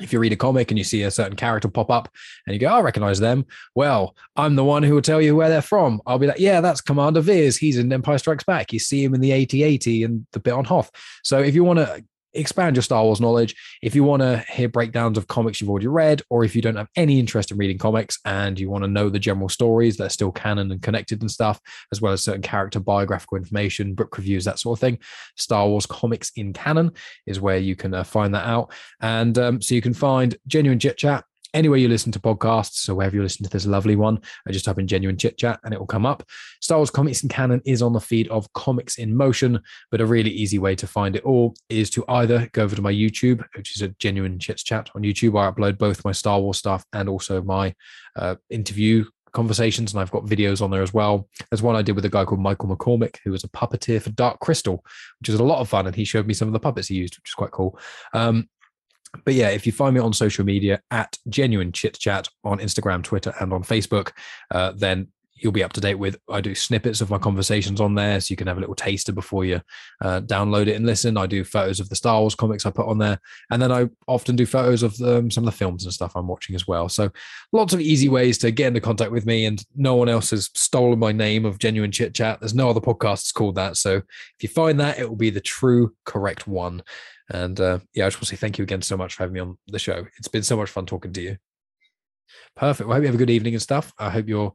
[0.00, 2.08] if you read a comic and you see a certain character pop up
[2.46, 3.44] and you go, oh, I recognize them.
[3.74, 6.00] Well, I'm the one who will tell you where they're from.
[6.06, 7.58] I'll be like, yeah, that's Commander Veers.
[7.58, 8.72] He's in Empire Strikes Back.
[8.72, 10.90] You see him in the AT-AT and the bit on Hoth.
[11.22, 12.02] So if you want to
[12.34, 15.86] expand your Star Wars knowledge, if you want to hear breakdowns of comics you've already
[15.86, 18.90] read, or if you don't have any interest in reading comics and you want to
[18.90, 21.60] know the general stories that are still canon and connected and stuff,
[21.92, 24.98] as well as certain character biographical information, book reviews, that sort of thing,
[25.36, 26.92] Star Wars Comics in Canon
[27.26, 28.72] is where you can uh, find that out.
[29.00, 32.74] And um, so you can find Genuine Chit Chat anywhere you listen to podcasts.
[32.74, 35.60] So wherever you listen to this lovely one, I just type in Genuine Chit Chat
[35.64, 36.22] and it will come up.
[36.60, 39.60] Star Wars Comics and Canon is on the feed of Comics in Motion,
[39.90, 42.82] but a really easy way to find it all is to either go over to
[42.82, 45.38] my YouTube, which is a Genuine chit Chat on YouTube.
[45.38, 47.74] I upload both my Star Wars stuff and also my
[48.16, 51.28] uh, interview conversations and I've got videos on there as well.
[51.50, 54.10] There's one I did with a guy called Michael McCormick, who was a puppeteer for
[54.10, 54.84] Dark Crystal,
[55.20, 55.86] which is a lot of fun.
[55.86, 57.78] And he showed me some of the puppets he used, which is quite cool.
[58.12, 58.48] Um,
[59.24, 63.02] but yeah, if you find me on social media at Genuine Chit Chat on Instagram,
[63.02, 64.12] Twitter, and on Facebook,
[64.50, 65.08] uh, then
[65.42, 66.18] you'll be up to date with.
[66.30, 69.12] I do snippets of my conversations on there, so you can have a little taster
[69.12, 69.60] before you
[70.00, 71.16] uh, download it and listen.
[71.16, 73.20] I do photos of the Star Wars comics I put on there,
[73.50, 76.28] and then I often do photos of um, some of the films and stuff I'm
[76.28, 76.88] watching as well.
[76.88, 77.10] So
[77.52, 80.50] lots of easy ways to get into contact with me, and no one else has
[80.54, 82.40] stolen my name of Genuine Chit Chat.
[82.40, 85.40] There's no other podcasts called that, so if you find that, it will be the
[85.40, 86.82] true, correct one.
[87.30, 89.34] And uh, yeah, I just want to say thank you again so much for having
[89.34, 90.06] me on the show.
[90.18, 91.36] It's been so much fun talking to you.
[92.56, 92.88] Perfect.
[92.88, 93.92] Well, I hope you have a good evening and stuff.
[93.98, 94.52] I hope your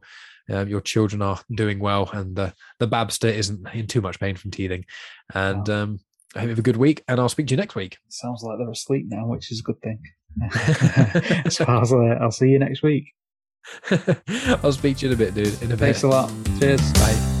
[0.50, 4.36] um, your children are doing well and the the Babster isn't in too much pain
[4.36, 4.84] from teething.
[5.34, 6.00] And um,
[6.34, 7.04] I hope you have a good week.
[7.08, 7.98] And I'll speak to you next week.
[8.08, 10.00] Sounds like they're asleep now, which is a good thing.
[11.50, 13.12] so I'll, uh, I'll see you next week.
[14.62, 15.62] I'll speak to you in a bit, dude.
[15.62, 15.78] In a bit.
[15.78, 16.30] Thanks a lot.
[16.58, 16.92] Cheers.
[16.92, 17.37] Bye.